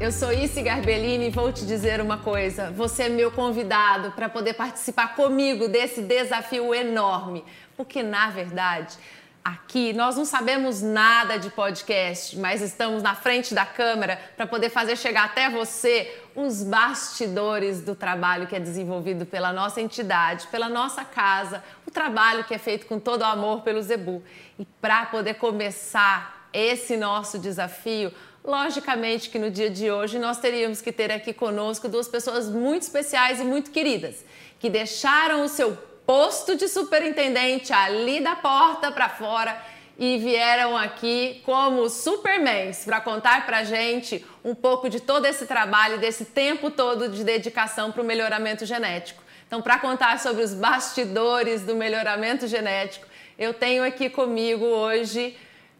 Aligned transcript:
eu 0.00 0.10
sou 0.10 0.32
Issy 0.32 0.62
Garbellini 0.62 1.26
e 1.26 1.30
vou 1.30 1.52
te 1.52 1.66
dizer 1.66 2.00
uma 2.00 2.16
coisa. 2.16 2.70
Você 2.70 3.02
é 3.02 3.08
meu 3.10 3.30
convidado 3.30 4.12
para 4.12 4.30
poder 4.30 4.54
participar 4.54 5.14
comigo 5.14 5.68
desse 5.68 6.00
desafio 6.00 6.74
enorme. 6.74 7.44
Porque, 7.76 8.02
na 8.02 8.30
verdade, 8.30 8.96
aqui 9.44 9.92
nós 9.92 10.16
não 10.16 10.24
sabemos 10.24 10.80
nada 10.80 11.38
de 11.38 11.50
podcast, 11.50 12.38
mas 12.38 12.62
estamos 12.62 13.02
na 13.02 13.14
frente 13.14 13.52
da 13.52 13.66
câmera 13.66 14.18
para 14.38 14.46
poder 14.46 14.70
fazer 14.70 14.96
chegar 14.96 15.26
até 15.26 15.50
você 15.50 16.10
os 16.34 16.62
bastidores 16.62 17.82
do 17.82 17.94
trabalho 17.94 18.46
que 18.46 18.56
é 18.56 18.60
desenvolvido 18.60 19.26
pela 19.26 19.52
nossa 19.52 19.82
entidade, 19.82 20.46
pela 20.46 20.70
nossa 20.70 21.04
casa, 21.04 21.62
o 21.86 21.90
trabalho 21.90 22.44
que 22.44 22.54
é 22.54 22.58
feito 22.58 22.86
com 22.86 22.98
todo 22.98 23.20
o 23.20 23.26
amor 23.26 23.60
pelo 23.60 23.82
Zebu. 23.82 24.22
E 24.58 24.64
para 24.80 25.04
poder 25.04 25.34
começar 25.34 26.48
esse 26.52 26.96
nosso 26.96 27.38
desafio, 27.38 28.12
Logicamente 28.50 29.30
que 29.30 29.38
no 29.38 29.48
dia 29.48 29.70
de 29.70 29.92
hoje 29.92 30.18
nós 30.18 30.38
teríamos 30.38 30.82
que 30.82 30.90
ter 30.90 31.12
aqui 31.12 31.32
conosco 31.32 31.88
duas 31.88 32.08
pessoas 32.08 32.48
muito 32.48 32.82
especiais 32.82 33.38
e 33.38 33.44
muito 33.44 33.70
queridas, 33.70 34.24
que 34.58 34.68
deixaram 34.68 35.44
o 35.44 35.48
seu 35.48 35.78
posto 36.04 36.56
de 36.56 36.66
superintendente 36.66 37.72
ali 37.72 38.18
da 38.18 38.34
porta 38.34 38.90
para 38.90 39.08
fora 39.08 39.56
e 39.96 40.18
vieram 40.18 40.76
aqui 40.76 41.40
como 41.44 41.88
supermans 41.88 42.84
para 42.84 43.00
contar 43.00 43.46
para 43.46 43.62
gente 43.62 44.26
um 44.44 44.52
pouco 44.52 44.90
de 44.90 44.98
todo 44.98 45.26
esse 45.26 45.46
trabalho, 45.46 46.00
desse 46.00 46.24
tempo 46.24 46.72
todo 46.72 47.08
de 47.08 47.22
dedicação 47.22 47.92
para 47.92 48.02
o 48.02 48.04
melhoramento 48.04 48.66
genético. 48.66 49.22
Então, 49.46 49.62
para 49.62 49.78
contar 49.78 50.18
sobre 50.18 50.42
os 50.42 50.54
bastidores 50.54 51.62
do 51.62 51.76
melhoramento 51.76 52.48
genético, 52.48 53.06
eu 53.38 53.54
tenho 53.54 53.84
aqui 53.84 54.10
comigo 54.10 54.64
hoje 54.64 55.38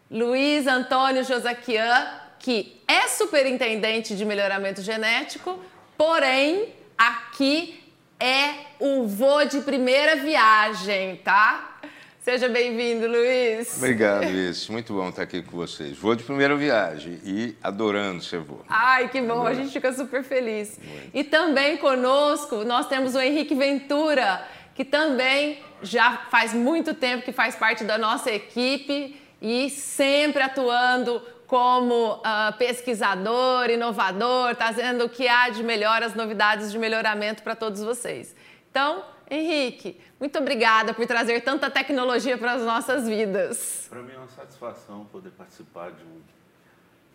Luiz 0.09 0.68
Antônio 0.68 1.24
Josaquian, 1.24 2.29
que 2.40 2.80
é 2.88 3.06
superintendente 3.06 4.16
de 4.16 4.24
melhoramento 4.24 4.82
genético, 4.82 5.62
porém 5.96 6.74
aqui 6.96 7.84
é 8.18 8.54
o 8.80 9.06
vô 9.06 9.45
de 9.45 9.60
primeira 9.60 10.16
viagem, 10.16 11.16
tá? 11.16 11.78
Seja 12.20 12.48
bem-vindo, 12.48 13.06
Luiz. 13.06 13.76
Obrigado, 13.76 14.24
Luiz. 14.24 14.68
Muito 14.68 14.92
bom 14.92 15.09
estar 15.09 15.23
aqui 15.23 15.42
com 15.42 15.56
vocês. 15.56 15.96
Vou 15.96 16.15
de 16.15 16.23
primeira 16.23 16.56
viagem 16.56 17.18
e 17.24 17.56
adorando 17.62 18.23
ser 18.23 18.40
vô. 18.40 18.59
Ai, 18.68 19.09
que 19.09 19.20
bom, 19.20 19.46
a 19.46 19.54
gente 19.54 19.72
fica 19.72 19.93
super 19.93 20.22
feliz. 20.22 20.78
Muito. 20.78 21.10
E 21.15 21.24
também 21.24 21.76
conosco 21.76 22.56
nós 22.65 22.88
temos 22.88 23.15
o 23.15 23.20
Henrique 23.20 23.54
Ventura, 23.54 24.46
que 24.74 24.84
também 24.84 25.60
já 25.82 26.26
faz 26.30 26.52
muito 26.52 26.95
tempo 26.95 27.24
que 27.24 27.32
faz 27.32 27.56
parte 27.56 27.84
da 27.84 27.98
nossa 27.98 28.30
equipe 28.30 29.16
e 29.40 29.70
sempre 29.70 30.43
atuando 30.43 31.22
como 31.51 32.12
uh, 32.15 32.56
pesquisador, 32.59 33.70
inovador, 33.70 34.54
trazendo 34.54 35.06
o 35.06 35.09
que 35.09 35.26
há 35.26 35.48
de 35.48 35.65
melhor, 35.65 36.01
as 36.01 36.15
novidades 36.15 36.70
de 36.70 36.79
melhoramento 36.79 37.43
para 37.43 37.56
todos 37.56 37.82
vocês. 37.82 38.37
Então, 38.70 39.04
Henrique, 39.29 40.01
muito 40.21 40.38
obrigada 40.38 40.95
por 40.95 41.04
trazer 41.09 41.40
tanta 41.40 41.68
tecnologia 41.68 42.38
para 42.38 42.52
as 42.52 42.62
nossas 42.62 43.09
vidas. 43.09 43.88
Para 43.90 44.01
mim 44.01 44.12
é 44.15 44.18
uma 44.18 44.28
satisfação 44.28 45.04
poder 45.06 45.30
participar 45.30 45.90
de 45.90 46.04
um, 46.04 46.21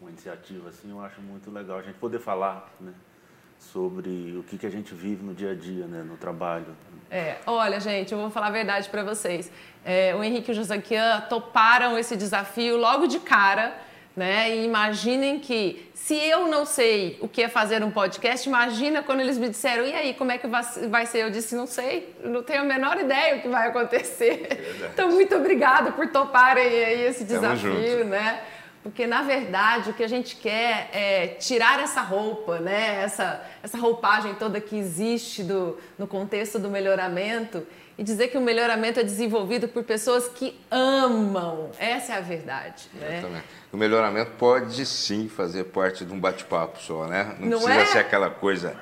uma 0.01 0.09
iniciativa 0.09 0.67
assim, 0.67 0.91
eu 0.91 0.99
acho 0.99 1.21
muito 1.21 1.49
legal 1.49 1.79
a 1.79 1.81
gente 1.83 1.97
poder 1.97 2.19
falar, 2.19 2.69
né? 2.81 2.93
sobre 3.57 4.35
o 4.37 4.43
que, 4.43 4.57
que 4.57 4.65
a 4.65 4.69
gente 4.69 4.93
vive 4.93 5.23
no 5.23 5.33
dia 5.33 5.51
a 5.51 5.55
dia, 5.55 5.87
né, 5.87 6.03
no 6.03 6.17
trabalho. 6.17 6.75
É, 7.09 7.37
olha, 7.47 7.79
gente, 7.79 8.11
eu 8.11 8.19
vou 8.19 8.29
falar 8.29 8.47
a 8.47 8.51
verdade 8.51 8.89
para 8.89 9.01
vocês. 9.01 9.49
É, 9.83 10.13
o 10.13 10.21
Henrique 10.21 10.51
e 10.51 10.53
o 10.53 10.55
Josaquian 10.55 11.21
toparam 11.29 11.97
esse 11.97 12.17
desafio 12.17 12.75
logo 12.75 13.07
de 13.07 13.17
cara 13.19 13.84
né? 14.15 14.55
E 14.55 14.65
imaginem 14.65 15.39
que 15.39 15.89
se 15.93 16.15
eu 16.15 16.47
não 16.47 16.65
sei 16.65 17.17
o 17.19 17.27
que 17.27 17.41
é 17.41 17.49
fazer 17.49 17.83
um 17.83 17.91
podcast, 17.91 18.47
imagina 18.47 19.03
quando 19.03 19.21
eles 19.21 19.37
me 19.37 19.49
disseram, 19.49 19.85
e 19.85 19.93
aí, 19.93 20.13
como 20.13 20.31
é 20.31 20.37
que 20.37 20.47
vai 20.47 21.05
ser? 21.05 21.23
Eu 21.23 21.29
disse, 21.29 21.55
não 21.55 21.67
sei, 21.67 22.15
não 22.23 22.43
tenho 22.43 22.61
a 22.61 22.63
menor 22.63 22.97
ideia 22.99 23.37
o 23.37 23.41
que 23.41 23.49
vai 23.49 23.67
acontecer. 23.67 24.47
É 24.85 24.89
então, 24.93 25.09
muito 25.09 25.35
obrigada 25.35 25.91
por 25.91 26.07
toparem 26.09 26.63
aí 26.63 27.05
esse 27.07 27.23
desafio, 27.23 28.05
né? 28.05 28.41
Porque, 28.83 29.07
na 29.07 29.23
verdade, 29.23 29.89
o 29.89 29.93
que 29.93 30.03
a 30.03 30.07
gente 30.07 30.35
quer 30.35 30.89
é 30.93 31.27
tirar 31.39 31.79
essa 31.79 32.01
roupa, 32.01 32.59
né? 32.59 33.01
essa, 33.01 33.43
essa 33.63 33.79
roupagem 33.79 34.35
toda 34.35 34.61
que 34.61 34.77
existe 34.77 35.43
do, 35.43 35.79
no 35.97 36.05
contexto 36.05 36.59
do 36.59 36.69
melhoramento 36.69 37.65
e 37.97 38.03
dizer 38.03 38.27
que 38.27 38.37
o 38.37 38.41
melhoramento 38.41 38.99
é 38.99 39.03
desenvolvido 39.03 39.67
por 39.67 39.83
pessoas 39.83 40.27
que 40.27 40.59
amam. 40.69 41.71
Essa 41.79 42.13
é 42.13 42.17
a 42.17 42.21
verdade. 42.21 42.89
Né? 42.93 43.19
Exatamente. 43.19 43.45
O 43.71 43.77
melhoramento 43.77 44.31
pode 44.31 44.85
sim 44.85 45.29
fazer 45.29 45.65
parte 45.65 46.03
de 46.03 46.13
um 46.13 46.19
bate-papo 46.19 46.79
só, 46.81 47.05
né? 47.07 47.35
Não, 47.39 47.47
Não 47.47 47.59
precisa 47.59 47.81
é? 47.81 47.85
ser 47.85 47.99
aquela 47.99 48.29
coisa 48.29 48.75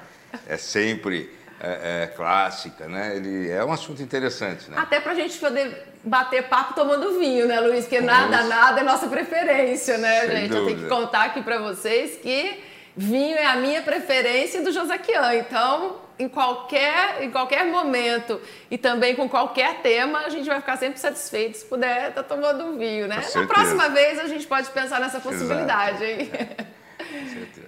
é 0.47 0.57
sempre 0.57 1.29
é, 1.59 2.03
é, 2.03 2.07
clássica, 2.07 2.87
né? 2.87 3.15
Ele 3.15 3.49
é 3.49 3.63
um 3.63 3.71
assunto 3.71 4.01
interessante, 4.01 4.69
né? 4.69 4.77
Até 4.77 4.99
para 4.99 5.11
a 5.11 5.15
gente 5.15 5.37
poder 5.37 5.93
bater 6.03 6.43
papo 6.43 6.73
tomando 6.73 7.17
vinho, 7.17 7.47
né, 7.47 7.59
Luiz? 7.59 7.85
Porque 7.85 8.01
nada, 8.01 8.43
nada 8.43 8.81
é 8.81 8.83
nossa 8.83 9.07
preferência, 9.07 9.97
né, 9.97 10.21
Sem 10.21 10.29
gente? 10.29 10.49
Dúvida. 10.49 10.57
Eu 10.57 10.65
tenho 10.65 10.79
que 10.79 10.89
contar 10.89 11.25
aqui 11.25 11.41
para 11.41 11.59
vocês 11.59 12.17
que 12.17 12.61
vinho 12.95 13.37
é 13.37 13.45
a 13.45 13.55
minha 13.55 13.81
preferência 13.81 14.61
do 14.61 14.71
Josaquian. 14.71 15.35
Então, 15.35 16.02
em 16.17 16.27
qualquer, 16.27 17.23
em 17.23 17.31
qualquer 17.31 17.65
momento 17.65 18.39
e 18.69 18.77
também 18.77 19.15
com 19.15 19.27
qualquer 19.27 19.81
tema, 19.81 20.19
a 20.19 20.29
gente 20.29 20.45
vai 20.45 20.59
ficar 20.59 20.77
sempre 20.77 20.99
satisfeito 20.99 21.57
se 21.57 21.65
puder 21.65 22.09
estar 22.09 22.23
tá 22.23 22.35
tomando 22.35 22.65
um 22.65 22.77
vinho, 22.77 23.07
né? 23.07 23.23
Na 23.33 23.47
próxima 23.47 23.89
vez 23.89 24.19
a 24.19 24.27
gente 24.27 24.45
pode 24.45 24.69
pensar 24.71 24.99
nessa 24.99 25.19
possibilidade, 25.19 26.03
hein? 26.03 26.29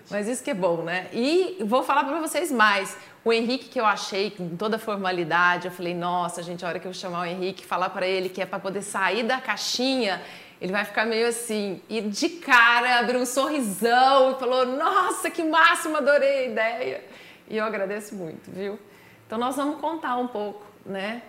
Mas 0.09 0.27
isso 0.27 0.43
que 0.43 0.51
é 0.51 0.53
bom, 0.53 0.83
né? 0.83 1.07
E 1.11 1.57
vou 1.61 1.83
falar 1.83 2.03
para 2.03 2.19
vocês 2.19 2.51
mais. 2.51 2.97
O 3.23 3.33
Henrique, 3.33 3.69
que 3.69 3.79
eu 3.79 3.85
achei 3.85 4.29
com 4.29 4.55
toda 4.55 4.77
formalidade, 4.77 5.67
eu 5.67 5.71
falei, 5.71 5.95
nossa, 5.95 6.43
gente, 6.43 6.63
a 6.63 6.67
hora 6.67 6.79
que 6.79 6.87
eu 6.87 6.93
chamar 6.93 7.21
o 7.21 7.25
Henrique, 7.25 7.65
falar 7.65 7.89
para 7.89 8.07
ele 8.07 8.29
que 8.29 8.41
é 8.41 8.45
para 8.45 8.59
poder 8.59 8.83
sair 8.83 9.23
da 9.23 9.41
caixinha, 9.41 10.21
ele 10.61 10.71
vai 10.71 10.85
ficar 10.85 11.05
meio 11.05 11.27
assim. 11.27 11.81
E 11.89 12.01
de 12.01 12.29
cara 12.29 12.99
abriu 12.99 13.19
um 13.19 13.25
sorrisão 13.25 14.31
e 14.31 14.39
falou, 14.39 14.65
nossa, 14.65 15.29
que 15.29 15.43
máximo, 15.43 15.97
adorei 15.97 16.45
a 16.45 16.45
ideia. 16.45 17.03
E 17.47 17.57
eu 17.57 17.65
agradeço 17.65 18.15
muito, 18.15 18.51
viu? 18.51 18.79
Então 19.25 19.37
nós 19.37 19.55
vamos 19.55 19.79
contar 19.79 20.17
um 20.17 20.27
pouco, 20.27 20.65
né? 20.85 21.21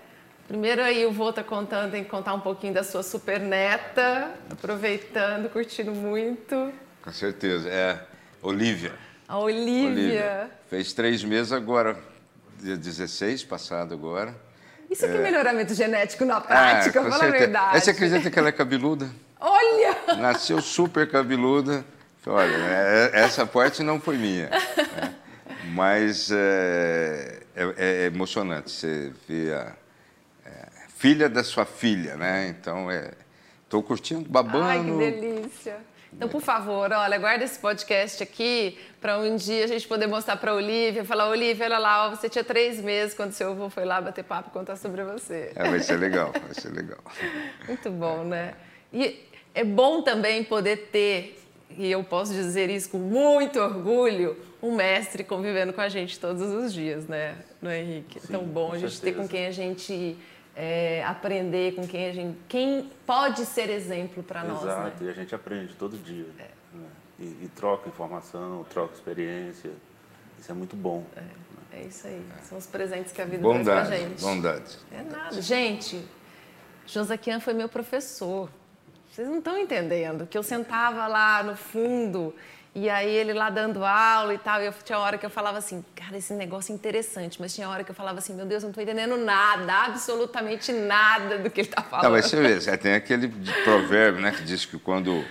Primeiro 0.48 0.82
aí 0.82 1.04
o 1.04 1.12
vô 1.12 1.32
tá 1.32 1.42
contando, 1.42 1.90
tem 1.90 2.04
que 2.04 2.10
contar 2.10 2.32
um 2.34 2.40
pouquinho 2.40 2.72
da 2.72 2.84
sua 2.84 3.02
super 3.02 3.40
neta, 3.40 4.30
aproveitando, 4.50 5.50
curtindo 5.50 5.92
muito. 5.92 6.72
Com 7.02 7.12
certeza, 7.12 7.68
é 7.68 8.00
Olivia. 8.40 8.92
A 9.26 9.38
Olivia. 9.38 9.88
Olivia. 9.88 10.50
Fez 10.70 10.92
três 10.92 11.24
meses 11.24 11.52
agora, 11.52 11.96
dia 12.60 12.76
16, 12.76 13.44
passado 13.44 13.92
agora. 13.92 14.34
Isso 14.88 15.04
aqui 15.04 15.16
é, 15.16 15.18
é 15.18 15.22
melhoramento 15.22 15.74
genético 15.74 16.24
na 16.24 16.40
prática, 16.40 17.00
é, 17.00 17.10
fala 17.10 17.24
a 17.24 17.30
verdade. 17.30 17.80
Você 17.80 17.90
acredita 17.90 18.30
que 18.30 18.38
ela 18.38 18.48
é 18.48 18.52
cabeluda? 18.52 19.10
Olha! 19.40 19.96
Nasceu 20.16 20.60
super 20.62 21.10
cabeluda. 21.10 21.84
Olha, 22.24 22.54
é, 22.54 23.10
essa 23.14 23.44
parte 23.46 23.82
não 23.82 24.00
foi 24.00 24.16
minha. 24.16 24.48
Né? 24.48 25.14
Mas 25.76 26.30
é, 26.32 27.40
é, 27.54 27.74
é, 27.76 28.06
emocionante 28.06 28.70
você 28.70 29.12
ver 29.28 29.52
a 29.52 29.76
é, 30.46 30.68
filha 30.88 31.28
da 31.28 31.44
sua 31.44 31.66
filha, 31.66 32.16
né? 32.16 32.48
Então, 32.48 32.88
estou 33.62 33.80
é, 33.80 33.82
curtindo, 33.82 34.26
babando. 34.26 34.64
Ai, 34.64 34.82
que 34.82 34.90
delícia. 34.90 35.76
Então, 36.10 36.30
por 36.30 36.40
favor, 36.40 36.90
olha, 36.90 37.18
guarda 37.18 37.44
esse 37.44 37.58
podcast 37.58 38.22
aqui 38.22 38.78
para 39.02 39.18
um 39.18 39.36
dia 39.36 39.64
a 39.64 39.66
gente 39.66 39.86
poder 39.86 40.06
mostrar 40.06 40.38
para 40.38 40.52
a 40.52 40.54
Olivia, 40.54 41.04
falar, 41.04 41.28
Olivia, 41.28 41.66
olha 41.66 41.78
lá, 41.78 42.08
você 42.08 42.26
tinha 42.26 42.42
três 42.42 42.80
meses 42.80 43.12
quando 43.12 43.32
seu 43.32 43.50
avô 43.50 43.68
foi 43.68 43.84
lá 43.84 44.00
bater 44.00 44.24
papo 44.24 44.48
e 44.48 44.52
contar 44.52 44.76
sobre 44.76 45.04
você. 45.04 45.52
É, 45.54 45.68
vai 45.68 45.80
ser 45.80 45.98
legal, 45.98 46.32
vai 46.32 46.54
ser 46.54 46.70
legal. 46.70 47.00
Muito 47.68 47.90
bom, 47.90 48.24
né? 48.24 48.54
E 48.90 49.28
é 49.54 49.62
bom 49.62 50.00
também 50.00 50.42
poder 50.42 50.88
ter, 50.90 51.38
e 51.76 51.90
eu 51.90 52.02
posso 52.02 52.32
dizer 52.32 52.70
isso 52.70 52.90
com 52.90 52.98
muito 52.98 53.58
orgulho, 53.58 54.36
um 54.62 54.74
mestre 54.74 55.22
convivendo 55.22 55.72
com 55.72 55.80
a 55.80 55.88
gente 55.88 56.18
todos 56.18 56.42
os 56.42 56.72
dias, 56.72 57.06
né, 57.06 57.36
no 57.60 57.68
é, 57.68 57.80
Henrique? 57.80 58.20
Sim, 58.20 58.32
Tão 58.32 58.44
bom 58.44 58.72
a 58.72 58.78
gente 58.78 58.92
certeza. 58.92 59.16
ter 59.16 59.22
com 59.22 59.28
quem 59.28 59.46
a 59.46 59.50
gente 59.50 60.16
é, 60.56 61.04
aprender, 61.04 61.74
com 61.74 61.86
quem 61.86 62.08
a 62.08 62.12
gente. 62.12 62.38
Quem 62.48 62.90
pode 63.06 63.44
ser 63.44 63.68
exemplo 63.68 64.22
para 64.22 64.42
nós. 64.42 64.62
Exato, 64.62 65.04
né? 65.04 65.08
e 65.08 65.12
a 65.12 65.12
gente 65.12 65.34
aprende 65.34 65.74
todo 65.74 65.98
dia. 65.98 66.26
É. 66.38 66.48
Né? 66.76 66.88
E, 67.18 67.24
e, 67.24 67.50
troca 67.54 67.88
informação, 67.88 68.64
troca 68.70 68.94
experiência. 68.94 69.70
Isso 70.38 70.50
é 70.50 70.54
muito 70.54 70.74
bom. 70.74 71.04
É, 71.72 71.78
é 71.78 71.82
isso 71.82 72.06
aí. 72.06 72.24
São 72.42 72.56
os 72.56 72.66
presentes 72.66 73.12
que 73.12 73.20
a 73.20 73.26
vida 73.26 73.42
bondade, 73.42 73.64
traz 73.64 73.88
pra 73.88 73.96
gente. 73.98 74.22
Bondade. 74.22 74.78
É 74.90 75.02
nada. 75.02 75.42
Gente, 75.42 76.02
Josaquian 76.86 77.38
foi 77.38 77.52
meu 77.52 77.68
professor. 77.68 78.48
Vocês 79.16 79.28
não 79.28 79.38
estão 79.38 79.56
entendendo 79.56 80.26
que 80.26 80.36
eu 80.36 80.42
sentava 80.42 81.06
lá 81.06 81.42
no 81.42 81.56
fundo 81.56 82.34
e 82.74 82.90
aí 82.90 83.08
ele 83.08 83.32
lá 83.32 83.48
dando 83.48 83.82
aula 83.82 84.34
e 84.34 84.36
tal, 84.36 84.60
e 84.60 84.66
eu 84.66 84.74
tinha 84.84 84.98
hora 84.98 85.16
que 85.16 85.24
eu 85.24 85.30
falava 85.30 85.56
assim, 85.56 85.82
cara, 85.94 86.18
esse 86.18 86.34
negócio 86.34 86.70
é 86.70 86.74
interessante, 86.74 87.40
mas 87.40 87.54
tinha 87.54 87.66
hora 87.66 87.82
que 87.82 87.90
eu 87.90 87.94
falava 87.94 88.18
assim, 88.18 88.34
meu 88.34 88.44
Deus, 88.44 88.62
eu 88.62 88.66
não 88.66 88.72
estou 88.72 88.84
entendendo 88.84 89.16
nada, 89.16 89.72
absolutamente 89.86 90.70
nada 90.70 91.38
do 91.38 91.48
que 91.48 91.62
ele 91.62 91.68
está 91.68 91.80
falando. 91.80 92.04
Não, 92.04 92.10
mas 92.10 92.26
você 92.26 92.36
vê, 92.60 92.76
tem 92.76 92.92
aquele 92.92 93.28
provérbio, 93.64 94.20
né, 94.20 94.32
que 94.32 94.42
diz 94.42 94.66
que 94.66 94.78
quando 94.78 95.24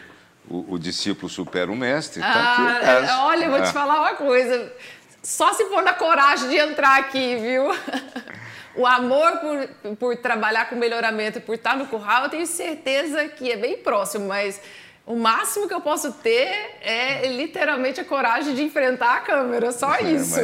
o, 0.50 0.74
o 0.74 0.80
discípulo 0.80 1.30
supera 1.30 1.72
o 1.72 1.76
mestre. 1.76 2.22
Tá 2.22 2.28
ah, 2.28 2.98
aqui, 2.98 3.12
olha, 3.12 3.46
eu 3.46 3.52
vou 3.52 3.62
te 3.62 3.72
falar 3.72 4.00
uma 4.00 4.16
coisa. 4.16 4.74
Só 5.22 5.54
se 5.54 5.64
for 5.66 5.84
na 5.84 5.94
coragem 5.94 6.50
de 6.50 6.56
entrar 6.56 6.98
aqui, 7.02 7.36
viu? 7.36 7.66
O 8.76 8.86
amor 8.86 9.40
por, 9.40 9.96
por 9.96 10.18
trabalhar 10.18 10.70
com 10.70 10.76
melhoramento 10.76 11.38
e 11.38 11.42
por 11.42 11.56
estar 11.56 11.78
no 11.78 11.88
curral, 11.88 12.26
eu 12.26 12.30
tenho 12.30 12.46
certeza 12.46 13.28
que 13.30 13.52
é 13.52 13.56
bem 13.56 13.78
próximo, 13.78 14.28
mas 14.28 14.60
o 15.06 15.16
máximo 15.16 15.68
que 15.68 15.74
eu 15.74 15.82
posso 15.82 16.12
ter 16.14 16.78
é 16.82 17.28
literalmente 17.28 18.02
a 18.02 18.06
coragem 18.06 18.54
de 18.56 18.64
enfrentar 18.64 19.18
a 19.18 19.20
câmera, 19.22 19.72
só 19.72 20.00
isso. 20.00 20.40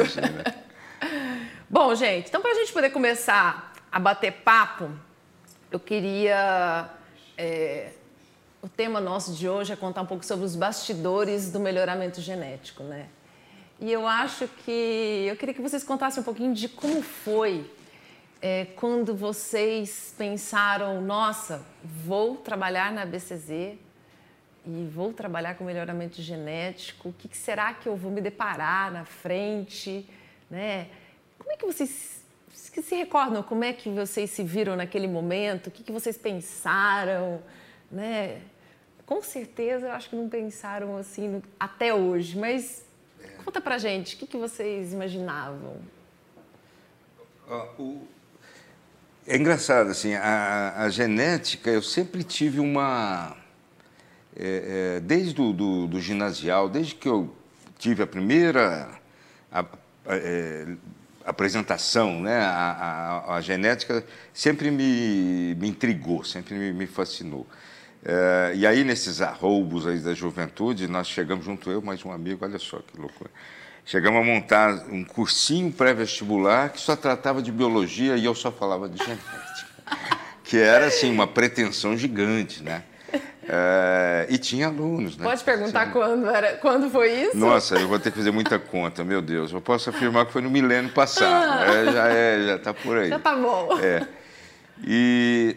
Bom, 1.68 1.94
gente, 1.94 2.28
então 2.28 2.40
para 2.40 2.52
a 2.52 2.54
gente 2.54 2.72
poder 2.72 2.90
começar 2.90 3.72
a 3.90 3.98
bater 3.98 4.32
papo, 4.32 4.90
eu 5.70 5.80
queria. 5.80 6.88
É, 7.36 7.90
o 8.62 8.68
tema 8.68 9.00
nosso 9.00 9.32
de 9.32 9.48
hoje 9.48 9.72
é 9.72 9.76
contar 9.76 10.02
um 10.02 10.06
pouco 10.06 10.24
sobre 10.24 10.44
os 10.44 10.54
bastidores 10.54 11.50
do 11.50 11.58
melhoramento 11.58 12.20
genético, 12.20 12.84
né? 12.84 13.06
E 13.80 13.90
eu 13.90 14.06
acho 14.06 14.46
que 14.64 15.26
eu 15.28 15.34
queria 15.34 15.52
que 15.52 15.60
vocês 15.60 15.82
contassem 15.82 16.20
um 16.20 16.24
pouquinho 16.24 16.54
de 16.54 16.68
como 16.68 17.02
foi 17.02 17.68
é, 18.42 18.66
quando 18.74 19.14
vocês 19.14 20.12
pensaram, 20.18 21.00
nossa, 21.00 21.64
vou 21.84 22.36
trabalhar 22.36 22.90
na 22.90 23.06
BCZ 23.06 23.78
e 24.66 24.90
vou 24.92 25.12
trabalhar 25.12 25.54
com 25.54 25.62
melhoramento 25.62 26.20
genético, 26.20 27.10
o 27.10 27.12
que, 27.12 27.28
que 27.28 27.36
será 27.36 27.72
que 27.72 27.88
eu 27.88 27.96
vou 27.96 28.10
me 28.10 28.20
deparar 28.20 28.92
na 28.92 29.04
frente, 29.04 30.04
né? 30.50 30.88
Como 31.38 31.52
é 31.52 31.56
que 31.56 31.64
vocês 31.64 32.20
que 32.72 32.80
se 32.80 32.94
recordam 32.94 33.42
como 33.42 33.64
é 33.64 33.72
que 33.72 33.90
vocês 33.90 34.30
se 34.30 34.42
viram 34.42 34.74
naquele 34.74 35.06
momento, 35.06 35.66
o 35.66 35.70
que, 35.70 35.82
que 35.82 35.92
vocês 35.92 36.16
pensaram, 36.16 37.42
né? 37.90 38.40
Com 39.04 39.22
certeza 39.22 39.86
eu 39.86 39.92
acho 39.92 40.10
que 40.10 40.16
não 40.16 40.28
pensaram 40.28 40.96
assim 40.96 41.42
até 41.60 41.94
hoje, 41.94 42.38
mas 42.38 42.84
conta 43.44 43.60
pra 43.60 43.78
gente, 43.78 44.16
o 44.16 44.18
que, 44.18 44.26
que 44.26 44.36
vocês 44.36 44.92
imaginavam? 44.92 45.76
O, 47.78 48.08
é 49.26 49.36
engraçado, 49.36 49.90
assim, 49.90 50.14
a, 50.14 50.74
a 50.78 50.88
genética, 50.90 51.70
eu 51.70 51.82
sempre 51.82 52.24
tive 52.24 52.58
uma. 52.58 53.36
É, 54.34 54.96
é, 54.96 55.00
desde 55.00 55.40
o 55.40 55.52
do, 55.52 55.86
do, 55.86 56.00
ginasial, 56.00 56.68
desde 56.68 56.94
que 56.94 57.08
eu 57.08 57.36
tive 57.78 58.02
a 58.02 58.06
primeira 58.06 58.88
a, 59.50 59.60
a, 59.60 59.66
é, 60.06 60.66
apresentação, 61.24 62.20
né, 62.20 62.38
a, 62.38 63.38
genética 63.42 64.04
sempre 64.32 64.70
me, 64.70 65.54
me 65.54 65.68
intrigou, 65.68 66.24
sempre 66.24 66.54
me, 66.54 66.72
me 66.72 66.86
fascinou. 66.86 67.46
É, 68.04 68.52
e 68.56 68.66
aí, 68.66 68.82
nesses 68.82 69.20
arroubos 69.20 69.86
aí 69.86 69.98
da 69.98 70.14
juventude, 70.14 70.88
nós 70.88 71.06
chegamos 71.06 71.44
junto 71.44 71.70
eu, 71.70 71.80
mais 71.80 72.04
um 72.04 72.10
amigo, 72.10 72.44
olha 72.44 72.58
só 72.58 72.78
que 72.78 72.98
loucura. 72.98 73.30
Chegamos 73.84 74.20
a 74.20 74.24
montar 74.24 74.84
um 74.90 75.04
cursinho 75.04 75.72
pré-vestibular 75.72 76.70
que 76.70 76.80
só 76.80 76.94
tratava 76.94 77.42
de 77.42 77.50
biologia 77.50 78.16
e 78.16 78.24
eu 78.24 78.34
só 78.34 78.52
falava 78.52 78.88
de 78.88 78.98
genética. 79.02 79.42
que 80.44 80.56
era, 80.56 80.86
assim, 80.86 81.10
uma 81.10 81.26
pretensão 81.26 81.96
gigante, 81.96 82.62
né? 82.62 82.84
É, 83.48 84.26
e 84.30 84.38
tinha 84.38 84.68
alunos, 84.68 85.16
né? 85.16 85.24
Pode 85.24 85.42
perguntar 85.42 85.92
quando, 85.92 86.30
era, 86.30 86.56
quando 86.58 86.88
foi 86.88 87.12
isso? 87.12 87.36
Nossa, 87.36 87.74
eu 87.74 87.88
vou 87.88 87.98
ter 87.98 88.12
que 88.12 88.18
fazer 88.18 88.30
muita 88.30 88.58
conta, 88.58 89.02
meu 89.02 89.20
Deus. 89.20 89.52
Eu 89.52 89.60
posso 89.60 89.90
afirmar 89.90 90.26
que 90.26 90.32
foi 90.32 90.42
no 90.42 90.48
milênio 90.48 90.92
passado. 90.92 91.50
Ah. 91.50 91.74
É, 91.74 91.92
já 91.92 92.08
é, 92.08 92.46
já 92.46 92.56
está 92.56 92.72
por 92.72 92.96
aí. 92.96 93.08
Já 93.08 93.18
tá 93.18 93.34
bom. 93.34 93.78
É. 93.80 94.06
E 94.86 95.56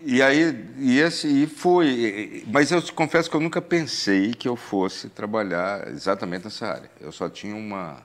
e 0.00 0.22
aí, 0.22 0.64
e 0.78 0.98
esse 0.98 1.26
e 1.26 1.46
foi. 1.46 2.44
Mas 2.46 2.70
eu 2.70 2.80
confesso 2.94 3.28
que 3.28 3.36
eu 3.36 3.40
nunca 3.40 3.60
pensei 3.60 4.32
que 4.32 4.48
eu 4.48 4.56
fosse 4.56 5.08
trabalhar 5.08 5.88
exatamente 5.88 6.44
nessa 6.44 6.66
área. 6.66 6.90
Eu 7.00 7.10
só 7.10 7.28
tinha 7.28 7.56
uma, 7.56 7.98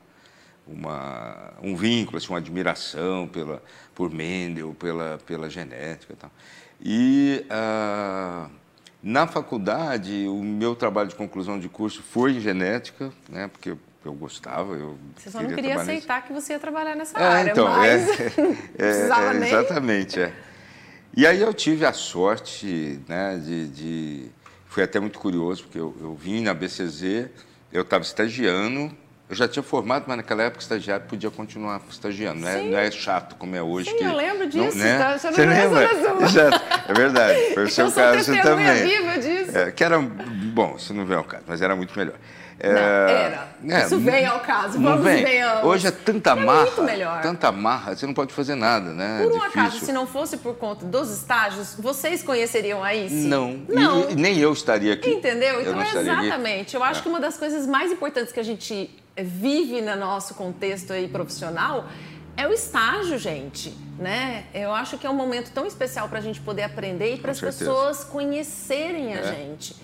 uma, 0.68 1.54
um 1.62 1.76
vínculo, 1.76 2.18
assim, 2.18 2.30
uma 2.30 2.40
admiração 2.40 3.28
pela, 3.28 3.62
por 3.94 4.12
Mendel, 4.12 4.76
pela, 4.80 5.20
pela 5.26 5.50
genética 5.50 6.14
e 6.14 6.16
tal. 6.16 6.32
E 6.82 7.46
ah, 7.50 8.50
na 9.02 9.28
faculdade, 9.28 10.26
o 10.28 10.42
meu 10.42 10.76
trabalho 10.76 11.10
de 11.10 11.16
conclusão 11.16 11.60
de 11.60 11.70
curso 11.70 12.02
foi 12.02 12.34
em 12.34 12.40
genética, 12.40 13.12
né, 13.30 13.50
porque 13.50 13.76
eu, 14.06 14.14
gostava. 14.14 14.74
Eu 14.74 14.98
você 15.16 15.30
só 15.30 15.42
não 15.42 15.50
queria 15.50 15.76
aceitar 15.76 16.16
nisso. 16.16 16.28
que 16.28 16.34
você 16.34 16.54
ia 16.54 16.60
trabalhar 16.60 16.96
nessa 16.96 17.20
é, 17.20 17.24
área, 17.24 17.52
então, 17.52 17.68
mas 17.68 18.20
é, 18.20 18.24
é, 18.80 19.10
é, 19.10 19.34
nem... 19.34 19.50
Exatamente, 19.50 20.20
é. 20.20 20.34
E 21.16 21.28
aí 21.28 21.42
eu 21.42 21.54
tive 21.54 21.86
a 21.86 21.94
sorte 21.94 23.00
né, 23.08 23.38
de, 23.38 23.68
de... 23.68 24.26
Foi 24.68 24.84
até 24.84 25.00
muito 25.00 25.20
curioso, 25.20 25.64
porque 25.64 25.78
eu, 25.78 25.96
eu 26.02 26.16
vim 26.16 26.42
na 26.42 26.54
BCZ, 26.54 27.30
eu 27.72 27.84
estava 27.84 28.04
estagiando, 28.04 28.92
eu 29.30 29.36
já 29.36 29.48
tinha 29.48 29.62
formado, 29.62 30.06
mas 30.08 30.18
naquela 30.18 30.42
época 30.42 30.60
o 30.60 30.64
estagiário 30.64 31.06
podia 31.06 31.30
continuar 31.30 31.80
estagiando, 31.88 32.42
não 32.42 32.48
é, 32.48 32.64
não 32.64 32.78
é 32.78 32.90
chato 32.90 33.36
como 33.36 33.56
é 33.56 33.62
hoje. 33.62 33.92
Sim, 33.92 33.98
que, 33.98 34.04
eu 34.04 34.16
lembro 34.16 34.48
disso, 34.48 34.78
não, 34.78 34.86
né? 34.86 34.98
tá? 34.98 35.18
Você, 35.18 35.32
Você 35.32 35.46
lembra? 35.46 35.90
Exato, 36.24 36.62
é 36.90 36.94
verdade, 36.94 37.54
foi 37.54 37.64
o 37.66 37.70
seu 37.70 37.92
caso 37.92 38.42
também. 38.42 38.84
Viva 38.84 39.20
disso. 39.20 39.58
É, 39.58 39.72
que 39.72 39.84
era, 39.84 40.00
bom, 40.00 40.76
isso 40.78 40.96
não 40.96 41.06
vem 41.06 41.18
ao 41.18 41.24
caso, 41.24 41.44
mas 41.48 41.62
era 41.62 41.76
muito 41.76 41.98
melhor. 41.98 42.16
É, 42.60 42.74
não, 42.74 42.80
era. 42.80 43.54
É, 43.68 43.86
Isso 43.86 43.98
vem 44.00 44.26
ao 44.26 44.40
caso. 44.42 44.80
Vamos 44.80 45.04
vem. 45.04 45.24
bem 45.24 45.42
Hoje 45.64 45.88
é 45.88 45.92
tanta 45.92 46.32
é 46.32 46.36
marra. 46.36 46.62
Muito 46.64 46.84
melhor. 46.84 47.22
Tanta 47.22 47.52
marra, 47.52 47.96
você 47.96 48.06
não 48.06 48.14
pode 48.14 48.34
fazer 48.34 48.56
nada, 48.56 48.92
né? 48.92 49.22
Por 49.24 49.32
um 49.32 49.42
acaso, 49.42 49.80
se 49.80 49.92
não 49.92 50.06
fosse 50.06 50.38
por 50.38 50.56
conta 50.56 50.86
dos 50.86 51.10
estágios, 51.10 51.76
vocês 51.78 52.24
conheceriam 52.24 52.84
a 52.84 52.94
ICE? 52.94 53.28
Não. 53.28 53.60
Não. 53.68 54.10
E, 54.10 54.16
nem 54.16 54.38
eu 54.38 54.52
estaria 54.54 54.94
aqui. 54.94 55.10
Entendeu? 55.10 55.62
Então, 55.62 55.82
exatamente. 55.82 56.62
Aqui. 56.62 56.76
Eu 56.76 56.84
acho 56.84 57.00
é. 57.00 57.04
que 57.04 57.10
uma 57.10 57.20
das 57.20 57.38
coisas 57.38 57.66
mais 57.66 57.92
importantes 57.92 58.32
que 58.34 58.40
a 58.40 58.44
gente 58.44 58.90
vive 59.16 59.82
no 59.82 59.96
nosso 59.96 60.34
contexto 60.34 60.92
aí 60.92 61.08
profissional 61.08 61.86
é 62.36 62.48
o 62.48 62.52
estágio, 62.52 63.18
gente. 63.18 63.76
Né? 63.98 64.46
Eu 64.54 64.74
acho 64.74 64.98
que 64.98 65.06
é 65.06 65.10
um 65.10 65.16
momento 65.16 65.52
tão 65.52 65.66
especial 65.66 66.10
para 66.10 66.20
a 66.20 66.22
gente 66.22 66.42
poder 66.42 66.64
aprender 66.64 67.16
e 67.16 67.18
para 67.18 67.32
as 67.32 67.40
pessoas 67.40 68.04
conhecerem 68.04 69.14
a 69.14 69.20
é. 69.20 69.24
gente. 69.24 69.76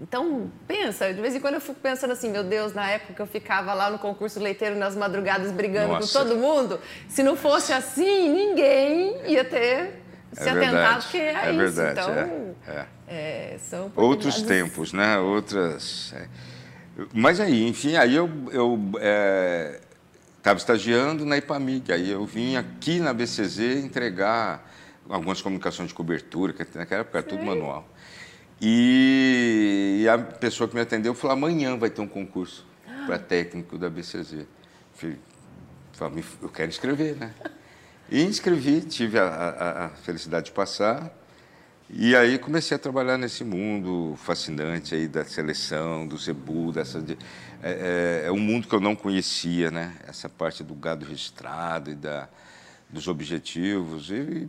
Então, 0.00 0.50
pensa, 0.68 1.12
de 1.12 1.20
vez 1.20 1.34
em 1.34 1.40
quando 1.40 1.54
eu 1.54 1.60
fico 1.60 1.80
pensando 1.80 2.12
assim, 2.12 2.30
meu 2.30 2.44
Deus, 2.44 2.74
na 2.74 2.88
época 2.90 3.14
que 3.14 3.22
eu 3.22 3.26
ficava 3.26 3.72
lá 3.72 3.90
no 3.90 3.98
concurso 3.98 4.38
leiteiro 4.38 4.76
nas 4.76 4.94
madrugadas 4.94 5.50
brigando 5.52 5.94
Nossa. 5.94 6.18
com 6.18 6.24
todo 6.24 6.38
mundo, 6.38 6.78
se 7.08 7.22
não 7.22 7.34
fosse 7.34 7.72
assim, 7.72 8.28
ninguém 8.30 9.16
ia 9.26 9.44
ter 9.44 10.02
se 10.32 10.48
é 10.48 10.52
atentado 10.52 11.08
que 11.08 11.16
é, 11.16 11.32
é 11.32 11.50
isso. 11.50 11.56
Verdade, 11.56 12.00
então, 12.00 12.54
é, 12.68 12.86
é. 13.08 13.58
são 13.58 13.90
outros 13.96 14.42
tempos, 14.42 14.92
né? 14.92 15.18
Outras. 15.18 16.12
É. 16.14 16.26
Mas 17.12 17.40
aí, 17.40 17.66
enfim, 17.66 17.96
aí 17.96 18.14
eu, 18.14 18.28
eu 18.52 18.78
estava 20.36 20.58
estagiando 20.58 21.24
na 21.24 21.38
IPAMIG, 21.38 21.92
aí 21.92 22.10
eu 22.10 22.24
vim 22.26 22.56
aqui 22.56 23.00
na 23.00 23.14
BCZ 23.14 23.84
entregar 23.84 24.70
algumas 25.08 25.40
comunicações 25.40 25.88
de 25.88 25.94
cobertura, 25.94 26.52
que 26.52 26.66
naquela 26.76 27.00
época 27.00 27.18
era 27.18 27.26
tudo 27.26 27.42
manual. 27.42 27.88
E, 28.60 30.06
a 30.10 30.18
pessoa 30.18 30.68
que 30.68 30.74
me 30.74 30.80
atendeu 30.80 31.14
falou: 31.14 31.36
amanhã 31.36 31.76
vai 31.76 31.90
ter 31.90 32.00
um 32.00 32.08
concurso 32.08 32.66
para 33.06 33.18
técnico 33.18 33.76
da 33.78 33.90
BCZ. 33.90 34.46
Falei, 35.92 36.24
eu 36.42 36.48
quero 36.48 36.70
escrever, 36.70 37.16
né? 37.16 37.34
E 38.10 38.22
inscrevi, 38.22 38.82
tive 38.82 39.18
a, 39.18 39.24
a, 39.24 39.86
a, 39.86 39.88
felicidade 39.90 40.46
de 40.46 40.52
passar. 40.52 41.12
E 41.88 42.16
aí 42.16 42.38
comecei 42.38 42.74
a 42.74 42.78
trabalhar 42.78 43.16
nesse 43.16 43.44
mundo 43.44 44.14
fascinante 44.16 44.94
aí 44.94 45.06
da 45.06 45.24
seleção, 45.24 46.06
do 46.06 46.16
zebu, 46.16 46.72
dessa 46.72 47.00
de, 47.00 47.16
é, 47.62 48.22
é, 48.24 48.26
é, 48.26 48.32
um 48.32 48.38
mundo 48.38 48.68
que 48.68 48.74
eu 48.74 48.80
não 48.80 48.96
conhecia, 48.96 49.70
né? 49.70 49.94
Essa 50.06 50.28
parte 50.28 50.62
do 50.62 50.74
gado 50.74 51.04
registrado 51.04 51.90
e 51.90 51.94
da, 51.94 52.28
dos 52.88 53.08
objetivos. 53.08 54.10
E 54.10 54.48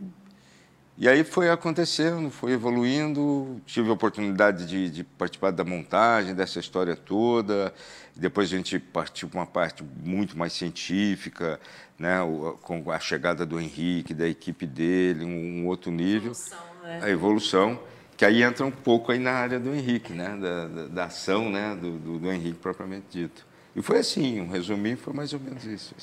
e 1.00 1.08
aí 1.08 1.22
foi 1.22 1.48
acontecendo, 1.48 2.28
foi 2.28 2.50
evoluindo, 2.50 3.60
tive 3.64 3.88
a 3.88 3.92
oportunidade 3.92 4.66
de, 4.66 4.90
de, 4.90 5.04
participar 5.04 5.52
da 5.52 5.62
montagem 5.62 6.34
dessa 6.34 6.58
história 6.58 6.96
toda. 6.96 7.72
Depois 8.16 8.52
a 8.52 8.56
gente 8.56 8.80
partiu 8.80 9.28
para 9.28 9.38
uma 9.38 9.46
parte 9.46 9.84
muito 10.04 10.36
mais 10.36 10.52
científica, 10.52 11.60
né, 11.96 12.18
com 12.62 12.90
a 12.90 12.98
chegada 12.98 13.46
do 13.46 13.60
Henrique, 13.60 14.12
da 14.12 14.26
equipe 14.26 14.66
dele, 14.66 15.24
um, 15.24 15.62
um 15.62 15.66
outro 15.68 15.92
nível. 15.92 16.32
Evolução, 16.32 16.58
né? 16.82 17.00
A 17.00 17.10
evolução, 17.10 17.80
que 18.16 18.24
aí 18.24 18.42
entra 18.42 18.66
um 18.66 18.72
pouco 18.72 19.12
aí 19.12 19.20
na 19.20 19.34
área 19.34 19.60
do 19.60 19.72
Henrique, 19.72 20.12
né, 20.12 20.36
da, 20.36 20.66
da, 20.66 20.88
da 20.88 21.04
ação 21.04 21.48
né, 21.48 21.78
do, 21.80 21.92
do, 21.96 22.18
do 22.18 22.32
Henrique 22.32 22.58
propriamente 22.58 23.06
dito. 23.08 23.46
E 23.76 23.80
foi 23.80 23.98
assim, 23.98 24.40
um 24.40 24.48
resuminho 24.48 24.96
foi 24.96 25.12
mais 25.14 25.32
ou 25.32 25.38
menos 25.38 25.64
isso. 25.64 25.94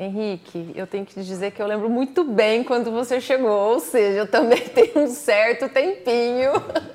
Henrique, 0.00 0.72
eu 0.76 0.86
tenho 0.86 1.04
que 1.04 1.12
te 1.12 1.24
dizer 1.24 1.50
que 1.50 1.60
eu 1.60 1.66
lembro 1.66 1.90
muito 1.90 2.22
bem 2.22 2.62
quando 2.62 2.88
você 2.92 3.20
chegou, 3.20 3.50
ou 3.50 3.80
seja, 3.80 4.20
eu 4.20 4.26
também 4.30 4.60
tenho 4.70 5.00
um 5.00 5.08
certo 5.08 5.68
tempinho, 5.68 6.52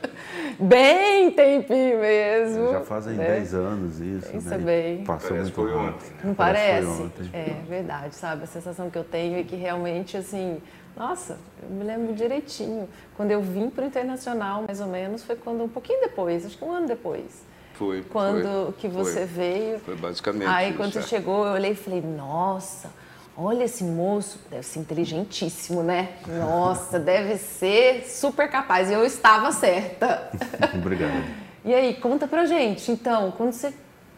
bem 0.57 1.29
tempinho 1.31 1.99
mesmo. 1.99 2.71
Já 2.71 2.79
fazem 2.79 3.15
né? 3.15 3.25
10 3.25 3.53
anos 3.55 3.99
isso, 3.99 4.31
Pensa 4.31 4.57
né? 4.57 4.63
bem. 4.63 5.03
Passou 5.03 5.31
parece 5.31 5.43
muito 5.43 5.55
foi 5.55 5.73
ontem. 5.73 6.11
Não 6.23 6.33
parece? 6.33 6.87
parece? 6.87 7.29
É 7.33 7.61
verdade, 7.67 8.15
sabe? 8.15 8.43
A 8.43 8.47
sensação 8.47 8.89
que 8.89 8.97
eu 8.97 9.03
tenho 9.03 9.37
é 9.37 9.43
que 9.43 9.57
realmente, 9.57 10.15
assim, 10.15 10.61
Nossa, 10.95 11.37
eu 11.61 11.69
me 11.75 11.83
lembro 11.83 12.13
direitinho. 12.13 12.87
Quando 13.17 13.31
eu 13.31 13.41
vim 13.41 13.69
para 13.69 13.83
o 13.83 13.87
internacional, 13.87 14.63
mais 14.65 14.79
ou 14.79 14.87
menos, 14.87 15.23
foi 15.23 15.35
quando 15.35 15.61
um 15.63 15.67
pouquinho 15.67 15.99
depois, 15.99 16.45
acho 16.45 16.57
que 16.57 16.63
um 16.63 16.71
ano 16.71 16.87
depois. 16.87 17.43
Foi. 17.73 18.03
Quando 18.03 18.65
foi, 18.65 18.73
que 18.73 18.87
você 18.87 19.25
foi. 19.25 19.25
veio. 19.25 19.79
Foi 19.79 19.95
basicamente. 19.95 20.47
Aí 20.47 20.69
isso, 20.69 20.77
quando 20.77 20.97
é. 20.97 21.01
você 21.01 21.07
chegou, 21.07 21.45
eu 21.45 21.53
olhei 21.53 21.71
e 21.71 21.75
falei, 21.75 22.01
nossa, 22.01 22.89
olha 23.35 23.63
esse 23.63 23.83
moço, 23.83 24.39
deve 24.49 24.63
ser 24.63 24.79
inteligentíssimo, 24.79 25.83
né? 25.83 26.17
Nossa, 26.27 26.97
deve 26.99 27.37
ser 27.37 28.05
super 28.07 28.49
capaz. 28.49 28.89
E 28.89 28.93
eu 28.93 29.03
estava 29.05 29.51
certa. 29.51 30.29
Obrigado. 30.73 31.43
E 31.65 31.73
aí, 31.73 31.95
conta 31.95 32.27
pra 32.27 32.45
gente, 32.45 32.91
então, 32.91 33.31
quando 33.31 33.53
você 33.53 33.73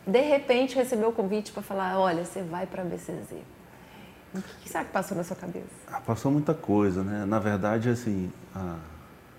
de 0.06 0.22
repente 0.22 0.76
recebeu 0.76 1.10
o 1.10 1.14
convite 1.14 1.52
para 1.52 1.64
falar, 1.64 2.00
olha, 2.00 2.24
você 2.24 2.42
vai 2.44 2.66
para 2.66 2.84
a 2.84 2.86
BCZ. 2.86 3.38
O 4.34 4.42
que 4.62 4.70
será 4.70 4.84
que 4.84 4.92
passou 4.92 5.18
na 5.18 5.24
sua 5.24 5.36
cabeça? 5.36 5.66
Ah, 5.88 6.02
passou 6.02 6.32
muita 6.32 6.54
coisa, 6.54 7.04
né? 7.04 7.26
Na 7.26 7.40
verdade, 7.40 7.90
assim, 7.90 8.32
ah, 8.54 8.78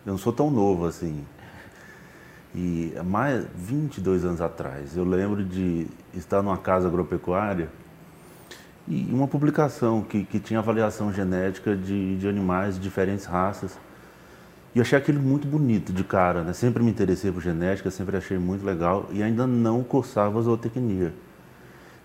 eu 0.05 0.13
não 0.13 0.19
sou 0.19 0.33
tão 0.33 0.51
novo 0.51 0.87
assim. 0.87 1.25
E 2.57 2.95
mais 3.05 3.45
22 3.55 4.25
anos 4.25 4.41
atrás, 4.41 4.97
eu 4.97 5.05
lembro 5.05 5.45
de 5.45 5.87
estar 6.15 6.41
numa 6.43 6.57
casa 6.57 6.89
agropecuária 6.89 7.69
e 8.89 9.11
uma 9.13 9.29
publicação 9.29 10.01
que, 10.01 10.25
que 10.25 10.41
tinha 10.41 10.61
avaliação 10.61 11.13
genética 11.13 11.77
de, 11.77 12.17
de 12.17 12.27
animais 12.27 12.77
de 12.77 12.81
diferentes 12.81 13.27
raças. 13.27 13.79
E 14.75 14.81
achei 14.81 14.97
aquilo 14.97 15.21
muito 15.21 15.47
bonito 15.47 15.93
de 15.93 16.03
cara, 16.03 16.43
né? 16.43 16.55
Sempre 16.55 16.83
me 16.83 16.91
interessei 16.91 17.31
por 17.31 17.43
genética, 17.43 17.91
sempre 17.91 18.17
achei 18.17 18.39
muito 18.39 18.65
legal 18.65 19.07
e 19.13 19.23
ainda 19.23 19.47
não 19.47 19.85
cursava 19.85 20.41
zootecnia. 20.41 21.13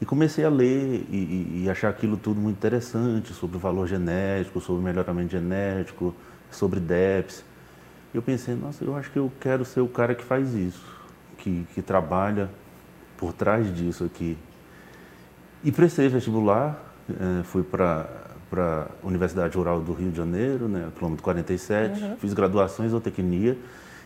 E 0.02 0.06
comecei 0.06 0.44
a 0.44 0.50
ler 0.50 1.06
e, 1.10 1.16
e, 1.16 1.62
e, 1.64 1.70
achar 1.70 1.90
aquilo 1.90 2.18
tudo 2.18 2.42
muito 2.42 2.58
interessante 2.58 3.34
sobre 3.34 3.56
o 3.56 3.60
valor 3.60 3.88
genético, 3.88 4.60
sobre 4.60 4.82
o 4.82 4.84
melhoramento 4.84 5.32
genético, 5.32 6.14
sobre 6.50 6.80
DEPS. 6.82 7.51
Eu 8.14 8.22
pensei, 8.22 8.56
nossa, 8.56 8.84
eu 8.84 8.96
acho 8.96 9.10
que 9.12 9.18
eu 9.18 9.32
quero 9.40 9.64
ser 9.64 9.82
o 9.82 9.88
cara 9.88 10.14
que 10.14 10.24
faz 10.24 10.54
isso, 10.54 10.86
que, 11.38 11.66
que 11.74 11.82
trabalha 11.82 12.50
por 13.18 13.34
trás 13.34 13.74
disso 13.74 14.04
aqui. 14.04 14.38
E 15.64 15.72
prestei 15.72 16.10
vestibular, 16.10 16.78
eh, 17.10 17.44
fui 17.44 17.64
para 17.64 18.22
para 18.52 18.88
a 19.02 19.08
Universidade 19.08 19.56
Rural 19.56 19.80
do 19.80 19.94
Rio 19.94 20.12
de 20.12 20.18
Janeiro, 20.18 20.68
né, 20.68 20.90
quilômetro 20.98 21.24
47, 21.24 22.04
uhum. 22.04 22.18
fiz 22.18 22.34
graduação 22.34 22.86
em 22.86 22.90
zootecnia 22.90 23.58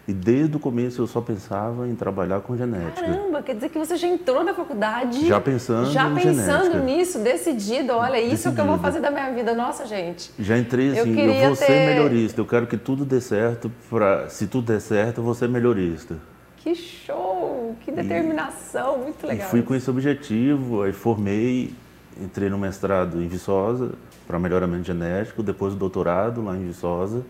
e 0.07 0.13
desde 0.13 0.55
o 0.55 0.59
começo 0.59 1.01
eu 1.01 1.07
só 1.07 1.19
pensava 1.19 1.87
em 1.87 1.95
trabalhar 1.95 2.39
com 2.41 2.55
genética. 2.55 3.01
Caramba, 3.07 3.41
quer 3.41 3.55
dizer 3.55 3.69
que 3.69 3.79
você 3.79 3.97
já 3.97 4.07
entrou 4.07 4.43
na 4.43 4.53
faculdade. 4.53 5.27
Já 5.27 5.41
pensando 5.41 5.89
Já 5.89 6.07
pensando 6.13 6.65
genética. 6.65 6.79
nisso, 6.79 7.19
decidido. 7.19 7.93
Olha, 7.93 8.19
isso 8.19 8.29
decidido. 8.29 8.49
é 8.49 8.51
o 8.51 8.55
que 8.55 8.61
eu 8.61 8.65
vou 8.67 8.77
fazer 8.77 8.99
da 8.99 9.09
minha 9.09 9.31
vida. 9.31 9.55
Nossa, 9.55 9.85
gente. 9.87 10.31
Já 10.37 10.57
entrei 10.59 10.91
assim, 10.91 11.19
eu, 11.19 11.31
eu 11.31 11.47
vou 11.47 11.57
ter... 11.57 11.65
ser 11.65 11.87
melhorista. 11.87 12.39
Eu 12.39 12.45
quero 12.45 12.67
que 12.67 12.77
tudo 12.77 13.03
dê 13.03 13.19
certo. 13.19 13.71
Pra... 13.89 14.29
Se 14.29 14.45
tudo 14.45 14.67
der 14.67 14.79
certo, 14.79 15.21
eu 15.21 15.23
vou 15.23 15.33
ser 15.33 15.49
melhorista. 15.49 16.17
Que 16.57 16.75
show! 16.75 17.75
Que 17.83 17.91
determinação! 17.91 18.97
E, 18.97 19.03
Muito 19.05 19.25
legal. 19.25 19.47
E 19.47 19.49
fui 19.49 19.63
com 19.63 19.73
esse 19.73 19.89
objetivo, 19.89 20.83
aí 20.83 20.91
formei, 20.91 21.73
entrei 22.21 22.49
no 22.49 22.59
mestrado 22.59 23.21
em 23.21 23.27
Viçosa 23.27 23.91
para 24.27 24.37
melhoramento 24.37 24.83
genético, 24.83 25.41
depois 25.41 25.73
o 25.73 25.77
doutorado 25.77 26.43
lá 26.43 26.55
em 26.55 26.65
Viçosa 26.65 27.23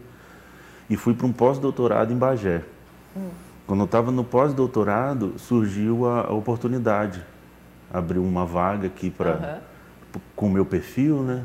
e 0.90 0.96
fui 0.96 1.14
para 1.14 1.26
um 1.26 1.32
pós-doutorado 1.32 2.12
em 2.14 2.18
Bagé. 2.18 2.62
Hum. 3.16 3.30
Quando 3.66 3.80
eu 3.80 3.86
estava 3.86 4.12
no 4.12 4.24
pós-doutorado, 4.24 5.36
surgiu 5.40 6.06
a, 6.06 6.28
a, 6.28 6.34
oportunidade. 6.34 7.24
Abriu 7.92 8.24
uma 8.24 8.46
vaga 8.46 8.88
aqui 8.88 9.10
para 9.10 9.62
uhum. 10.14 10.22
com 10.36 10.48
o 10.48 10.52
meu 10.52 10.66
perfil, 10.66 11.24
né? 11.24 11.44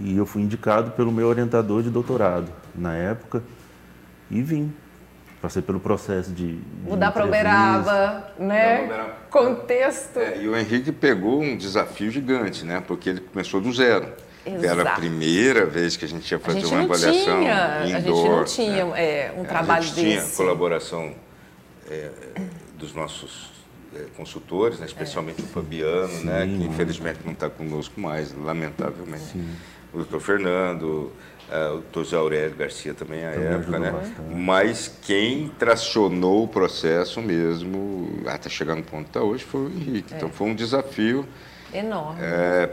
E 0.00 0.16
eu 0.16 0.24
fui 0.24 0.42
indicado 0.42 0.92
pelo 0.92 1.12
meu 1.12 1.28
orientador 1.28 1.82
de 1.82 1.90
doutorado 1.90 2.50
na 2.74 2.94
época 2.94 3.42
e 4.30 4.40
vim. 4.40 4.72
Passei 5.42 5.60
pelo 5.60 5.80
processo 5.80 6.30
de. 6.30 6.56
de 6.56 6.88
Mudar 6.88 7.10
para 7.10 7.26
Uberaba, 7.26 8.32
né? 8.38 8.84
Uberaba. 8.84 9.12
Contexto. 9.28 10.18
É, 10.18 10.40
e 10.40 10.48
o 10.48 10.56
Henrique 10.56 10.92
pegou 10.92 11.42
um 11.42 11.56
desafio 11.56 12.10
gigante, 12.10 12.64
né? 12.64 12.80
Porque 12.86 13.10
ele 13.10 13.20
começou 13.20 13.60
do 13.60 13.72
zero. 13.72 14.06
Exato. 14.44 14.80
Era 14.80 14.90
a 14.90 14.94
primeira 14.96 15.66
vez 15.66 15.96
que 15.96 16.04
a 16.04 16.08
gente 16.08 16.30
ia 16.30 16.38
fazer 16.38 16.66
uma 16.66 16.82
avaliação 16.82 17.40
tinha, 17.40 17.82
indoor. 17.82 17.82
A 17.82 17.86
gente 17.86 18.08
não 18.10 18.44
tinha 18.44 18.84
né? 18.86 19.04
é, 19.04 19.34
um 19.36 19.44
trabalho 19.44 19.84
desse. 19.84 20.00
A 20.00 20.02
gente 20.02 20.14
desse. 20.14 20.26
tinha 20.26 20.36
colaboração 20.36 21.14
é, 21.88 22.10
dos 22.76 22.92
nossos 22.94 23.50
é, 23.94 24.06
consultores, 24.16 24.80
né? 24.80 24.86
especialmente 24.86 25.42
o 25.42 25.46
Fabiano, 25.46 26.08
Sim, 26.08 26.24
né? 26.24 26.46
que 26.46 26.64
infelizmente 26.64 27.20
não 27.24 27.32
está 27.32 27.48
conosco 27.48 28.00
mais, 28.00 28.34
lamentavelmente. 28.34 29.24
Sim. 29.32 29.48
O 29.92 29.98
doutor 29.98 30.20
Fernando, 30.20 31.12
uh, 31.50 31.76
o 31.76 31.82
doutor 31.92 32.16
Aurélio 32.16 32.56
Garcia 32.56 32.94
também 32.94 33.26
à 33.26 33.32
também 33.32 33.48
época, 33.48 33.78
né? 33.78 33.90
Bastante. 33.90 34.34
Mas 34.34 34.98
quem 35.02 35.48
tracionou 35.58 36.44
o 36.44 36.48
processo 36.48 37.20
mesmo, 37.20 38.22
até 38.26 38.48
chegar 38.48 38.74
no 38.74 38.82
ponto 38.82 39.04
que 39.04 39.10
está 39.10 39.20
hoje, 39.20 39.44
foi 39.44 39.66
o 39.66 39.68
Henrique. 39.68 40.14
Então 40.14 40.30
foi 40.30 40.48
um 40.48 40.54
desafio 40.54 41.28
enorme. 41.74 42.20
É, 42.22 42.70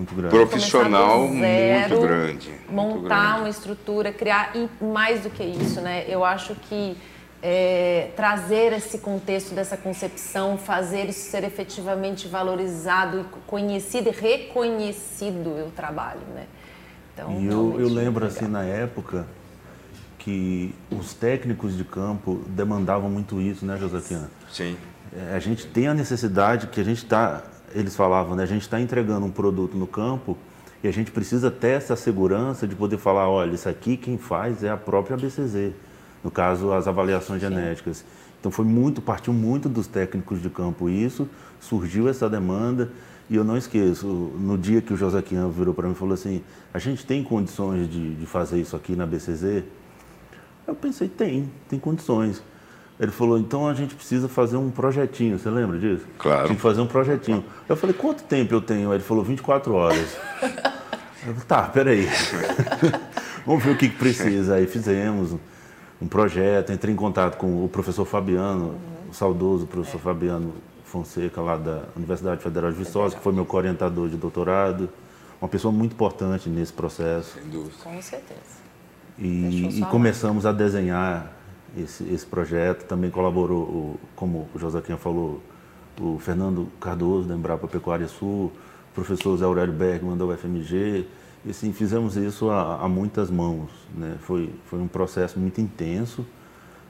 muito 0.00 0.14
grande. 0.14 0.34
profissional 0.34 1.28
zero, 1.28 1.88
muito 1.88 2.06
grande. 2.06 2.50
Montar 2.68 2.86
muito 2.88 3.08
grande. 3.08 3.40
uma 3.40 3.48
estrutura, 3.48 4.12
criar 4.12 4.52
e 4.54 4.68
mais 4.82 5.20
do 5.20 5.30
que 5.30 5.42
isso, 5.42 5.80
né? 5.80 6.04
Eu 6.08 6.24
acho 6.24 6.54
que 6.54 6.96
é, 7.42 8.10
trazer 8.16 8.72
esse 8.72 8.98
contexto 8.98 9.54
dessa 9.54 9.76
concepção, 9.76 10.58
fazer 10.58 11.08
isso 11.08 11.30
ser 11.30 11.44
efetivamente 11.44 12.28
valorizado, 12.28 13.26
conhecido 13.46 14.08
e 14.08 14.12
reconhecido 14.12 15.66
o 15.66 15.70
trabalho, 15.74 16.20
né? 16.34 16.46
Então, 17.14 17.40
e 17.40 17.46
eu, 17.46 17.80
eu 17.80 17.88
lembro 17.88 18.24
assim 18.24 18.46
na 18.46 18.62
época 18.62 19.26
que 20.18 20.74
os 20.90 21.14
técnicos 21.14 21.76
de 21.76 21.84
campo 21.84 22.42
demandavam 22.46 23.10
muito 23.10 23.40
isso, 23.40 23.64
né, 23.64 23.76
Josaquina? 23.78 24.30
Sim. 24.50 24.76
É, 25.14 25.34
a 25.34 25.38
gente 25.38 25.66
tem 25.66 25.88
a 25.88 25.94
necessidade 25.94 26.68
que 26.68 26.80
a 26.80 26.84
gente 26.84 27.02
está 27.02 27.42
eles 27.74 27.96
falavam, 27.96 28.36
né, 28.36 28.42
a 28.42 28.46
gente 28.46 28.62
está 28.62 28.80
entregando 28.80 29.26
um 29.26 29.30
produto 29.30 29.76
no 29.76 29.86
campo 29.86 30.36
e 30.82 30.88
a 30.88 30.92
gente 30.92 31.10
precisa 31.10 31.50
ter 31.50 31.68
essa 31.68 31.94
segurança 31.94 32.66
de 32.66 32.74
poder 32.74 32.98
falar, 32.98 33.28
olha, 33.28 33.54
isso 33.54 33.68
aqui 33.68 33.96
quem 33.96 34.16
faz 34.16 34.64
é 34.64 34.70
a 34.70 34.76
própria 34.76 35.16
BCZ, 35.16 35.72
no 36.24 36.30
caso 36.30 36.72
as 36.72 36.88
avaliações 36.88 37.40
Sim. 37.40 37.48
genéticas. 37.48 38.04
Então 38.38 38.50
foi 38.50 38.64
muito, 38.64 39.02
partiu 39.02 39.32
muito 39.32 39.68
dos 39.68 39.86
técnicos 39.86 40.40
de 40.40 40.48
campo 40.48 40.88
isso, 40.88 41.28
surgiu 41.60 42.08
essa 42.08 42.28
demanda 42.28 42.90
e 43.28 43.36
eu 43.36 43.44
não 43.44 43.56
esqueço, 43.56 44.06
no 44.06 44.58
dia 44.58 44.80
que 44.80 44.92
o 44.92 44.96
Josaquim 44.96 45.36
virou 45.50 45.72
para 45.74 45.86
mim 45.86 45.92
e 45.92 45.96
falou 45.96 46.14
assim, 46.14 46.42
a 46.72 46.78
gente 46.78 47.06
tem 47.06 47.22
condições 47.22 47.88
de, 47.88 48.14
de 48.14 48.26
fazer 48.26 48.60
isso 48.60 48.74
aqui 48.74 48.96
na 48.96 49.06
BCZ? 49.06 49.62
Eu 50.66 50.74
pensei, 50.74 51.08
tem, 51.08 51.50
tem 51.68 51.78
condições. 51.78 52.42
Ele 53.00 53.10
falou, 53.10 53.38
então 53.38 53.66
a 53.66 53.72
gente 53.72 53.94
precisa 53.94 54.28
fazer 54.28 54.58
um 54.58 54.70
projetinho, 54.70 55.38
você 55.38 55.48
lembra 55.48 55.78
disso? 55.78 56.04
Claro. 56.18 56.44
Tinha 56.44 56.56
que 56.56 56.60
fazer 56.60 56.82
um 56.82 56.86
projetinho. 56.86 57.42
Eu 57.66 57.74
falei, 57.74 57.96
quanto 57.96 58.22
tempo 58.24 58.52
eu 58.52 58.60
tenho? 58.60 58.92
Ele 58.92 59.02
falou, 59.02 59.24
24 59.24 59.72
horas. 59.74 60.18
Eu 61.22 61.34
falei, 61.34 61.46
tá, 61.46 61.62
peraí. 61.64 62.08
Vamos 63.44 63.62
ver 63.62 63.72
o 63.72 63.76
que, 63.76 63.90
que 63.90 63.96
precisa. 63.96 64.54
Aí 64.54 64.66
fizemos 64.66 65.36
um 66.00 66.08
projeto, 66.08 66.72
entrei 66.72 66.94
em 66.94 66.96
contato 66.96 67.36
com 67.36 67.62
o 67.62 67.68
professor 67.68 68.06
Fabiano, 68.06 68.68
uhum. 68.68 69.10
o 69.10 69.12
saudoso 69.12 69.66
professor 69.66 69.98
é. 69.98 70.00
Fabiano 70.00 70.54
Fonseca, 70.82 71.42
lá 71.42 71.58
da 71.58 71.82
Universidade 71.94 72.42
Federal 72.42 72.72
de 72.72 72.78
Viçosa, 72.78 73.16
que 73.16 73.22
foi 73.22 73.34
meu 73.34 73.44
co-orientador 73.44 74.08
de 74.08 74.16
doutorado. 74.16 74.88
Uma 75.42 75.48
pessoa 75.48 75.70
muito 75.70 75.92
importante 75.92 76.48
nesse 76.48 76.72
processo. 76.72 77.34
Sem 77.34 77.50
dúvida. 77.50 77.74
Com 77.84 78.00
certeza. 78.00 78.40
E, 79.18 79.80
e 79.80 79.82
começamos 79.90 80.46
a 80.46 80.52
desenhar 80.52 81.39
esse, 81.76 82.04
esse 82.04 82.26
projeto. 82.26 82.84
Também 82.86 83.10
colaborou, 83.10 83.62
o, 83.62 84.00
como 84.16 84.48
o 84.54 84.58
Josaquim 84.58 84.96
falou, 84.96 85.40
o 86.00 86.18
Fernando 86.18 86.68
Cardoso, 86.80 87.28
da 87.28 87.34
Embrapa 87.34 87.66
Pecuária 87.68 88.08
Sul, 88.08 88.52
o 88.92 88.94
professor 88.94 89.36
Zé 89.36 89.44
Aurélio 89.44 89.72
Bergman, 89.72 90.16
da 90.16 90.24
UFMG. 90.24 91.06
E 91.44 91.50
assim, 91.50 91.72
fizemos 91.72 92.16
isso 92.16 92.50
a, 92.50 92.80
a 92.82 92.88
muitas 92.88 93.30
mãos. 93.30 93.70
Né? 93.94 94.16
Foi, 94.22 94.52
foi 94.66 94.78
um 94.78 94.88
processo 94.88 95.38
muito 95.38 95.60
intenso, 95.60 96.26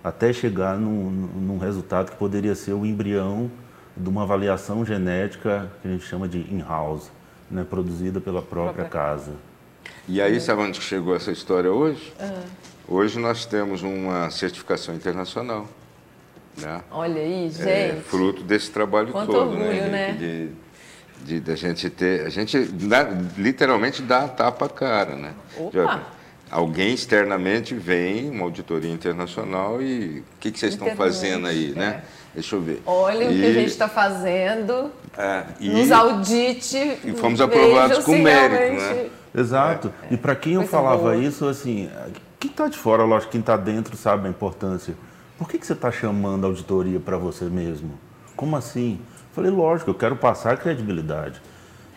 até 0.03 0.33
chegar 0.33 0.77
num, 0.79 1.11
num 1.11 1.59
resultado 1.59 2.11
que 2.11 2.17
poderia 2.17 2.55
ser 2.55 2.73
o 2.73 2.87
embrião 2.87 3.51
de 3.97 4.09
uma 4.09 4.23
avaliação 4.23 4.85
genética 4.85 5.71
que 5.83 5.89
a 5.89 5.91
gente 5.91 6.05
chama 6.05 6.27
de 6.27 6.39
in-house, 6.39 7.11
né? 7.51 7.67
produzida 7.69 8.21
pela 8.21 8.41
própria, 8.41 8.85
própria 8.85 8.89
casa. 8.89 9.33
E 10.09 10.21
aí, 10.21 10.41
sabe 10.41 10.63
onde 10.63 10.81
chegou 10.81 11.15
essa 11.15 11.31
história 11.31 11.71
hoje? 11.71 12.13
Uhum. 12.19 12.43
Hoje 12.91 13.21
nós 13.21 13.47
temos 13.47 13.85
uma 13.85 14.29
certificação 14.31 14.93
internacional. 14.93 15.69
Né? 16.61 16.83
Olha 16.91 17.23
aí, 17.23 17.49
gente. 17.49 17.69
É, 17.69 18.03
fruto 18.05 18.43
desse 18.43 18.69
trabalho 18.73 19.13
Quanto 19.13 19.31
todo, 19.31 19.53
orgulho, 19.53 19.65
né? 19.65 19.89
né? 19.89 20.13
De, 20.19 20.49
de, 21.25 21.41
de, 21.41 21.53
a 21.53 21.55
gente 21.55 21.89
ter. 21.89 22.27
A 22.27 22.29
gente 22.29 22.59
dá, 22.65 23.09
literalmente 23.39 24.03
dá 24.03 24.25
a 24.25 24.29
tapa 24.29 24.67
a 24.67 24.69
cara, 24.69 25.15
né? 25.15 25.35
Opa. 25.57 26.03
alguém 26.51 26.93
externamente 26.93 27.77
vem, 27.77 28.29
uma 28.29 28.43
auditoria 28.43 28.93
internacional, 28.93 29.81
e 29.81 30.19
o 30.19 30.25
que, 30.41 30.51
que 30.51 30.59
vocês 30.59 30.73
estão 30.73 30.91
fazendo 30.97 31.47
aí, 31.47 31.69
né? 31.69 31.85
é. 31.85 31.89
né? 31.91 32.03
Deixa 32.35 32.57
eu 32.57 32.61
ver. 32.61 32.83
Olha 32.85 33.23
e, 33.23 33.27
o 33.29 33.41
que 33.41 33.47
a 33.47 33.53
gente 33.53 33.71
está 33.71 33.89
fazendo. 33.89 34.91
É, 35.17 35.45
e, 35.61 35.69
nos 35.69 35.93
audite. 35.93 36.99
E 37.05 37.13
fomos 37.13 37.41
aprovados 37.41 38.05
com 38.05 38.19
mérito, 38.19 38.83
né? 38.83 39.11
Exato. 39.33 39.95
É, 40.11 40.15
e 40.15 40.17
para 40.17 40.35
quem 40.35 40.55
eu 40.55 40.67
falava 40.67 41.13
boa. 41.13 41.17
isso, 41.17 41.47
assim, 41.47 41.89
quem 42.41 42.51
está 42.51 42.67
de 42.67 42.79
fora, 42.79 43.05
lógico, 43.05 43.31
quem 43.33 43.41
está 43.41 43.57
dentro 43.57 43.97
sabe 43.97 44.27
a 44.27 44.31
importância. 44.31 44.95
Por 45.39 45.47
que, 45.47 45.59
que 45.59 45.67
você 45.67 45.75
está 45.75 45.93
chamando 45.93 46.45
a 46.45 46.49
auditoria 46.49 46.99
para 46.99 47.19
você 47.19 47.45
mesmo? 47.45 47.99
Como 48.35 48.57
assim? 48.57 48.99
Falei, 49.35 49.51
lógico, 49.51 49.91
eu 49.91 49.95
quero 49.95 50.17
passar 50.17 50.57
credibilidade. 50.57 51.41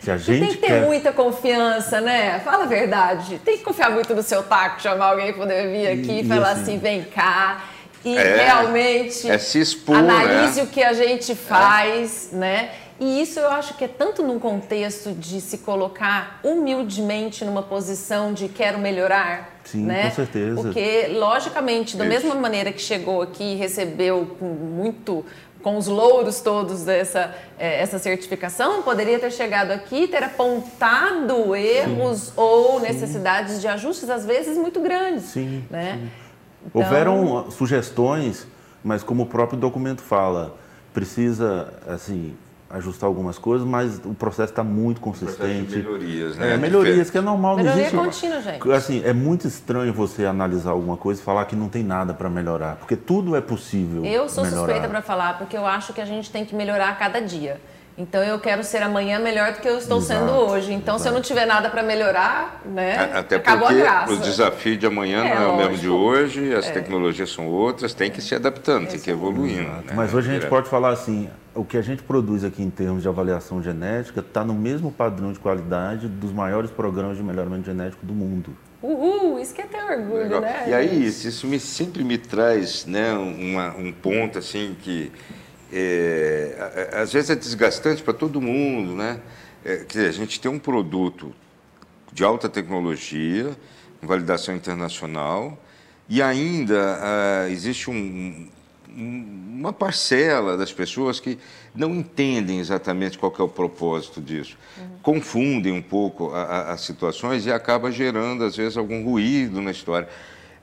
Se 0.00 0.10
a 0.10 0.18
gente 0.18 0.36
e 0.36 0.40
tem 0.40 0.48
que 0.50 0.56
ter 0.58 0.66
quer... 0.66 0.86
muita 0.86 1.12
confiança, 1.12 1.98
né? 2.00 2.38
Fala 2.40 2.64
a 2.64 2.66
verdade. 2.66 3.40
Tem 3.42 3.56
que 3.56 3.64
confiar 3.64 3.90
muito 3.90 4.14
no 4.14 4.22
seu 4.22 4.42
taco, 4.42 4.82
chamar 4.82 5.06
alguém 5.06 5.32
para 5.32 5.42
poder 5.42 5.70
vir 5.72 5.86
aqui 5.88 6.20
e, 6.20 6.20
e 6.20 6.28
falar 6.28 6.50
assim, 6.50 6.62
assim, 6.62 6.78
vem 6.78 7.04
cá. 7.04 7.64
E 8.04 8.14
é, 8.14 8.44
realmente 8.44 9.30
é 9.30 9.38
se 9.38 9.58
expor, 9.58 9.96
analise 9.96 10.60
né? 10.60 10.62
o 10.64 10.66
que 10.66 10.82
a 10.82 10.92
gente 10.92 11.34
faz, 11.34 12.28
é. 12.34 12.36
né? 12.36 12.70
E 13.00 13.20
isso 13.20 13.40
eu 13.40 13.50
acho 13.50 13.74
que 13.74 13.84
é 13.84 13.88
tanto 13.88 14.22
num 14.22 14.38
contexto 14.38 15.12
de 15.12 15.40
se 15.40 15.58
colocar 15.58 16.38
humildemente 16.44 17.44
numa 17.44 17.62
posição 17.62 18.32
de 18.32 18.48
quero 18.48 18.78
melhorar. 18.78 19.58
Sim, 19.64 19.84
né? 19.84 20.10
com 20.10 20.16
certeza. 20.16 20.62
Porque, 20.62 21.08
logicamente, 21.08 21.96
da 21.96 22.04
mesma 22.04 22.34
maneira 22.34 22.72
que 22.72 22.80
chegou 22.80 23.22
aqui 23.22 23.54
e 23.54 23.56
recebeu 23.56 24.36
com 24.38 24.46
muito 24.46 25.24
com 25.62 25.78
os 25.78 25.86
louros 25.86 26.42
todos 26.42 26.84
dessa 26.84 27.34
é, 27.58 27.80
essa 27.80 27.98
certificação, 27.98 28.82
poderia 28.82 29.18
ter 29.18 29.32
chegado 29.32 29.70
aqui, 29.70 30.06
ter 30.06 30.22
apontado 30.22 31.56
erros 31.56 32.24
sim, 32.24 32.32
ou 32.36 32.78
necessidades 32.80 33.54
sim. 33.54 33.60
de 33.60 33.68
ajustes, 33.68 34.10
às 34.10 34.26
vezes, 34.26 34.58
muito 34.58 34.78
grandes. 34.80 35.24
Sim. 35.24 35.64
Né? 35.70 35.94
Sim. 35.94 36.10
Então... 36.66 36.82
Houveram 36.82 37.50
sugestões, 37.50 38.46
mas 38.84 39.02
como 39.02 39.22
o 39.22 39.26
próprio 39.26 39.58
documento 39.58 40.02
fala, 40.02 40.54
precisa, 40.92 41.72
assim, 41.88 42.36
ajustar 42.74 43.06
algumas 43.06 43.38
coisas, 43.38 43.66
mas 43.66 44.00
o 44.04 44.14
processo 44.14 44.52
está 44.52 44.64
muito 44.64 45.00
consistente. 45.00 45.76
melhorias, 45.76 46.36
né? 46.36 46.54
É, 46.54 46.56
melhorias, 46.56 47.10
que 47.10 47.18
é 47.18 47.20
normal. 47.20 47.56
Melhoria 47.56 47.82
existe, 47.82 47.96
contínua, 47.96 48.40
gente. 48.40 48.72
Assim, 48.72 49.02
é 49.04 49.12
muito 49.12 49.46
estranho 49.46 49.92
você 49.92 50.24
analisar 50.26 50.70
alguma 50.70 50.96
coisa 50.96 51.20
e 51.20 51.24
falar 51.24 51.44
que 51.44 51.54
não 51.54 51.68
tem 51.68 51.82
nada 51.82 52.12
para 52.12 52.28
melhorar, 52.28 52.76
porque 52.76 52.96
tudo 52.96 53.36
é 53.36 53.40
possível 53.40 54.04
Eu 54.04 54.28
sou 54.28 54.44
melhorar. 54.44 54.66
suspeita 54.66 54.88
para 54.88 55.02
falar, 55.02 55.38
porque 55.38 55.56
eu 55.56 55.66
acho 55.66 55.92
que 55.92 56.00
a 56.00 56.04
gente 56.06 56.30
tem 56.30 56.44
que 56.44 56.54
melhorar 56.54 56.88
a 56.90 56.94
cada 56.94 57.20
dia. 57.20 57.60
Então 57.96 58.22
eu 58.22 58.40
quero 58.40 58.64
ser 58.64 58.82
amanhã 58.82 59.20
melhor 59.20 59.52
do 59.52 59.60
que 59.60 59.68
eu 59.68 59.78
estou 59.78 59.98
exato, 59.98 60.26
sendo 60.26 60.32
hoje. 60.32 60.72
Então 60.72 60.96
exato. 60.96 61.02
se 61.02 61.08
eu 61.08 61.12
não 61.12 61.20
tiver 61.20 61.46
nada 61.46 61.70
para 61.70 61.82
melhorar, 61.82 62.60
né? 62.64 63.12
Até 63.14 63.36
acabou 63.36 63.68
porque 63.68 63.82
a 63.82 63.84
graça. 63.84 64.12
o 64.12 64.16
desafio 64.16 64.76
de 64.76 64.86
amanhã 64.86 65.24
é, 65.24 65.34
não 65.34 65.42
é 65.42 65.46
o 65.46 65.56
mesmo 65.56 65.76
de 65.76 65.88
hoje, 65.88 66.52
as 66.54 66.66
é. 66.66 66.72
tecnologias 66.72 67.30
são 67.30 67.46
outras, 67.46 67.94
tem 67.94 68.10
que 68.10 68.20
se 68.20 68.34
adaptando, 68.34 68.88
tem 68.88 68.98
que 68.98 69.10
evoluindo. 69.10 69.62
Né? 69.62 69.92
Mas 69.94 70.12
hoje 70.12 70.30
a 70.30 70.34
gente 70.34 70.46
pode 70.48 70.68
falar 70.68 70.90
assim, 70.90 71.30
o 71.54 71.64
que 71.64 71.76
a 71.76 71.82
gente 71.82 72.02
produz 72.02 72.42
aqui 72.42 72.62
em 72.62 72.70
termos 72.70 73.02
de 73.02 73.08
avaliação 73.08 73.62
genética 73.62 74.20
está 74.20 74.44
no 74.44 74.54
mesmo 74.54 74.90
padrão 74.90 75.32
de 75.32 75.38
qualidade 75.38 76.08
dos 76.08 76.32
maiores 76.32 76.72
programas 76.72 77.16
de 77.16 77.22
melhoramento 77.22 77.66
genético 77.66 78.04
do 78.04 78.12
mundo. 78.12 78.56
Uhul, 78.82 79.38
isso 79.38 79.54
que 79.54 79.62
é 79.62 79.66
ter 79.66 79.82
orgulho, 79.82 80.24
Legal. 80.24 80.40
né? 80.42 80.64
E 80.68 80.74
aí, 80.74 81.06
isso 81.06 81.46
me, 81.46 81.58
sempre 81.58 82.04
me 82.04 82.18
traz 82.18 82.84
né, 82.84 83.14
uma, 83.14 83.74
um 83.76 83.90
ponto 83.90 84.38
assim 84.38 84.76
que 84.82 85.10
é, 85.76 86.90
às 86.92 87.12
vezes 87.12 87.30
é 87.30 87.34
desgastante 87.34 88.02
para 88.02 88.14
todo 88.14 88.40
mundo, 88.40 88.94
né? 88.94 89.20
É, 89.64 89.78
quer 89.78 89.86
dizer, 89.86 90.08
a 90.08 90.12
gente 90.12 90.40
tem 90.40 90.50
um 90.50 90.58
produto 90.58 91.34
de 92.12 92.22
alta 92.22 92.48
tecnologia, 92.48 93.56
validação 94.00 94.54
internacional, 94.54 95.58
e 96.08 96.22
ainda 96.22 97.00
uh, 97.00 97.50
existe 97.50 97.90
um, 97.90 98.48
uma 98.94 99.72
parcela 99.72 100.56
das 100.56 100.72
pessoas 100.72 101.18
que 101.18 101.38
não 101.74 101.94
entendem 101.94 102.60
exatamente 102.60 103.18
qual 103.18 103.34
é 103.38 103.42
o 103.42 103.48
propósito 103.48 104.20
disso. 104.20 104.56
Uhum. 104.76 104.84
Confundem 105.02 105.72
um 105.72 105.82
pouco 105.82 106.32
as 106.34 106.82
situações 106.82 107.46
e 107.46 107.52
acaba 107.52 107.90
gerando, 107.90 108.44
às 108.44 108.56
vezes, 108.56 108.76
algum 108.76 109.02
ruído 109.02 109.60
na 109.60 109.70
história. 109.70 110.08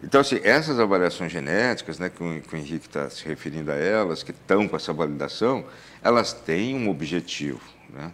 Então, 0.03 0.22
assim, 0.22 0.39
essas 0.43 0.79
avaliações 0.79 1.31
genéticas, 1.31 2.00
né, 2.00 2.10
que 2.10 2.24
o, 2.24 2.41
que 2.41 2.55
o 2.55 2.58
Henrique 2.58 2.88
está 2.88 3.10
se 3.10 3.24
referindo 3.25 3.72
a 3.72 3.75
elas, 3.75 4.24
que 4.24 4.31
estão 4.31 4.67
com 4.67 4.75
essa 4.75 4.91
validação, 4.91 5.63
elas 6.01 6.34
têm 6.34 6.75
um 6.75 6.89
objetivo, 6.89 7.62
né? 7.89 8.12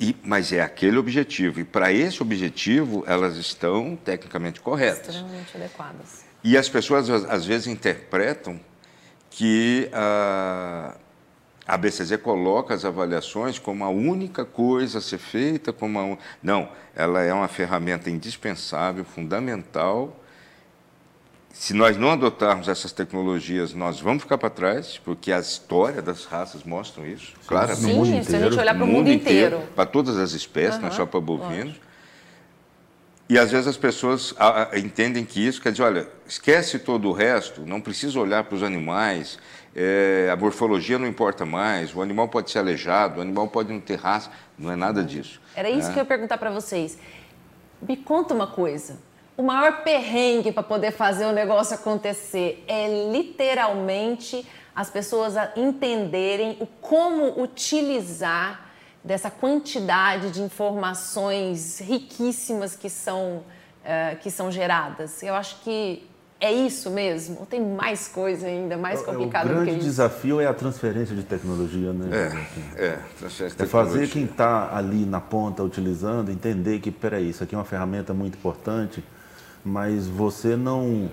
E, 0.00 0.16
mas 0.24 0.52
é 0.52 0.60
aquele 0.60 0.98
objetivo. 0.98 1.60
E 1.60 1.64
para 1.64 1.92
esse 1.92 2.20
objetivo, 2.20 3.04
elas 3.06 3.36
estão 3.36 3.96
tecnicamente 3.96 4.60
corretas. 4.60 5.14
Extremamente 5.14 5.56
adequadas. 5.56 6.24
E 6.42 6.58
as 6.58 6.68
pessoas, 6.68 7.08
às 7.08 7.46
vezes, 7.46 7.68
interpretam 7.68 8.58
que 9.30 9.88
a, 9.92 10.96
a 11.64 11.76
BCZ 11.76 12.16
coloca 12.16 12.74
as 12.74 12.84
avaliações 12.84 13.58
como 13.58 13.84
a 13.84 13.88
única 13.88 14.44
coisa 14.44 14.98
a 14.98 15.00
ser 15.00 15.18
feita, 15.18 15.72
como 15.72 15.98
a, 16.00 16.18
não, 16.42 16.68
ela 16.94 17.22
é 17.22 17.32
uma 17.32 17.48
ferramenta 17.48 18.10
indispensável, 18.10 19.04
fundamental 19.04 20.23
se 21.54 21.72
nós 21.72 21.96
não 21.96 22.10
adotarmos 22.10 22.68
essas 22.68 22.90
tecnologias, 22.90 23.72
nós 23.72 24.00
vamos 24.00 24.24
ficar 24.24 24.36
para 24.36 24.50
trás, 24.50 25.00
porque 25.04 25.30
a 25.30 25.38
história 25.38 26.02
das 26.02 26.24
raças 26.24 26.64
mostram 26.64 27.06
isso, 27.06 27.32
claro. 27.46 27.74
Sim, 27.76 28.22
se 28.24 28.34
a 28.34 28.40
gente 28.40 28.58
olhar 28.58 28.74
para 28.74 28.84
o 28.84 28.86
mundo 28.88 29.08
inteiro. 29.08 29.56
inteiro 29.56 29.72
para 29.72 29.86
todas 29.86 30.18
as 30.18 30.32
espécies, 30.32 30.74
uhum, 30.74 30.82
não 30.82 30.88
é 30.88 30.90
só 30.90 31.06
para 31.06 31.20
bovinos. 31.20 31.76
E 33.28 33.38
às 33.38 33.52
vezes 33.52 33.68
as 33.68 33.76
pessoas 33.76 34.34
entendem 34.74 35.24
que 35.24 35.46
isso 35.46 35.62
quer 35.62 35.70
dizer, 35.70 35.84
olha, 35.84 36.08
esquece 36.26 36.78
todo 36.78 37.08
o 37.08 37.12
resto, 37.12 37.62
não 37.62 37.80
precisa 37.80 38.18
olhar 38.18 38.44
para 38.44 38.56
os 38.56 38.62
animais, 38.62 39.38
é, 39.76 40.28
a 40.32 40.36
morfologia 40.36 40.98
não 40.98 41.06
importa 41.06 41.46
mais, 41.46 41.94
o 41.94 42.02
animal 42.02 42.28
pode 42.28 42.50
ser 42.50 42.58
aleijado, 42.58 43.20
o 43.20 43.22
animal 43.22 43.46
pode 43.46 43.72
não 43.72 43.80
ter 43.80 43.96
raça, 43.96 44.28
não 44.58 44.72
é 44.72 44.76
nada 44.76 45.04
disso. 45.04 45.40
Era 45.54 45.70
isso 45.70 45.86
né? 45.86 45.94
que 45.94 46.00
eu 46.00 46.02
ia 46.02 46.04
perguntar 46.04 46.36
para 46.36 46.50
vocês. 46.50 46.98
Me 47.80 47.96
conta 47.96 48.34
uma 48.34 48.48
coisa, 48.48 48.98
o 49.36 49.42
maior 49.42 49.82
perrengue 49.82 50.52
para 50.52 50.62
poder 50.62 50.92
fazer 50.92 51.26
o 51.26 51.32
negócio 51.32 51.74
acontecer 51.74 52.64
é 52.68 53.10
literalmente 53.10 54.46
as 54.74 54.90
pessoas 54.90 55.34
entenderem 55.56 56.56
o 56.60 56.66
como 56.66 57.40
utilizar 57.40 58.72
dessa 59.02 59.30
quantidade 59.30 60.30
de 60.30 60.40
informações 60.40 61.78
riquíssimas 61.78 62.74
que 62.74 62.88
são, 62.88 63.38
uh, 63.38 64.16
que 64.20 64.30
são 64.30 64.50
geradas. 64.50 65.22
Eu 65.22 65.34
acho 65.34 65.60
que 65.62 66.08
é 66.40 66.52
isso 66.52 66.90
mesmo? 66.90 67.38
Ou 67.40 67.46
tem 67.46 67.60
mais 67.60 68.08
coisa 68.08 68.46
ainda, 68.46 68.76
mais 68.76 69.02
complicado 69.02 69.48
do 69.48 69.48
que 69.48 69.52
isso? 69.54 69.62
O 69.62 69.66
grande 69.66 69.84
desafio 69.84 70.40
é 70.40 70.46
a 70.46 70.54
transferência 70.54 71.14
de 71.14 71.22
tecnologia, 71.22 71.92
né? 71.92 72.32
É, 72.76 72.86
é 72.86 72.98
transferência 73.18 73.56
de 73.56 73.62
é 73.62 73.66
fazer 73.66 74.08
quem 74.08 74.24
está 74.24 74.74
ali 74.74 75.04
na 75.06 75.20
ponta 75.20 75.62
utilizando 75.62 76.30
entender 76.30 76.80
que, 76.80 76.90
peraí, 76.90 77.30
isso 77.30 77.44
aqui 77.44 77.54
é 77.54 77.58
uma 77.58 77.64
ferramenta 77.64 78.12
muito 78.12 78.36
importante, 78.36 79.04
mas 79.64 80.06
você 80.06 80.56
não 80.56 81.10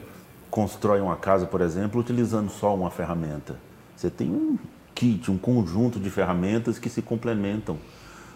constrói 0.49 0.99
uma 0.99 1.15
casa, 1.15 1.45
por 1.45 1.61
exemplo, 1.61 2.01
utilizando 2.01 2.49
só 2.49 2.75
uma 2.75 2.91
ferramenta. 2.91 3.57
Você 3.95 4.09
tem 4.09 4.29
um 4.29 4.57
kit, 4.93 5.31
um 5.31 5.37
conjunto 5.37 5.99
de 5.99 6.09
ferramentas 6.09 6.77
que 6.77 6.89
se 6.89 7.01
complementam. 7.01 7.77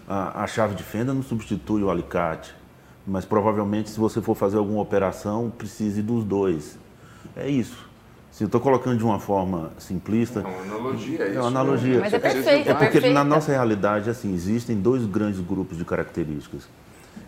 A, 0.07 0.43
a 0.43 0.47
chave 0.47 0.75
de 0.75 0.83
fenda 0.83 1.13
não 1.13 1.21
substitui 1.21 1.83
o 1.83 1.89
alicate, 1.89 2.55
mas 3.05 3.25
provavelmente 3.25 3.89
se 3.89 3.99
você 3.99 4.21
for 4.21 4.35
fazer 4.35 4.57
alguma 4.57 4.81
operação, 4.81 5.51
precise 5.55 6.01
dos 6.01 6.23
dois. 6.23 6.77
É 7.35 7.49
isso. 7.49 7.85
Se 8.31 8.43
eu 8.43 8.47
estou 8.47 8.61
colocando 8.61 8.97
de 8.97 9.03
uma 9.03 9.19
forma 9.19 9.71
simplista. 9.77 10.41
É 10.41 10.43
uma 10.43 10.61
analogia, 10.61 11.23
é 11.23 11.27
isso. 11.29 11.37
É 11.37 11.41
uma 11.41 11.47
analogia. 11.47 11.99
Mas 11.99 12.13
é 12.13 12.19
perfeito. 12.19 12.69
É 12.69 12.73
porque 12.73 12.91
perfeita. 12.91 13.13
na 13.13 13.23
nossa 13.23 13.51
realidade, 13.51 14.09
assim, 14.09 14.33
existem 14.33 14.79
dois 14.79 15.05
grandes 15.05 15.39
grupos 15.39 15.77
de 15.77 15.85
características 15.85 16.67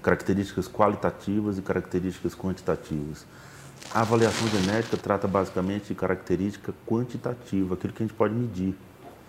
características 0.02 0.68
qualitativas 0.68 1.58
e 1.58 1.62
características 1.62 2.36
quantitativas. 2.36 3.26
A 3.94 4.02
avaliação 4.02 4.48
genética 4.50 4.98
trata 4.98 5.28
basicamente 5.28 5.88
de 5.88 5.96
característica 5.96 6.74
quantitativa, 6.86 7.76
aquilo 7.76 7.94
que 7.94 8.04
a 8.04 8.06
gente 8.06 8.16
pode 8.16 8.34
medir. 8.34 8.76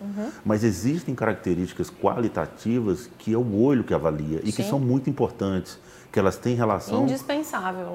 Uhum. 0.00 0.30
Mas 0.44 0.62
existem 0.62 1.14
características 1.14 1.90
qualitativas 1.90 3.10
que 3.18 3.32
é 3.32 3.36
o 3.36 3.60
olho 3.60 3.82
que 3.82 3.92
avalia 3.92 4.40
e 4.44 4.52
Sim. 4.52 4.62
que 4.62 4.68
são 4.68 4.78
muito 4.78 5.10
importantes, 5.10 5.78
que 6.12 6.18
elas 6.18 6.36
têm 6.36 6.54
relação 6.54 7.06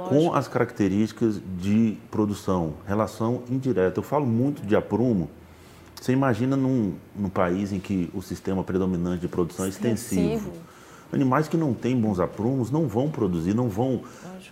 com 0.09 0.33
as 0.33 0.47
características 0.47 1.41
de 1.57 1.97
produção, 2.11 2.73
relação 2.85 3.43
indireta. 3.49 3.99
Eu 3.99 4.03
falo 4.03 4.25
muito 4.25 4.65
de 4.65 4.75
aprumo. 4.75 5.29
Você 5.99 6.11
imagina 6.11 6.57
num, 6.57 6.93
num 7.15 7.29
país 7.29 7.71
em 7.71 7.79
que 7.79 8.09
o 8.13 8.21
sistema 8.21 8.63
predominante 8.63 9.21
de 9.21 9.27
produção 9.27 9.65
é 9.65 9.69
extensivo 9.69 10.51
Animais 11.13 11.47
que 11.47 11.55
não 11.55 11.73
têm 11.73 11.95
bons 11.95 12.19
aprumos 12.19 12.71
não 12.71 12.87
vão 12.87 13.09
produzir, 13.09 13.53
não 13.53 13.69
vão 13.69 14.01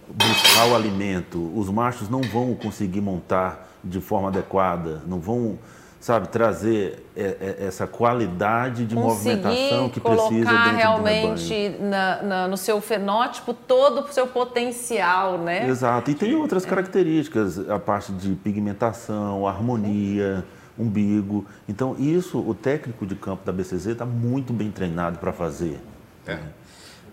buscar 0.09 0.67
o 0.67 0.75
alimento. 0.75 1.51
Os 1.55 1.69
machos 1.69 2.09
não 2.09 2.21
vão 2.21 2.53
conseguir 2.53 3.01
montar 3.01 3.67
de 3.83 3.99
forma 3.99 4.27
adequada, 4.27 5.01
não 5.07 5.19
vão, 5.19 5.57
sabe, 5.99 6.27
trazer 6.27 7.03
é, 7.15 7.57
é, 7.61 7.65
essa 7.65 7.87
qualidade 7.87 8.85
de 8.85 8.93
Conseguir 8.93 9.37
movimentação 9.37 9.89
que 9.89 9.99
precisa 9.99 10.29
dentro 10.29 10.45
colocar 10.45 10.71
realmente 10.71 11.75
na, 11.79 12.21
na, 12.21 12.47
no 12.47 12.57
seu 12.57 12.79
fenótipo 12.79 13.53
todo 13.53 14.01
o 14.01 14.13
seu 14.13 14.27
potencial, 14.27 15.39
né? 15.39 15.67
Exato. 15.67 16.11
E 16.11 16.13
tem 16.13 16.35
outras 16.35 16.63
características, 16.63 17.57
a 17.69 17.79
parte 17.79 18.11
de 18.11 18.35
pigmentação, 18.35 19.47
harmonia 19.47 20.45
umbigo. 20.77 21.45
Então, 21.67 21.95
isso 21.99 22.39
o 22.39 22.53
técnico 22.53 23.05
de 23.05 23.15
campo 23.15 23.45
da 23.45 23.51
BCZ 23.51 23.87
está 23.87 24.05
muito 24.05 24.53
bem 24.53 24.71
treinado 24.71 25.19
para 25.19 25.31
fazer. 25.31 25.79
É. 26.27 26.37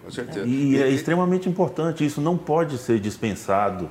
Com 0.04 0.10
certeza. 0.10 0.46
E, 0.46 0.72
e 0.72 0.82
é 0.82 0.88
extremamente 0.88 1.48
importante, 1.48 2.04
isso 2.04 2.20
não 2.20 2.36
pode 2.36 2.78
ser 2.78 2.98
dispensado 2.98 3.90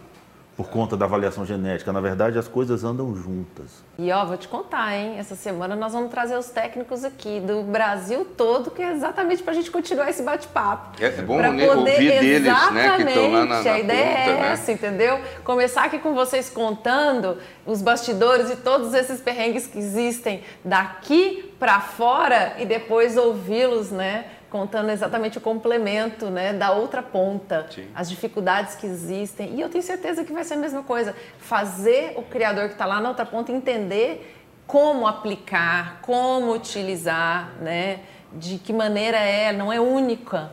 por 0.57 0.69
conta 0.69 0.97
da 0.97 1.05
avaliação 1.05 1.45
genética. 1.45 1.93
Na 1.93 2.01
verdade, 2.01 2.39
as 2.39 2.47
coisas 2.47 2.83
andam 2.83 3.15
juntas. 3.15 3.83
E 3.95 4.11
ó, 4.11 4.25
vou 4.25 4.35
te 4.37 4.47
contar, 4.47 4.95
hein? 4.95 5.19
Essa 5.19 5.35
semana 5.35 5.75
nós 5.75 5.93
vamos 5.93 6.09
trazer 6.09 6.35
os 6.35 6.49
técnicos 6.49 7.03
aqui 7.03 7.39
do 7.39 7.61
Brasil 7.61 8.25
todo, 8.35 8.71
que 8.71 8.81
é 8.81 8.91
exatamente 8.91 9.43
para 9.43 9.51
a 9.51 9.55
gente 9.55 9.69
continuar 9.69 10.09
esse 10.09 10.23
bate-papo. 10.23 10.99
É, 10.99 11.05
é 11.05 11.21
bom 11.21 11.37
né, 11.37 11.49
ouvir 11.69 12.19
deles, 12.19 12.41
né? 12.73 12.95
Que 12.95 13.03
estão 13.03 13.31
lá 13.31 13.45
na, 13.45 13.63
na 13.63 13.71
A 13.71 13.79
ideia 13.79 14.17
ponta, 14.17 14.29
é 14.31 14.33
né? 14.33 14.51
essa, 14.53 14.71
entendeu? 14.71 15.19
Começar 15.43 15.83
aqui 15.83 15.99
com 15.99 16.15
vocês 16.15 16.49
contando 16.49 17.37
os 17.63 17.83
bastidores 17.83 18.49
e 18.49 18.55
todos 18.55 18.95
esses 18.95 19.21
perrengues 19.21 19.67
que 19.67 19.77
existem 19.77 20.41
daqui 20.65 21.53
para 21.59 21.79
fora 21.79 22.55
e 22.57 22.65
depois 22.65 23.15
ouvi-los, 23.15 23.91
né? 23.91 24.25
Contando 24.49 24.89
exatamente 24.89 25.37
o 25.37 25.41
complemento 25.41 26.29
né, 26.29 26.53
da 26.53 26.71
outra 26.71 27.01
ponta, 27.01 27.67
Sim. 27.69 27.87
as 27.93 28.09
dificuldades 28.09 28.75
que 28.75 28.85
existem. 28.85 29.55
E 29.55 29.61
eu 29.61 29.69
tenho 29.69 29.83
certeza 29.83 30.23
que 30.23 30.31
vai 30.31 30.43
ser 30.43 30.55
a 30.55 30.57
mesma 30.57 30.83
coisa. 30.83 31.15
Fazer 31.39 32.13
o 32.15 32.23
criador 32.23 32.67
que 32.67 32.73
está 32.73 32.85
lá 32.85 33.01
na 33.01 33.09
outra 33.09 33.25
ponta 33.25 33.51
entender 33.51 34.35
como 34.65 35.07
aplicar, 35.07 35.99
como 36.01 36.53
utilizar, 36.53 37.53
né, 37.61 38.01
de 38.33 38.57
que 38.57 38.73
maneira 38.73 39.17
é, 39.17 39.53
não 39.53 39.71
é 39.71 39.79
única. 39.79 40.51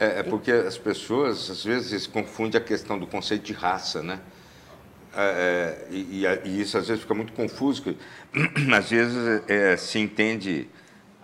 É, 0.00 0.20
é 0.20 0.22
porque 0.22 0.50
as 0.50 0.78
pessoas, 0.78 1.50
às 1.50 1.64
vezes, 1.64 2.06
confundem 2.06 2.60
a 2.60 2.64
questão 2.64 2.98
do 2.98 3.06
conceito 3.06 3.42
de 3.42 3.52
raça, 3.52 4.02
né? 4.02 4.18
É, 5.14 5.86
é 5.90 5.94
e, 5.94 6.24
e, 6.44 6.60
isso 6.60 6.78
às 6.78 6.88
vezes 6.88 7.02
fica 7.02 7.14
muito 7.14 7.34
confuso, 7.34 7.94
às 8.74 8.90
vezes 8.90 9.42
é, 9.46 9.76
se 9.76 9.98
entende 9.98 10.68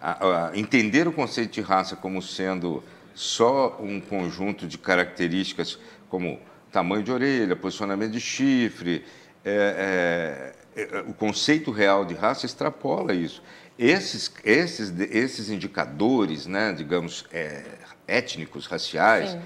a, 0.01 0.49
a 0.49 0.59
entender 0.59 1.07
o 1.09 1.13
conceito 1.13 1.53
de 1.53 1.61
raça 1.61 1.97
como 1.97 2.23
sendo 2.23 2.83
só 3.15 3.77
um 3.81 4.01
conjunto 4.01 4.67
de 4.67 4.79
características 4.79 5.79
como 6.09 6.39
tamanho 6.71 7.03
de 7.03 7.11
orelha, 7.11 7.57
posicionamento 7.57 8.13
de 8.13 8.21
chifre, 8.21 9.05
é, 9.45 10.55
é, 10.77 10.83
é, 10.83 11.01
o 11.01 11.15
conceito 11.15 11.71
real 11.71 12.05
de 12.05 12.15
raça 12.15 12.47
extrapola 12.47 13.13
isso. 13.15 13.43
Esses, 13.79 14.33
esses, 14.45 14.93
esses 15.01 15.51
indicadores, 15.51 16.47
né, 16.47 16.73
digamos, 16.73 17.25
é, 17.33 17.65
étnicos, 18.07 18.67
raciais, 18.67 19.37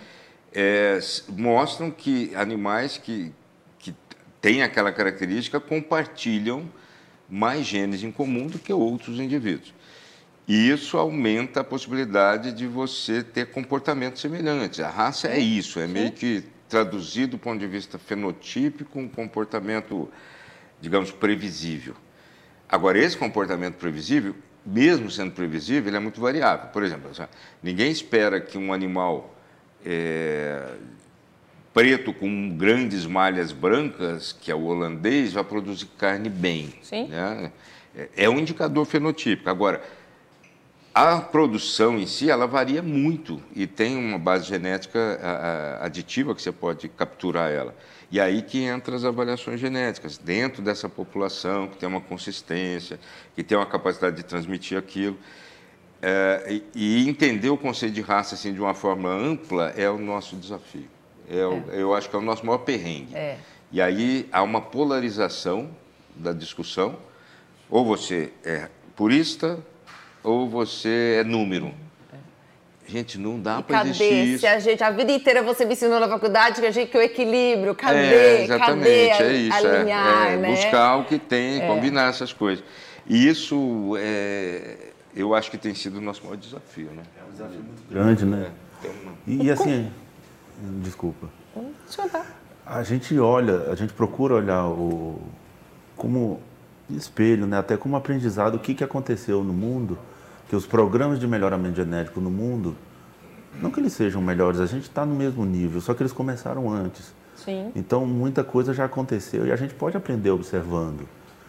é, 0.55 0.99
mostram 1.29 1.91
que 1.91 2.35
animais 2.35 2.99
que, 2.99 3.33
que 3.79 3.95
têm 4.41 4.62
aquela 4.62 4.93
característica 4.93 5.61
compartilham 5.61 6.69
mais 7.29 7.67
genes 7.67 8.03
em 8.03 8.12
comum 8.12 8.47
do 8.47 8.59
que 8.59 8.73
outros 8.73 9.19
indivíduos. 9.19 9.73
E 10.47 10.71
isso 10.71 10.99
aumenta 10.99 11.61
a 11.61 11.65
possibilidade 11.65 12.53
de 12.53 12.67
você 12.67 13.23
ter 13.23 13.47
comportamentos 13.47 14.21
semelhantes. 14.21 14.81
A 14.81 14.91
raça 14.91 15.29
é 15.29 15.39
isso, 15.39 15.79
é 15.79 15.87
meio 15.87 16.11
que 16.13 16.45
traduzido 16.69 17.33
do 17.33 17.39
ponto 17.39 17.61
de 17.61 17.67
vista 17.67 17.99
fenotípico, 17.99 18.99
um 18.99 19.09
comportamento, 19.09 20.09
digamos, 20.81 21.13
previsível. 21.13 21.95
Agora, 22.69 22.99
esse 22.99 23.17
comportamento 23.17 23.75
previsível, 23.75 24.35
mesmo 24.65 25.11
sendo 25.11 25.33
previsível, 25.33 25.89
ele 25.89 25.97
é 25.97 26.01
muito 26.01 26.21
variável. 26.21 26.69
Por 26.69 26.83
exemplo, 26.83 27.11
ninguém 27.63 27.91
espera 27.91 28.41
que 28.41 28.57
um 28.57 28.73
animal 28.73 29.35
é, 29.85 30.75
preto 31.75 32.13
com 32.13 32.51
grandes 32.57 33.07
malhas 33.07 33.53
brancas, 33.53 34.33
que 34.33 34.51
é 34.51 34.55
o 34.55 34.65
holandês, 34.65 35.35
vá 35.35 35.45
produzir 35.45 35.87
carne 35.99 36.29
bem. 36.29 36.73
Sim. 36.83 37.09
Né? 37.09 37.53
É, 37.95 38.09
é 38.17 38.31
um 38.31 38.39
indicador 38.39 38.87
fenotípico. 38.87 39.51
Agora, 39.51 39.83
a 40.95 41.21
produção 41.21 41.99
em 41.99 42.07
si, 42.07 42.31
ela 42.31 42.47
varia 42.47 42.83
muito 42.83 43.43
e 43.55 43.67
tem 43.67 43.97
uma 43.97 44.19
base 44.19 44.47
genética 44.47 45.79
aditiva 45.81 46.35
que 46.35 46.43
você 46.43 46.53
pode 46.53 46.89
capturar 46.89 47.51
ela. 47.51 47.75
E 48.11 48.21
aí 48.21 48.43
que 48.43 48.63
entram 48.63 48.95
as 48.95 49.05
avaliações 49.05 49.59
genéticas, 49.59 50.19
dentro 50.19 50.63
dessa 50.63 50.89
população 50.89 51.67
que 51.67 51.79
tem 51.79 51.89
uma 51.89 52.01
consistência, 52.01 53.01
que 53.35 53.43
tem 53.43 53.57
uma 53.57 53.65
capacidade 53.65 54.17
de 54.17 54.23
transmitir 54.23 54.77
aquilo. 54.77 55.17
É, 56.03 56.61
e, 56.75 57.09
entender 57.09 57.49
o 57.49 57.57
conceito 57.57 57.95
de 57.95 58.03
raça 58.03 58.35
assim, 58.35 58.53
de 58.53 58.61
uma 58.61 58.75
forma 58.75 59.09
ampla 59.09 59.73
é 59.77 59.89
o 59.89 59.97
nosso 59.97 60.37
desafio. 60.37 60.89
É 61.31 61.47
o, 61.47 61.63
é. 61.71 61.81
Eu 61.81 61.95
acho 61.95 62.11
que 62.11 62.17
é 62.17 62.19
o 62.19 62.23
nosso 62.23 62.45
maior 62.45 62.59
perrengue. 62.59 63.15
É. 63.15 63.39
E 63.71 63.81
aí 63.81 64.29
há 64.31 64.43
uma 64.43 64.61
polarização 64.61 65.71
da 66.15 66.33
discussão. 66.33 66.99
Ou 67.71 67.83
você 67.83 68.31
é 68.45 68.69
purista 68.95 69.59
ou 70.23 70.49
você 70.49 71.19
é 71.21 71.25
número. 71.25 71.73
Gente, 72.87 73.17
não 73.17 73.41
dá 73.41 73.63
para 73.63 73.87
existir 73.87 74.35
isso. 74.35 74.47
a 74.47 74.59
gente, 74.59 74.83
a 74.83 74.91
vida 74.91 75.13
inteira 75.13 75.43
você 75.43 75.65
me 75.65 75.73
ensinou 75.73 75.99
na 75.99 76.09
faculdade 76.09 76.61
que 76.61 76.67
a 76.67 76.71
gente 76.71 76.91
que 76.91 76.99
o 76.99 77.01
equilíbrio, 77.01 77.75
cadê? 77.75 77.99
É, 77.99 78.45
exatamente, 78.45 79.11
cadê 79.11 79.25
é 79.25 79.33
isso. 79.33 79.67
Alinhar, 79.67 80.27
é, 80.27 80.35
é, 80.35 80.37
né? 80.37 80.51
Buscar 80.51 80.97
o 80.97 81.05
que 81.05 81.19
tem, 81.19 81.63
é. 81.63 81.67
combinar 81.67 82.11
essas 82.11 82.33
coisas. 82.33 82.63
E 83.07 83.27
isso, 83.27 83.95
é, 83.99 84.91
eu 85.15 85.35
acho 85.35 85.51
que 85.51 85.57
tem 85.57 85.75
sido 85.75 85.99
o 85.99 86.01
nosso 86.01 86.23
maior 86.25 86.37
desafio, 86.37 86.91
né? 86.91 87.03
É 87.19 87.29
um 87.29 87.33
desafio 87.33 87.61
muito 87.61 87.83
grande, 87.91 88.25
né? 88.27 88.51
É, 88.85 88.89
uma... 88.89 89.13
E, 89.27 89.47
e 89.47 89.51
assim, 89.51 89.91
desculpa. 90.83 91.31
Desculpa. 91.87 92.27
A 92.67 92.83
gente 92.83 93.19
olha, 93.19 93.71
a 93.71 93.75
gente 93.75 93.93
procura 93.93 94.35
olhar 94.35 94.67
o 94.67 95.21
como 95.97 96.41
espelho, 96.91 97.47
né? 97.47 97.59
Até 97.59 97.77
como 97.77 97.97
aprendizado, 97.97 98.57
o 98.57 98.59
que, 98.59 98.75
que 98.75 98.85
aconteceu 98.85 99.43
no 99.43 99.53
mundo 99.53 99.99
que 100.53 100.57
os 100.57 100.67
programas 100.67 101.19
de 101.19 101.27
melhoramento 101.27 101.77
genético 101.77 102.21
no 102.21 102.31
mundo, 102.31 102.77
não 103.62 103.71
que 103.71 103.81
eles 103.81 103.95
sejam 103.95 104.21
melhores, 104.21 104.61
a 104.61 104.67
gente 104.67 104.83
está 104.83 105.07
no 105.07 105.15
mesmo 105.15 105.47
nível, 105.47 105.81
só 105.81 105.95
que 105.95 106.03
eles 106.03 106.12
começaram 106.12 106.71
antes. 106.71 107.15
Sim. 107.37 107.73
Então, 107.75 108.05
muita 108.05 108.45
coisa 108.45 108.75
já 108.75 108.85
aconteceu 108.85 109.47
e 109.47 109.51
a 109.51 109.57
gente 109.57 109.73
pode 109.73 109.97
aprender 109.97 110.31
observando. 110.31 111.09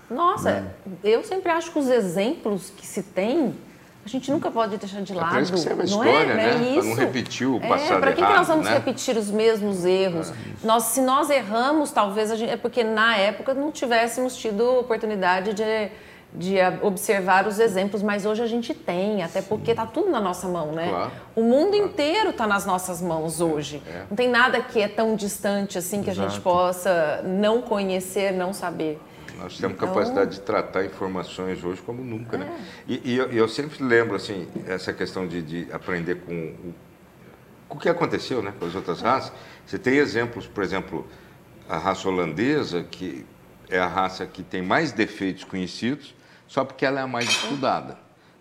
Nossa, 0.09 0.51
né? 0.51 0.71
eu 1.03 1.21
sempre 1.21 1.51
acho 1.51 1.73
que 1.73 1.79
os 1.79 1.89
exemplos 1.89 2.69
que 2.69 2.87
se 2.87 3.03
tem, 3.03 3.53
a 4.05 4.07
gente 4.07 4.31
nunca 4.31 4.49
pode 4.49 4.77
deixar 4.77 5.01
de 5.01 5.13
lado. 5.13 5.37
É 5.37 5.41
que 5.41 5.59
serve 5.59 5.81
a 5.81 5.85
não 5.85 6.05
história, 6.05 6.31
é? 6.31 6.35
né? 6.35 6.69
É 6.69 6.73
para 6.75 6.83
não 6.83 6.95
repetir 6.95 7.45
o 7.45 7.59
passado 7.59 7.97
é, 7.97 7.99
Para 7.99 8.13
que, 8.13 8.21
errado, 8.21 8.31
que 8.31 8.37
nós 8.37 8.47
vamos 8.47 8.65
né? 8.67 8.73
repetir 8.73 9.17
os 9.17 9.29
mesmos 9.29 9.83
erros? 9.83 10.29
É, 10.29 10.33
nós, 10.65 10.83
se 10.83 11.01
nós 11.01 11.29
erramos, 11.29 11.91
talvez 11.91 12.31
a 12.31 12.37
gente, 12.37 12.51
é 12.51 12.55
porque 12.55 12.85
na 12.85 13.17
época 13.17 13.53
não 13.53 13.69
tivéssemos 13.69 14.37
tido 14.37 14.79
oportunidade 14.79 15.53
de 15.53 15.91
de 16.35 16.55
observar 16.81 17.47
os 17.47 17.59
exemplos, 17.59 18.01
mas 18.01 18.25
hoje 18.25 18.41
a 18.41 18.47
gente 18.47 18.73
tem, 18.73 19.21
até 19.21 19.41
porque 19.41 19.71
está 19.71 19.85
tudo 19.85 20.09
na 20.09 20.19
nossa 20.19 20.47
mão, 20.47 20.71
né? 20.71 20.89
Claro, 20.89 21.11
o 21.35 21.43
mundo 21.43 21.71
claro. 21.71 21.85
inteiro 21.85 22.29
está 22.31 22.47
nas 22.47 22.65
nossas 22.65 23.01
mãos 23.01 23.39
hoje. 23.39 23.81
É. 23.85 24.05
Não 24.09 24.17
tem 24.17 24.29
nada 24.29 24.59
que 24.61 24.81
é 24.81 24.87
tão 24.87 25.15
distante 25.15 25.77
assim 25.77 26.01
que 26.01 26.09
Exato. 26.09 26.27
a 26.27 26.29
gente 26.29 26.41
possa 26.41 27.21
não 27.23 27.61
conhecer, 27.61 28.31
não 28.31 28.51
saber. 28.51 28.99
Nós 29.37 29.57
temos 29.57 29.75
então... 29.75 29.87
capacidade 29.87 30.31
de 30.31 30.41
tratar 30.41 30.85
informações 30.85 31.63
hoje 31.63 31.81
como 31.81 32.03
nunca, 32.03 32.35
é. 32.35 32.39
né? 32.39 32.65
E, 32.87 33.13
e 33.13 33.17
eu, 33.17 33.31
eu, 33.31 33.47
sempre 33.47 33.83
lembro, 33.83 34.15
assim, 34.15 34.47
essa 34.67 34.91
questão 34.91 35.27
de, 35.27 35.41
de 35.41 35.67
aprender 35.71 36.15
com 36.21 36.33
o, 36.33 36.73
com 37.69 37.77
o 37.77 37.79
que 37.79 37.89
aconteceu 37.89 38.41
né, 38.41 38.53
com 38.57 38.65
as 38.65 38.73
outras 38.73 39.01
raças. 39.01 39.31
Você 39.65 39.77
tem 39.77 39.97
exemplos, 39.97 40.47
por 40.47 40.63
exemplo, 40.63 41.07
a 41.69 41.77
raça 41.77 42.07
holandesa, 42.07 42.83
que 42.83 43.25
é 43.69 43.79
a 43.79 43.87
raça 43.87 44.25
que 44.25 44.43
tem 44.43 44.61
mais 44.61 44.91
defeitos 44.91 45.43
conhecidos, 45.43 46.15
só 46.53 46.63
porque 46.63 46.85
ela 46.85 46.99
é 46.99 47.03
a 47.03 47.07
mais 47.07 47.27
estudada. 47.27 47.97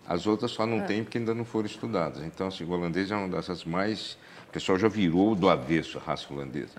As 0.07 0.27
outras 0.27 0.51
só 0.51 0.67
não 0.67 0.77
é. 0.77 0.81
tem 0.81 1.03
porque 1.03 1.17
ainda 1.17 1.33
não 1.33 1.43
foram 1.43 1.65
estudadas. 1.65 2.21
Então, 2.23 2.45
assim, 2.47 2.63
o 2.63 2.69
holandês 2.69 3.09
é 3.09 3.15
uma 3.15 3.27
dessas 3.27 3.63
mais. 3.63 4.19
O 4.47 4.51
pessoal 4.51 4.77
já 4.77 4.87
virou 4.87 5.33
do 5.33 5.49
avesso 5.49 5.97
a 5.97 6.01
raça 6.01 6.31
holandesa. 6.31 6.75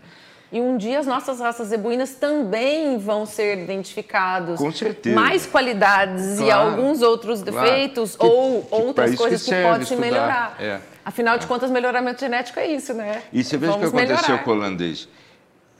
E 0.53 0.61
um 0.61 0.77
dia 0.77 1.01
as 1.01 1.09
nossas 1.09 1.41
raças 1.41 1.69
zebuínas 1.69 2.15
também 2.15 2.99
vão 2.99 3.27
ser 3.27 3.59
identificados. 3.59 4.61
Com 4.61 4.71
certeza. 4.71 5.19
Mais 5.19 5.45
qualidades 5.45 6.37
claro, 6.37 6.45
e 6.45 6.51
alguns 6.53 7.03
outros 7.03 7.43
defeitos 7.43 8.15
claro. 8.15 8.33
ou 8.33 8.63
que, 8.63 8.75
outras 8.75 9.15
coisas 9.17 9.43
que, 9.43 9.51
que 9.51 9.63
podem 9.63 9.85
se 9.85 9.97
melhorar. 9.97 10.57
É. 10.61 10.79
Afinal 11.05 11.37
de 11.37 11.47
é. 11.47 11.49
contas, 11.49 11.69
melhoramento 11.69 12.21
genético 12.21 12.61
é 12.61 12.69
isso, 12.69 12.95
né? 12.95 13.25
E 13.33 13.43
você 13.43 13.57
vê 13.57 13.67
o 13.67 13.71
que 13.77 13.87
aconteceu 13.87 14.17
melhorar. 14.17 14.45
com 14.45 14.51
o 14.51 14.55
holandês. 14.55 15.09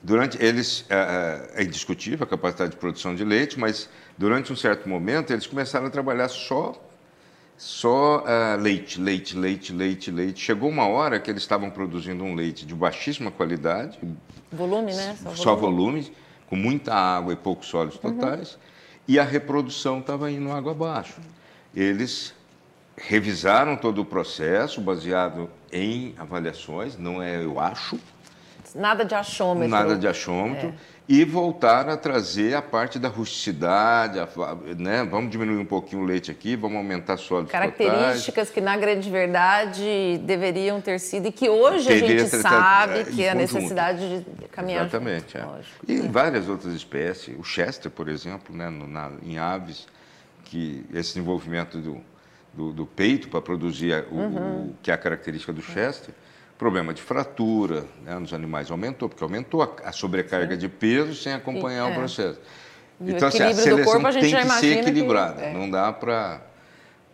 Durante 0.05 0.37
eles 0.45 0.85
é, 0.91 1.49
é 1.55 1.63
indiscutível 1.65 2.25
a 2.25 2.27
capacidade 2.27 2.73
de 2.73 2.77
produção 2.77 3.15
de 3.15 3.25
leite, 3.25 3.59
mas 3.59 3.89
durante 4.19 4.53
um 4.53 4.57
certo 4.57 4.87
momento 4.87 5.33
eles 5.33 5.47
começaram 5.47 5.87
a 5.87 5.91
trabalhar 5.91 6.29
só 6.29 6.79
só 7.57 8.19
uh, 8.19 8.61
leite, 8.61 9.01
leite, 9.01 9.37
leite, 9.37 9.73
leite, 9.73 10.11
leite. 10.11 10.41
Chegou 10.41 10.69
uma 10.69 10.87
hora 10.87 11.19
que 11.21 11.31
eles 11.31 11.43
estavam 11.43 11.71
produzindo 11.71 12.23
um 12.23 12.35
leite 12.35 12.67
de 12.67 12.75
baixíssima 12.75 13.31
qualidade, 13.31 13.99
volume, 14.53 14.93
né? 14.93 15.17
Só, 15.23 15.35
só 15.35 15.55
volume. 15.55 16.03
volume, 16.03 16.13
com 16.49 16.57
muita 16.57 16.93
água 16.93 17.33
e 17.33 17.37
poucos 17.37 17.69
sólidos 17.69 17.99
uhum. 18.03 18.13
totais, 18.13 18.55
uhum. 18.55 18.61
e 19.09 19.19
a 19.19 19.25
reprodução 19.25 20.01
estava 20.01 20.31
indo 20.31 20.51
água 20.51 20.73
abaixo. 20.73 21.21
Eles 21.75 22.35
revisaram 22.97 23.77
todo 23.77 24.03
o 24.03 24.05
processo 24.05 24.81
baseado 24.81 25.49
em 25.73 26.15
avaliações, 26.19 26.99
não 26.99 27.23
é 27.23 27.43
eu 27.43 27.59
acho, 27.59 27.99
Nada 28.75 29.05
de 29.05 29.15
achômetro. 29.15 29.69
Nada 29.69 29.97
de 29.97 30.09
achômetro. 30.09 30.69
É. 30.69 30.95
E 31.07 31.23
voltar 31.23 31.87
a 31.87 31.99
trazer 31.99 32.55
a 32.55 32.63
parte 32.63 32.99
da 32.99 33.09
rusticidade, 33.09 34.19
a, 34.19 34.27
né? 34.79 35.05
vamos 35.05 35.31
diminuir 35.31 35.59
um 35.59 35.65
pouquinho 35.65 36.01
o 36.01 36.05
leite 36.05 36.31
aqui, 36.31 36.57
vamos 36.57 36.79
aumentar 36.79 37.19
sólidos 37.19 37.53
Características 37.53 38.49
que, 38.49 38.59
na 38.59 38.75
grande 38.75 39.11
verdade, 39.11 40.19
deveriam 40.25 40.81
ter 40.81 40.99
sido 40.99 41.29
e 41.29 41.33
que 41.33 41.47
hoje 41.47 41.89
Teria 41.89 42.07
a 42.07 42.19
gente 42.19 42.31
sabe 42.31 43.01
é, 43.01 43.05
que 43.05 43.23
é 43.23 43.31
a 43.31 43.35
necessidade 43.35 44.21
de 44.21 44.49
caminhar 44.49 44.87
Exatamente. 44.87 45.39
Junto, 45.39 45.55
é. 45.87 45.93
E 45.93 45.93
em 45.99 46.11
várias 46.11 46.49
outras 46.49 46.73
espécies. 46.73 47.39
O 47.39 47.45
Chester, 47.45 47.91
por 47.91 48.09
exemplo, 48.09 48.57
né? 48.57 48.71
No, 48.71 48.89
na, 48.89 49.11
em 49.23 49.37
aves, 49.37 49.87
que 50.45 50.87
esse 50.91 51.15
desenvolvimento 51.15 51.77
do, 51.79 52.01
do, 52.55 52.73
do 52.73 52.87
peito 52.87 53.29
para 53.29 53.43
produzir 53.43 54.07
o, 54.11 54.15
uhum. 54.15 54.67
o, 54.69 54.75
que 54.83 54.91
é 54.91 54.95
a 54.95 54.99
característica 54.99 55.53
do 55.53 55.61
Chester, 55.61 56.15
problema 56.59 56.95
de 56.95 57.03
fratura 57.03 57.85
né, 58.05 58.19
nos 58.19 58.33
animais 58.33 58.71
aumentou, 58.71 59.09
porque 59.09 59.23
aumentou 59.23 59.63
a, 59.63 59.71
a 59.85 59.93
sobrecarga 59.93 60.55
Sim. 60.55 60.61
de 60.61 60.69
peso 60.69 61.15
sem 61.15 61.33
acompanhar 61.33 61.87
o 61.87 61.91
é. 61.91 61.95
processo. 61.95 62.41
então, 63.01 63.29
assim, 63.29 63.43
a 63.43 63.53
seleção 63.53 63.85
corpo, 63.85 64.07
a 64.07 64.13
tem 64.13 64.35
que 64.35 64.51
ser 64.51 64.79
equilibrada, 64.79 65.43
que, 65.43 65.49
é. 65.49 65.53
não 65.53 65.71
dá 65.71 65.93
para 65.93 66.41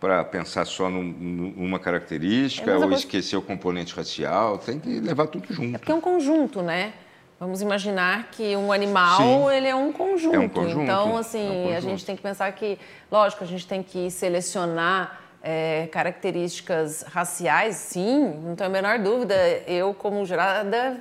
para 0.00 0.24
pensar 0.24 0.64
só 0.64 0.88
num, 0.88 1.03
numa 1.03 1.79
característica 1.79 2.70
é, 2.70 2.74
ou 2.74 2.90
esquecer 2.90 3.37
o 3.37 3.42
componente 3.42 3.94
racial, 3.94 4.57
tem 4.57 4.81
que 4.81 4.98
levar 4.98 5.26
tudo 5.26 5.53
junto. 5.53 5.76
É 5.76 5.79
porque 5.79 5.92
é 5.92 5.94
um 5.94 6.00
conjunto, 6.00 6.62
né? 6.62 6.94
Vamos 7.38 7.61
imaginar 7.61 8.31
que 8.31 8.57
um 8.57 8.72
animal 8.72 9.18
Sim. 9.18 9.57
ele 9.57 9.66
é 9.66 9.74
um 9.74 9.92
conjunto. 9.92 10.35
É 10.35 10.38
um 10.38 10.48
conjunto. 10.48 10.83
Então, 10.83 11.16
assim, 11.18 11.38
é 11.38 11.50
um 11.50 11.53
conjunto. 11.53 11.76
a 11.76 11.81
gente 11.81 12.05
tem 12.07 12.16
que 12.16 12.22
pensar 12.22 12.50
que, 12.53 12.79
lógico, 13.12 13.44
a 13.44 13.46
gente 13.46 13.66
tem 13.66 13.83
que 13.83 14.11
selecionar 14.11 15.20
é, 15.42 15.88
características 15.90 17.03
raciais, 17.03 17.76
sim, 17.76 18.24
não 18.44 18.55
tenho 18.55 18.68
a 18.68 18.72
menor 18.72 18.98
dúvida. 18.98 19.35
Eu, 19.66 19.94
como 19.94 20.24
jurada, 20.24 21.00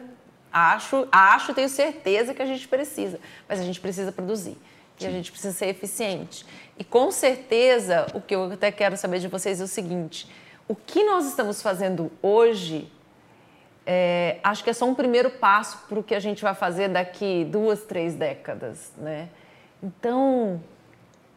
acho, 0.52 1.08
acho, 1.12 1.54
tenho 1.54 1.69
certeza 1.69 2.34
que 2.34 2.41
a 2.41 2.45
gente 2.45 2.67
precisa, 2.67 3.19
mas 3.47 3.60
a 3.60 3.63
gente 3.63 3.80
precisa 3.80 4.12
produzir 4.12 4.58
e 4.99 5.06
a 5.06 5.12
gente 5.12 5.32
precisa 5.32 5.54
ser 5.54 5.67
eficiente. 5.67 6.45
E 6.78 6.84
com 6.84 7.12
certeza, 7.12 8.08
o 8.13 8.21
que 8.21 8.36
eu 8.36 8.52
até 8.52 8.71
quero 8.71 8.97
saber 8.97 9.19
de 9.19 9.28
vocês 9.28 9.62
é 9.62 9.63
o 9.63 9.67
seguinte: 9.67 10.28
o 10.67 10.75
que 10.75 11.04
nós 11.04 11.25
estamos 11.25 11.62
fazendo 11.62 12.12
hoje, 12.21 12.91
é, 13.86 14.39
acho 14.43 14.63
que 14.63 14.69
é 14.69 14.73
só 14.73 14.86
um 14.86 14.95
primeiro 14.95 15.30
passo 15.30 15.86
para 15.88 15.99
o 15.99 16.04
que 16.04 16.15
a 16.15 16.19
gente 16.19 16.41
vai 16.41 16.54
fazer 16.54 16.89
daqui 16.89 17.45
duas, 17.45 17.84
três 17.84 18.13
décadas, 18.15 18.91
né? 18.97 19.30
Então, 19.82 20.62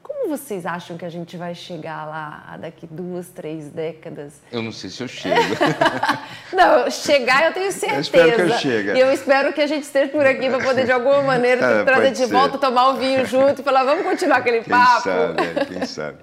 como 0.03 0.29
vocês 0.29 0.67
acham 0.67 0.97
que 0.97 1.05
a 1.05 1.09
gente 1.09 1.37
vai 1.37 1.55
chegar 1.55 2.07
lá 2.07 2.57
daqui 2.61 2.87
duas, 2.91 3.29
três 3.29 3.71
décadas? 3.71 4.35
Eu 4.51 4.63
não 4.63 4.73
sei 4.73 4.91
se 4.91 5.03
eu 5.03 5.09
chego. 5.09 5.55
não, 6.53 6.91
chegar 6.91 7.47
eu 7.47 7.53
tenho 7.53 7.71
certeza. 7.71 7.97
Eu 7.97 8.01
espero 8.01 8.35
que 8.35 8.41
eu 8.43 8.59
chegue. 8.59 8.93
E 8.93 9.01
eu 9.01 9.13
espero 9.13 9.53
que 9.53 9.61
a 9.61 9.67
gente 9.67 9.85
esteja 9.85 10.11
por 10.11 10.27
aqui 10.27 10.49
para 10.49 10.63
poder, 10.63 10.85
de 10.85 10.93
alguma 10.93 11.23
maneira, 11.23 11.61
é, 11.81 11.85
trazer 11.85 12.11
de 12.11 12.19
ser. 12.19 12.27
volta, 12.27 12.59
tomar 12.59 12.91
um 12.91 12.97
vinho 12.97 13.25
junto 13.25 13.61
e 13.61 13.65
falar, 13.65 13.85
vamos 13.85 14.05
continuar 14.05 14.39
aquele 14.39 14.61
quem 14.61 14.71
papo. 14.71 15.03
Sabe, 15.03 15.43
é, 15.43 15.65
quem 15.65 15.87
sabe. 15.87 16.19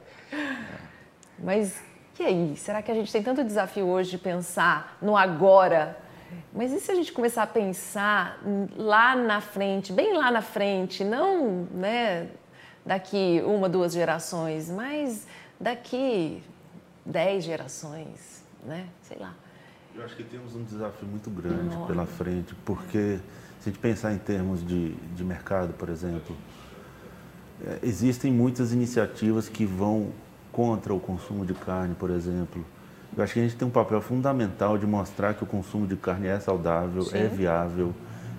Mas 1.38 1.90
e 2.20 2.24
aí? 2.24 2.54
Será 2.58 2.82
que 2.82 2.92
a 2.92 2.94
gente 2.94 3.10
tem 3.10 3.24
tanto 3.24 3.46
desafio 3.46 3.88
hoje 3.88 4.12
de 4.12 4.18
pensar 4.18 4.98
no 5.02 5.16
agora? 5.16 5.98
Mas 6.54 6.74
e 6.74 6.80
se 6.82 6.92
a 6.92 6.96
gente 6.96 7.14
começar 7.14 7.44
a 7.44 7.48
pensar 7.48 8.42
lá 8.76 9.16
na 9.16 9.40
frente, 9.40 9.94
bem 9.94 10.14
lá 10.14 10.30
na 10.30 10.42
frente, 10.42 11.02
não, 11.02 11.66
né? 11.72 12.28
Daqui 12.90 13.40
uma, 13.46 13.70
duas 13.70 13.94
gerações, 13.94 14.68
mas 14.68 15.28
daqui 15.60 16.42
dez 17.06 17.44
gerações, 17.44 18.44
né? 18.66 18.88
Sei 19.04 19.16
lá. 19.20 19.36
Eu 19.96 20.04
acho 20.04 20.16
que 20.16 20.24
temos 20.24 20.56
um 20.56 20.64
desafio 20.64 21.08
muito 21.08 21.30
grande 21.30 21.68
Enorme. 21.68 21.86
pela 21.86 22.08
frente, 22.08 22.56
porque 22.66 23.20
se 23.60 23.70
a 23.70 23.72
gente 23.72 23.78
pensar 23.78 24.12
em 24.12 24.18
termos 24.18 24.66
de, 24.66 24.96
de 24.96 25.24
mercado, 25.24 25.72
por 25.74 25.88
exemplo, 25.88 26.36
é, 27.64 27.78
existem 27.84 28.32
muitas 28.32 28.74
iniciativas 28.74 29.48
que 29.48 29.66
vão 29.66 30.12
contra 30.52 30.92
o 30.92 31.00
consumo 31.00 31.46
de 31.46 31.54
carne, 31.54 31.94
por 31.94 32.10
exemplo. 32.10 32.66
Eu 33.16 33.24
acho 33.24 33.34
que 33.34 33.40
a 33.40 33.44
gente 33.44 33.56
tem 33.56 33.68
um 33.68 33.72
papel 33.72 34.02
fundamental 34.02 34.80
de 34.80 34.88
mostrar 34.88 35.36
que 35.36 35.44
o 35.44 35.48
consumo 35.48 35.86
de 35.86 35.96
carne 35.96 36.26
é 36.26 36.40
saudável, 36.40 37.04
é 37.04 37.06
Sim. 37.06 37.18
é 37.18 37.28
viável, 37.28 37.94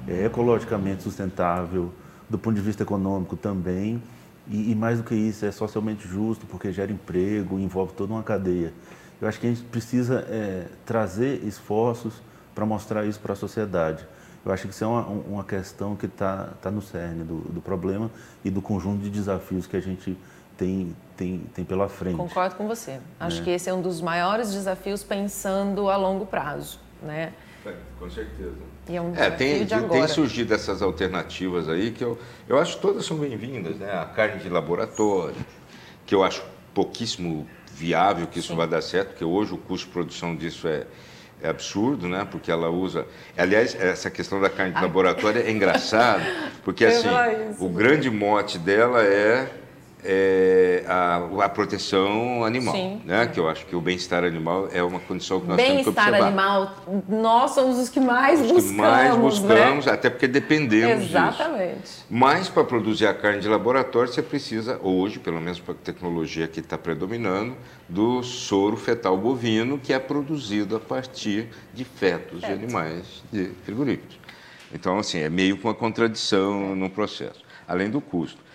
é 0.08 0.24
ecologicamente 0.24 1.04
sustentável, 1.04 1.92
do 2.28 2.36
ponto 2.36 2.56
de 2.56 2.60
vista 2.60 2.82
econômico 2.82 3.36
também. 3.36 4.02
E, 4.50 4.72
e, 4.72 4.74
mais 4.74 4.98
do 4.98 5.04
que 5.04 5.14
isso, 5.14 5.46
é 5.46 5.52
socialmente 5.52 6.06
justo, 6.08 6.44
porque 6.44 6.72
gera 6.72 6.90
emprego, 6.90 7.58
envolve 7.58 7.92
toda 7.92 8.12
uma 8.12 8.22
cadeia. 8.22 8.74
Eu 9.20 9.28
acho 9.28 9.38
que 9.38 9.46
a 9.46 9.50
gente 9.50 9.62
precisa 9.62 10.26
é, 10.28 10.66
trazer 10.84 11.44
esforços 11.44 12.14
para 12.52 12.66
mostrar 12.66 13.04
isso 13.06 13.20
para 13.20 13.32
a 13.32 13.36
sociedade. 13.36 14.04
Eu 14.44 14.52
acho 14.52 14.66
que 14.66 14.74
isso 14.74 14.82
é 14.82 14.86
uma, 14.86 15.02
uma 15.02 15.44
questão 15.44 15.94
que 15.94 16.06
está 16.06 16.48
tá 16.60 16.70
no 16.70 16.82
cerne 16.82 17.22
do, 17.22 17.40
do 17.40 17.60
problema 17.60 18.10
e 18.44 18.50
do 18.50 18.60
conjunto 18.60 19.02
de 19.02 19.10
desafios 19.10 19.66
que 19.66 19.76
a 19.76 19.80
gente 19.80 20.18
tem, 20.56 20.96
tem, 21.16 21.38
tem 21.54 21.64
pela 21.64 21.88
frente. 21.88 22.16
Concordo 22.16 22.56
com 22.56 22.66
você. 22.66 22.98
Acho 23.18 23.40
é. 23.40 23.44
que 23.44 23.50
esse 23.50 23.70
é 23.70 23.74
um 23.74 23.80
dos 23.80 24.00
maiores 24.00 24.52
desafios 24.52 25.04
pensando 25.04 25.88
a 25.88 25.96
longo 25.96 26.26
prazo. 26.26 26.80
Né? 27.02 27.32
É, 27.66 27.74
com 27.98 28.10
certeza. 28.10 28.52
E 28.88 28.96
é, 28.96 29.00
um 29.00 29.14
é 29.14 29.30
tem, 29.30 29.66
tem 29.66 30.08
surgido 30.08 30.54
essas 30.54 30.80
alternativas 30.80 31.68
aí 31.68 31.90
que 31.90 32.02
eu, 32.02 32.18
eu 32.48 32.58
acho 32.58 32.76
que 32.76 32.82
todas 32.82 33.04
são 33.04 33.18
bem-vindas, 33.18 33.76
né? 33.76 33.92
A 33.92 34.06
carne 34.06 34.42
de 34.42 34.48
laboratório, 34.48 35.36
que 36.06 36.14
eu 36.14 36.24
acho 36.24 36.42
pouquíssimo 36.74 37.46
viável 37.72 38.26
que 38.26 38.38
isso 38.38 38.48
Sim. 38.48 38.56
vai 38.56 38.66
dar 38.66 38.82
certo, 38.82 39.08
porque 39.08 39.24
hoje 39.24 39.54
o 39.54 39.58
custo 39.58 39.86
de 39.86 39.92
produção 39.92 40.34
disso 40.34 40.66
é, 40.66 40.86
é 41.42 41.48
absurdo, 41.48 42.08
né? 42.08 42.26
Porque 42.30 42.50
ela 42.50 42.70
usa. 42.70 43.06
Aliás, 43.36 43.74
essa 43.74 44.10
questão 44.10 44.40
da 44.40 44.48
carne 44.48 44.72
de 44.72 44.78
Ai. 44.78 44.84
laboratório 44.84 45.42
é 45.42 45.50
engraçado, 45.50 46.22
porque 46.64 46.84
assim, 46.84 47.08
o 47.58 47.68
grande 47.68 48.10
mote 48.10 48.58
dela 48.58 49.02
é 49.02 49.50
é, 50.04 50.84
a, 50.86 51.44
a, 51.44 51.48
proteção 51.48 52.44
animal, 52.44 52.74
Sim. 52.74 53.00
né? 53.04 53.26
Que 53.26 53.38
eu 53.38 53.48
acho 53.48 53.66
que 53.66 53.76
o 53.76 53.80
bem-estar 53.80 54.24
animal 54.24 54.68
é 54.72 54.82
uma 54.82 55.00
condição 55.00 55.40
que 55.40 55.46
nós 55.46 55.56
temos 55.56 55.82
que 55.82 55.88
observar. 55.88 56.10
Bem-estar 56.10 56.26
animal, 56.26 56.76
nós 57.08 57.50
somos 57.52 57.78
os 57.78 57.88
que 57.88 58.00
mais 58.00 58.40
os 58.40 58.46
buscamos, 58.46 58.70
que 58.70 58.76
mais 58.76 59.16
buscamos, 59.16 59.86
né? 59.86 59.92
até 59.92 60.10
porque 60.10 60.26
dependemos 60.26 61.04
Exatamente. 61.04 61.82
disso. 61.82 62.06
Mas 62.08 62.48
para 62.48 62.64
produzir 62.64 63.06
a 63.06 63.14
carne 63.14 63.40
de 63.40 63.48
laboratório 63.48 64.12
você 64.12 64.22
precisa 64.22 64.78
hoje, 64.82 65.18
pelo 65.18 65.40
menos 65.40 65.60
para 65.60 65.74
a 65.74 65.76
tecnologia 65.76 66.48
que 66.48 66.60
está 66.60 66.78
predominando, 66.78 67.54
do 67.88 68.22
soro 68.22 68.76
fetal 68.76 69.16
bovino 69.16 69.78
que 69.78 69.92
é 69.92 69.98
produzido 69.98 70.76
a 70.76 70.80
partir 70.80 71.48
de 71.74 71.84
fetos 71.84 72.40
de 72.40 72.46
animais 72.46 73.22
de 73.32 73.50
frigoríficos. 73.64 74.18
Então, 74.72 74.98
assim, 74.98 75.18
é 75.18 75.28
meio 75.28 75.56
com 75.56 75.68
uma 75.68 75.74
contradição 75.74 76.74
no 76.76 76.88
processo, 76.88 77.42
além 77.66 77.90
do 77.90 78.00
custo. 78.00 78.49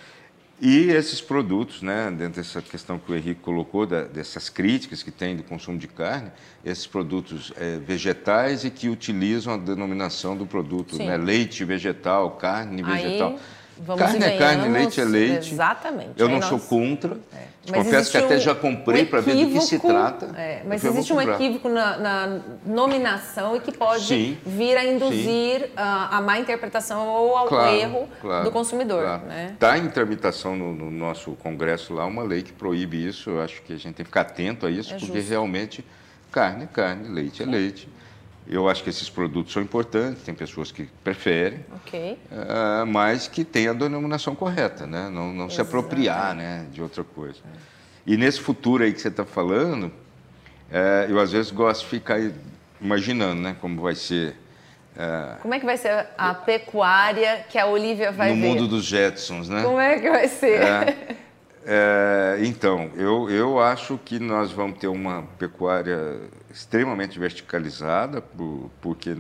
E 0.62 0.90
esses 0.90 1.20
produtos, 1.20 1.82
né, 1.82 2.10
dentro 2.10 2.42
dessa 2.42 2.62
questão 2.62 2.98
que 2.98 3.12
o 3.12 3.16
Henrique 3.16 3.42
colocou, 3.42 3.86
da, 3.86 4.04
dessas 4.04 4.48
críticas 4.48 5.04
que 5.04 5.12
tem 5.12 5.36
do 5.36 5.44
consumo 5.44 5.78
de 5.78 5.88
carne, 5.88 6.32
esses 6.64 6.88
produtos 6.88 7.52
é, 7.58 7.78
vegetais 7.78 8.64
e 8.64 8.70
que 8.70 8.88
utilizam 8.88 9.54
a 9.54 9.58
denominação 9.58 10.36
do 10.36 10.46
produto, 10.46 10.98
né, 10.98 11.18
leite 11.18 11.66
vegetal, 11.66 12.32
carne 12.32 12.82
vegetal. 12.82 13.32
Aí 13.32 13.40
Vamos 13.78 14.02
carne 14.02 14.26
é 14.26 14.38
carne, 14.38 14.70
leite 14.70 15.02
é 15.02 15.04
leite. 15.04 15.54
Exatamente. 15.54 16.12
Eu 16.18 16.30
não 16.30 16.40
nós... 16.40 16.46
sou 16.46 16.60
contra. 16.60 17.18
É. 17.34 17.56
Confesso 17.74 18.12
que 18.12 18.18
até 18.18 18.36
um, 18.36 18.40
já 18.40 18.54
comprei 18.54 19.04
um 19.04 19.06
para 19.08 19.22
ver 19.22 19.46
do 19.46 19.52
que 19.52 19.62
se 19.62 19.80
trata. 19.80 20.28
É, 20.38 20.62
mas 20.68 20.84
existe 20.84 21.12
um 21.12 21.20
equívoco 21.20 21.68
na, 21.68 21.98
na, 21.98 22.40
nominação 22.66 23.56
e 23.56 23.60
que 23.60 23.72
pode 23.72 24.06
sim, 24.06 24.38
vir 24.46 24.78
a 24.78 24.86
induzir 24.86 25.72
a, 25.76 26.18
a, 26.18 26.22
má 26.22 26.40
interpretação 26.40 27.08
ou 27.08 27.36
ao 27.36 27.48
claro, 27.48 27.76
erro 27.76 28.10
claro, 28.22 28.46
do 28.46 28.52
consumidor. 28.52 29.00
Está 29.00 29.20
claro. 29.20 29.26
né? 29.28 29.56
Tá 29.60 29.78
em 29.78 29.88
tramitação 29.90 30.56
no, 30.56 30.74
no, 30.74 30.92
nosso 30.92 31.32
Congresso 31.32 31.94
lá 31.94 32.06
uma 32.06 32.24
lei 32.24 32.44
que 32.44 32.54
proíbe 32.54 33.04
isso. 33.04 33.32
Eu 33.32 33.42
acho 33.42 33.62
que 33.64 33.74
a 33.74 33.78
gente 33.78 33.96
tem 33.96 34.04
que 34.04 34.10
ficar 34.10 34.22
atento 34.22 34.68
a 34.68 34.70
isso, 34.70 34.94
é 34.94 35.00
porque 35.00 35.18
justo. 35.18 35.30
realmente 35.30 35.84
carne 36.32 36.66
é 36.66 36.68
carne, 36.68 37.10
leite 37.10 37.42
é 37.42 37.46
leite. 37.46 37.90
Eu 38.48 38.70
acho 38.70 38.84
que 38.84 38.90
esses 38.90 39.10
produtos 39.10 39.52
são 39.52 39.62
importantes, 39.62 40.22
tem 40.24 40.36
pessoas 40.36 40.72
que 40.72 40.88
preferem, 41.04 41.66
okay. 41.78 42.20
uh, 42.32 42.86
mas 42.86 43.28
que 43.28 43.44
tem 43.44 43.68
a 43.68 43.74
denominação 43.74 44.36
correta, 44.36 44.86
né? 44.86 45.10
não, 45.10 45.34
não 45.34 45.50
se 45.50 45.60
apropriar 45.60 46.36
né, 46.36 46.68
de 46.72 46.82
outra 46.82 47.04
coisa. 47.04 47.40
E 48.06 48.16
nesse 48.16 48.40
futuro 48.40 48.84
aí 48.84 48.94
que 48.94 49.02
você 49.02 49.08
está 49.08 49.26
falando, 49.26 49.86
uh, 49.86 51.10
eu 51.10 51.20
às 51.20 51.32
vezes 51.32 51.52
gosto 51.52 51.82
de 51.86 51.90
ficar 51.90 52.20
imaginando 52.80 53.42
né, 53.42 53.56
como 53.60 53.82
vai 53.82 53.96
ser. 53.96 54.36
Uh, 54.96 55.42
como 55.42 55.54
é 55.54 55.60
que 55.60 55.66
vai 55.66 55.76
ser 55.76 56.08
a 56.16 56.34
pecuária 56.36 57.44
que 57.50 57.58
a 57.58 57.66
Olivia 57.66 58.12
vai 58.12 58.30
no 58.30 58.36
ver? 58.36 58.42
No 58.42 58.48
mundo 58.48 58.68
dos 58.68 58.86
Jetsons, 58.86 59.50
né? 59.50 59.64
Como 59.64 59.80
é 59.80 60.00
que 60.00 60.10
vai 60.10 60.28
ser? 60.28 60.62
É, 61.68 62.38
então, 62.42 62.92
eu, 62.96 63.28
eu 63.28 63.60
acho 63.60 64.00
que 64.06 64.20
nós 64.20 64.52
vamos 64.52 64.78
ter 64.78 64.88
uma 64.88 65.24
pecuária 65.40 66.22
extremamente 66.56 67.20
verticalizada, 67.20 68.22
por, 68.22 68.72
porque 68.80 69.18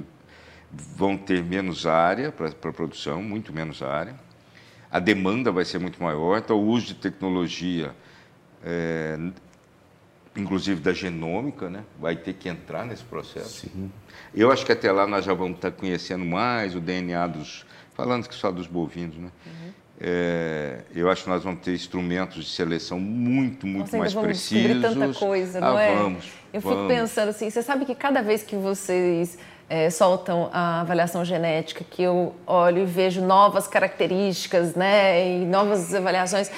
vão 0.71 1.17
ter 1.17 1.43
menos 1.43 1.86
área 1.86 2.32
para 2.32 2.48
a 2.48 2.74
produção, 2.74 3.21
muito 3.21 3.52
menos 3.52 3.82
área. 3.82 4.15
A 4.89 5.00
demanda 5.00 5.52
vai 5.52 5.65
ser 5.65 5.78
muito 5.78 6.02
maior, 6.02 6.38
então 6.38 6.58
o 6.58 6.65
uso 6.65 6.88
de 6.88 6.95
tecnologia 6.95 7.93
é, 8.63 9.19
inclusive 10.34 10.80
da 10.80 10.93
genômica, 10.93 11.69
né? 11.69 11.84
vai 12.00 12.15
ter 12.15 12.34
que 12.34 12.48
entrar 12.48 12.86
nesse 12.86 13.04
processo. 13.04 13.67
Sim. 13.67 13.91
Eu 14.34 14.50
acho 14.50 14.65
que 14.65 14.71
até 14.71 14.89
lá 14.89 15.06
nós 15.06 15.26
já 15.26 15.34
vamos 15.34 15.58
estar 15.58 15.71
conhecendo 15.71 16.24
mais 16.24 16.74
o 16.74 16.80
DNA 16.80 17.28
dos, 17.28 17.65
falando 17.93 18.30
que 18.30 18.36
só 18.36 18.50
dos 18.50 18.65
bovinos, 18.65 19.17
né? 19.17 19.30
Uhum. 19.45 19.54
É, 19.99 20.79
eu 20.93 21.10
acho 21.10 21.23
que 21.23 21.29
nós 21.29 21.43
vamos 21.43 21.62
ter 21.62 21.73
instrumentos 21.73 22.43
de 22.43 22.49
seleção 22.49 22.99
muito, 22.99 23.65
muito 23.65 23.86
Nossa, 23.86 23.97
mais 23.97 24.13
vamos 24.13 24.27
precisos. 24.27 24.81
tanta 24.81 25.13
coisa, 25.17 25.62
não 25.62 25.77
ah, 25.77 25.81
é? 25.81 25.95
Vamos. 25.95 26.25
Eu 26.53 26.60
vamos. 26.60 26.77
fico 26.77 26.88
pensando 26.88 27.29
assim, 27.29 27.49
você 27.49 27.62
sabe 27.62 27.86
que 27.86 27.95
cada 27.95 28.21
vez 28.21 28.43
que 28.43 28.55
vocês 28.55 29.38
é, 29.69 29.89
soltam 29.89 30.49
a 30.51 30.81
avaliação 30.81 31.23
genética, 31.23 31.86
que 31.89 32.03
eu 32.03 32.36
olho 32.45 32.84
e 32.84 32.86
vejo 32.86 33.21
novas 33.21 33.67
características, 33.67 34.75
né, 34.75 35.39
e 35.39 35.45
novas 35.45 35.93
avaliações, 35.93 36.51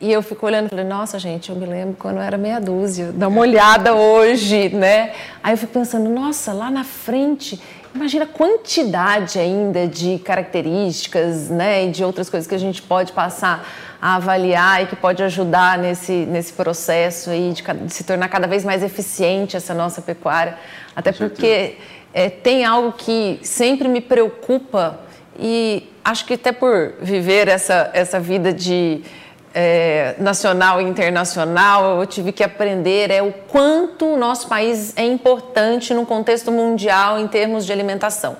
e 0.00 0.12
eu 0.12 0.22
fico 0.22 0.46
olhando 0.46 0.66
e 0.66 0.68
falei, 0.68 0.84
nossa, 0.84 1.18
gente, 1.18 1.50
eu 1.50 1.56
me 1.56 1.66
lembro 1.66 1.96
quando 1.98 2.16
eu 2.16 2.22
era 2.22 2.36
meia 2.36 2.60
dúzia, 2.60 3.12
dá 3.12 3.28
uma 3.28 3.40
olhada 3.40 3.94
hoje, 3.94 4.68
né? 4.68 5.14
Aí 5.42 5.54
eu 5.54 5.56
fico 5.56 5.72
pensando, 5.72 6.10
nossa, 6.10 6.52
lá 6.52 6.70
na 6.70 6.84
frente, 6.84 7.60
imagina 7.94 8.24
a 8.24 8.28
quantidade 8.28 9.38
ainda 9.38 9.86
de 9.86 10.18
características, 10.18 11.48
né, 11.48 11.86
e 11.86 11.90
de 11.90 12.02
outras 12.02 12.28
coisas 12.28 12.46
que 12.46 12.54
a 12.54 12.58
gente 12.58 12.82
pode 12.82 13.12
passar 13.12 13.66
a 14.02 14.16
avaliar 14.16 14.82
e 14.82 14.86
que 14.86 14.96
pode 14.96 15.22
ajudar 15.22 15.78
nesse, 15.78 16.12
nesse 16.12 16.52
processo 16.52 17.30
aí 17.30 17.52
de, 17.52 17.62
de 17.62 17.94
se 17.94 18.04
tornar 18.04 18.28
cada 18.28 18.46
vez 18.46 18.64
mais 18.64 18.82
eficiente 18.82 19.56
essa 19.56 19.72
nossa 19.72 20.02
pecuária. 20.02 20.58
Até 20.94 21.12
porque 21.12 21.78
é, 22.12 22.28
tem 22.28 22.64
algo 22.64 22.92
que 22.92 23.38
sempre 23.42 23.88
me 23.88 24.00
preocupa 24.00 25.00
e 25.38 25.88
acho 26.04 26.26
que 26.26 26.34
até 26.34 26.52
por 26.52 26.94
viver 27.00 27.48
essa, 27.48 27.90
essa 27.94 28.20
vida 28.20 28.52
de 28.52 29.02
é, 29.54 30.16
nacional 30.18 30.80
e 30.80 30.84
internacional, 30.84 32.00
eu 32.00 32.06
tive 32.06 32.32
que 32.32 32.42
aprender 32.42 33.10
é 33.10 33.22
o 33.22 33.32
quanto 33.32 34.04
o 34.04 34.16
nosso 34.16 34.48
país 34.48 34.92
é 34.96 35.04
importante 35.04 35.94
no 35.94 36.04
contexto 36.04 36.50
mundial 36.50 37.20
em 37.20 37.28
termos 37.28 37.64
de 37.64 37.72
alimentação. 37.72 38.36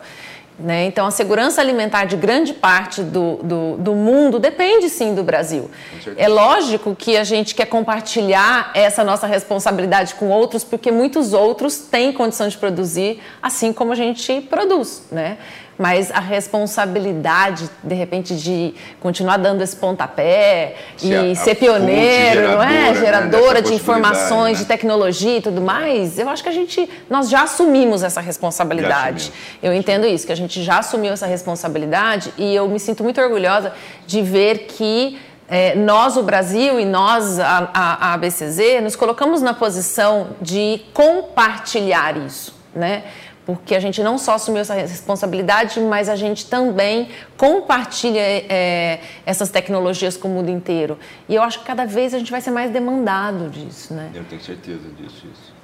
Né? 0.57 0.85
Então, 0.87 1.05
a 1.05 1.11
segurança 1.11 1.61
alimentar 1.61 2.05
de 2.05 2.17
grande 2.17 2.53
parte 2.53 3.03
do, 3.03 3.41
do, 3.43 3.77
do, 3.77 3.93
mundo 3.93 4.39
depende 4.39 4.89
sim 4.89 5.13
do 5.13 5.25
Brasil. 5.25 5.69
É 6.17 6.29
lógico 6.29 6.95
que 6.95 7.17
a 7.17 7.25
gente 7.25 7.57
quer 7.57 7.67
compartilhar 7.67 8.71
essa 8.73 9.03
nossa 9.03 9.27
responsabilidade 9.27 10.15
com 10.15 10.29
outros, 10.31 10.63
porque 10.63 10.93
muitos 10.93 11.33
outros 11.33 11.79
têm 11.79 12.13
condição 12.13 12.47
de 12.47 12.57
produzir 12.57 13.21
assim 13.43 13.73
como 13.73 13.91
a 13.91 13.97
gente 13.97 14.43
produz. 14.43 15.03
Né? 15.11 15.39
Mas 15.79 16.11
a 16.11 16.21
responsabilidade, 16.21 17.69
de 17.83 17.95
repente, 17.95 18.37
de 18.37 18.75
continuar 19.01 19.37
dando 19.39 19.63
esse 19.63 19.77
pontapé 19.77 20.77
se 20.97 21.09
e 21.09 21.33
a, 21.33 21.35
ser 21.35 21.53
a 21.53 21.57
pioneiro, 21.57 22.43
não 22.43 22.63
é? 22.63 22.95
Geradora 22.95 23.55
né? 23.55 23.63
de 23.63 23.75
informações, 23.75 24.59
né? 24.59 24.63
de 24.63 24.69
tecnologia 24.69 25.39
e 25.39 25.41
tudo 25.41 25.61
mais, 25.61 26.19
eu 26.19 26.29
acho 26.29 26.43
que 26.43 26.49
a 26.49 26.53
gente, 26.53 26.89
nós 27.11 27.29
já 27.29 27.43
assumimos 27.43 28.03
essa 28.03 28.21
responsabilidade. 28.21 29.33
Eu 29.63 29.73
entendo 29.73 30.07
isso, 30.07 30.27
que 30.27 30.33
a 30.33 30.37
gente 30.37 30.63
já 30.63 30.79
assumiu 30.79 31.13
essa 31.13 31.27
responsabilidade 31.27 32.33
e 32.39 32.55
eu 32.55 32.69
me 32.69 32.79
sinto 32.79 33.03
muito 33.03 33.21
orgulhosa 33.21 33.73
de 34.07 34.23
ver 34.23 34.67
que 34.67 35.19
é, 35.49 35.75
nós, 35.75 36.17
o 36.17 36.23
Brasil, 36.23 36.81
e 36.81 36.85
nós, 36.85 37.39
a, 37.39 37.71
a, 37.75 38.09
a 38.09 38.15
ABCZ, 38.15 38.83
nos 38.83 38.97
colocamos 38.97 39.43
na 39.43 39.53
posição 39.53 40.29
de 40.41 40.83
compartilhar 40.95 42.17
isso, 42.17 42.55
né? 42.75 43.05
Porque 43.47 43.75
a 43.75 43.81
gente 43.81 44.03
não 44.03 44.17
só 44.17 44.35
assumiu 44.35 44.63
essa 44.63 44.75
responsabilidade, 44.75 45.79
mas 45.81 46.09
a 46.09 46.17
gente 46.17 46.47
também 46.47 47.09
compartilha 47.37 48.21
é, 48.21 49.01
essas 49.27 49.51
tecnologias 49.51 50.17
com 50.17 50.29
o 50.29 50.31
mundo 50.31 50.51
inteiro. 50.51 50.99
E 51.29 51.35
eu 51.35 51.43
acho 51.43 51.61
que 51.61 51.67
cada 51.67 51.85
vez 51.85 52.15
a 52.15 52.19
gente 52.19 52.31
vai 52.31 52.41
ser 52.41 52.51
mais 52.51 52.71
demandado 52.71 53.51
disso, 53.51 53.93
né? 53.93 54.11
Eu 54.15 54.25
tenho 54.25 54.43
certeza 54.43 54.89
disso. 54.99 55.27
Isso. 55.33 55.55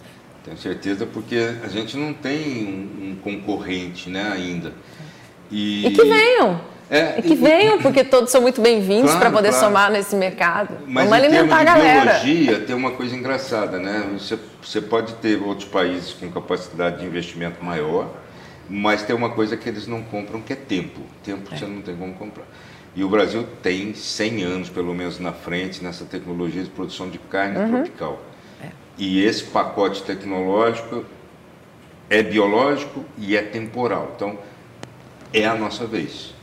Tenho 0.45 0.57
certeza 0.57 1.07
porque 1.07 1.55
a 1.62 1.69
gente 1.69 1.97
não 1.97 2.12
tem 2.12 2.66
um, 2.66 3.11
um 3.11 3.16
concorrente 3.16 4.09
né, 4.09 4.31
ainda. 4.33 4.73
E, 5.51 5.87
e 5.87 5.90
que 5.90 6.05
venham! 6.05 6.61
É, 6.90 7.20
e 7.20 7.22
que 7.22 7.37
venham, 7.37 7.79
porque 7.79 8.03
todos 8.03 8.33
são 8.33 8.42
muito 8.42 8.61
bem-vindos 8.61 9.12
claro, 9.12 9.20
para 9.20 9.31
poder 9.31 9.50
claro. 9.50 9.64
somar 9.64 9.92
nesse 9.92 10.16
mercado. 10.16 10.76
Mas 10.88 11.09
Vamos 11.09 11.24
alimentar 11.24 11.61
a 11.61 11.64
galera. 11.64 12.18
biologia, 12.18 12.61
tem 12.62 12.74
uma 12.74 12.90
coisa 12.90 13.14
engraçada, 13.14 13.79
né? 13.79 14.09
Você, 14.14 14.37
você 14.61 14.81
pode 14.81 15.14
ter 15.14 15.40
outros 15.40 15.68
países 15.68 16.12
com 16.12 16.29
capacidade 16.33 16.98
de 16.98 17.07
investimento 17.07 17.64
maior, 17.64 18.11
mas 18.68 19.05
tem 19.05 19.14
uma 19.14 19.31
coisa 19.31 19.57
que 19.57 19.68
eles 19.68 19.87
não 19.87 20.03
compram, 20.03 20.40
que 20.40 20.53
é 20.53 20.57
tempo. 20.57 21.03
Tempo 21.22 21.55
é. 21.55 21.57
você 21.57 21.64
não 21.64 21.81
tem 21.81 21.94
como 21.94 22.12
comprar. 22.14 22.44
E 22.96 23.05
o 23.05 23.09
Brasil 23.09 23.46
tem 23.62 23.94
100 23.94 24.42
anos, 24.42 24.68
pelo 24.68 24.92
menos, 24.92 25.20
na 25.20 25.33
frente 25.33 25.85
nessa 25.85 26.05
tecnologia 26.05 26.64
de 26.64 26.70
produção 26.70 27.09
de 27.09 27.18
carne 27.20 27.57
uhum. 27.57 27.70
tropical. 27.70 28.20
É. 28.61 28.66
E 28.98 29.24
esse 29.24 29.44
pacote 29.44 30.03
tecnológico 30.03 31.05
é 32.09 32.20
biológico 32.20 33.05
e 33.16 33.37
é 33.37 33.42
temporal. 33.42 34.11
Então, 34.16 34.37
é 35.33 35.46
a 35.46 35.55
nossa 35.55 35.87
vez. 35.87 36.39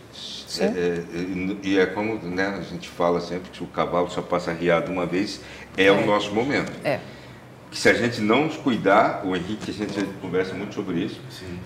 É, 0.59 0.63
é, 0.63 1.03
e 1.61 1.77
é 1.77 1.85
como 1.85 2.15
né, 2.19 2.57
a 2.57 2.61
gente 2.61 2.87
fala 2.87 3.19
sempre 3.19 3.49
que 3.51 3.63
o 3.63 3.67
cavalo 3.67 4.09
só 4.09 4.21
passa 4.21 4.53
riado 4.53 4.91
uma 4.91 5.05
vez, 5.05 5.41
é, 5.75 5.85
é. 5.85 5.91
o 5.91 6.05
nosso 6.05 6.33
momento. 6.33 6.71
É. 6.83 6.99
Que 7.69 7.77
se 7.77 7.89
a 7.89 7.93
gente 7.93 8.21
não 8.21 8.45
nos 8.45 8.55
cuidar, 8.55 9.23
o 9.25 9.35
Henrique, 9.35 9.71
a 9.71 9.73
gente 9.73 10.01
conversa 10.21 10.53
muito 10.53 10.73
sobre 10.73 10.99
isso, 10.99 11.19
Sim. 11.29 11.59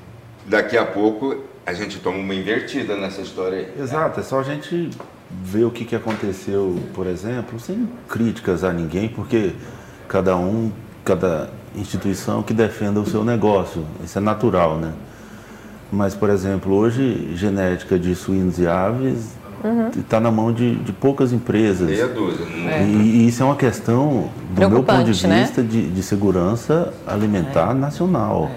daqui 0.48 0.78
a 0.78 0.86
pouco 0.86 1.44
a 1.64 1.74
gente 1.74 2.00
toma 2.00 2.18
uma 2.18 2.34
invertida 2.34 2.96
nessa 2.98 3.22
história 3.22 3.60
aí. 3.60 3.82
Exato, 3.82 4.20
é 4.20 4.24
só 4.24 4.40
a 4.40 4.44
gente 4.44 4.90
ver 5.30 5.64
o 5.64 5.72
que, 5.72 5.86
que 5.86 5.96
aconteceu, 5.96 6.82
por 6.94 7.06
exemplo, 7.06 7.60
sem 7.60 7.88
críticas 8.10 8.64
a 8.64 8.74
ninguém, 8.74 9.08
porque 9.08 9.54
cada 10.08 10.36
um, 10.36 10.72
cada 11.06 11.50
instituição 11.76 12.42
que 12.44 12.54
defenda 12.54 13.00
o 13.00 13.06
seu 13.06 13.24
negócio, 13.24 13.86
isso 14.04 14.18
é 14.18 14.22
natural, 14.22 14.78
né? 14.78 14.94
Mas, 15.92 16.16
por 16.16 16.30
exemplo, 16.30 16.74
hoje, 16.74 17.34
genética 17.36 18.00
de 18.00 18.16
suínos 18.16 18.58
e 18.60 18.66
aves 18.66 19.42
está 19.98 20.18
uhum. 20.18 20.24
na 20.24 20.32
mão 20.32 20.52
de, 20.54 20.76
de, 20.76 20.94
poucas 20.94 21.34
empresas. 21.34 21.88
Meia 21.88 22.08
dúzia. 22.08 22.46
É. 22.68 22.84
E, 22.84 22.96
e, 22.96 23.28
isso 23.28 23.44
é 23.44 23.46
uma 23.46 23.56
questão, 23.56 24.30
do 24.52 24.70
meu 24.70 24.84
ponto 24.84 25.04
de 25.12 25.28
né? 25.28 25.42
vista, 25.42 25.62
né? 25.62 25.68
de, 25.70 25.90
de, 25.90 26.04
segurança 26.04 26.94
alimentar 27.06 27.72
é. 27.72 27.74
nacional. 27.74 28.50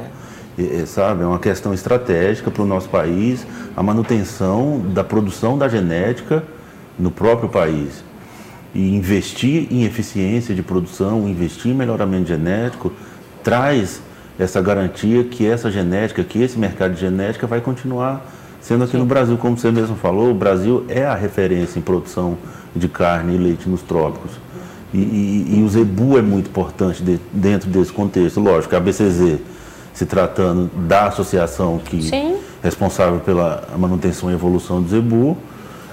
É. 0.59 0.62
E, 0.62 0.87
sabe, 0.87 1.23
é 1.23 1.27
uma 1.27 1.40
questão 1.40 1.75
estratégica 1.75 2.51
para 2.51 2.62
o 2.62 2.66
nosso 2.66 2.88
país, 2.88 3.44
a 3.77 3.83
manutenção 3.83 4.81
da 4.94 5.03
produção 5.03 5.59
da 5.59 5.68
genética 5.68 6.42
no 6.99 7.11
próprio 7.11 7.49
país. 7.49 8.05
E 8.73 8.94
investir 8.94 9.68
em 9.70 9.85
eficiência 9.85 10.55
de 10.55 10.62
produção, 10.62 11.29
investir 11.29 11.73
em 11.73 11.75
melhoramento 11.75 12.29
genético, 12.29 12.92
traz 13.42 14.01
essa 14.38 14.61
garantia 14.61 15.25
que 15.25 15.47
essa 15.47 15.70
genética, 15.70 16.25
que 16.25 16.42
esse 16.42 16.59
mercado 16.59 16.94
de 16.94 17.01
genética 17.01 17.47
vai 17.47 17.61
continuar 17.61 18.27
sendo 18.64 18.85
aqui 18.85 18.92
Sim. 18.92 18.99
no 18.99 19.05
Brasil, 19.05 19.37
como 19.37 19.59
você 19.59 19.70
mesmo 19.70 19.94
falou, 19.94 20.31
o 20.31 20.35
Brasil 20.35 20.87
é 20.88 21.05
a 21.05 21.14
referência 21.14 21.79
em 21.79 21.83
produção 21.83 22.38
de 22.75 22.88
carne 22.88 23.35
e 23.35 23.38
leite 23.38 23.68
nos 23.68 23.83
trópicos. 23.83 24.33
E, 24.92 24.97
e, 24.97 25.59
e 25.59 25.62
o 25.62 25.68
zebu 25.68 26.16
é 26.16 26.23
muito 26.23 26.49
importante 26.49 27.03
de, 27.03 27.20
dentro 27.31 27.68
desse 27.68 27.92
contexto. 27.92 28.40
Lógico, 28.40 28.75
a 28.75 28.81
BCZ, 28.81 29.38
se 29.92 30.07
tratando 30.07 30.70
da 30.75 31.09
associação 31.09 31.79
que 31.79 32.05
Sim. 32.05 32.38
responsável 32.62 33.20
pela 33.20 33.68
manutenção 33.77 34.31
e 34.31 34.35
evolução 34.35 34.81
do 34.81 34.88
zebu, 34.88 35.37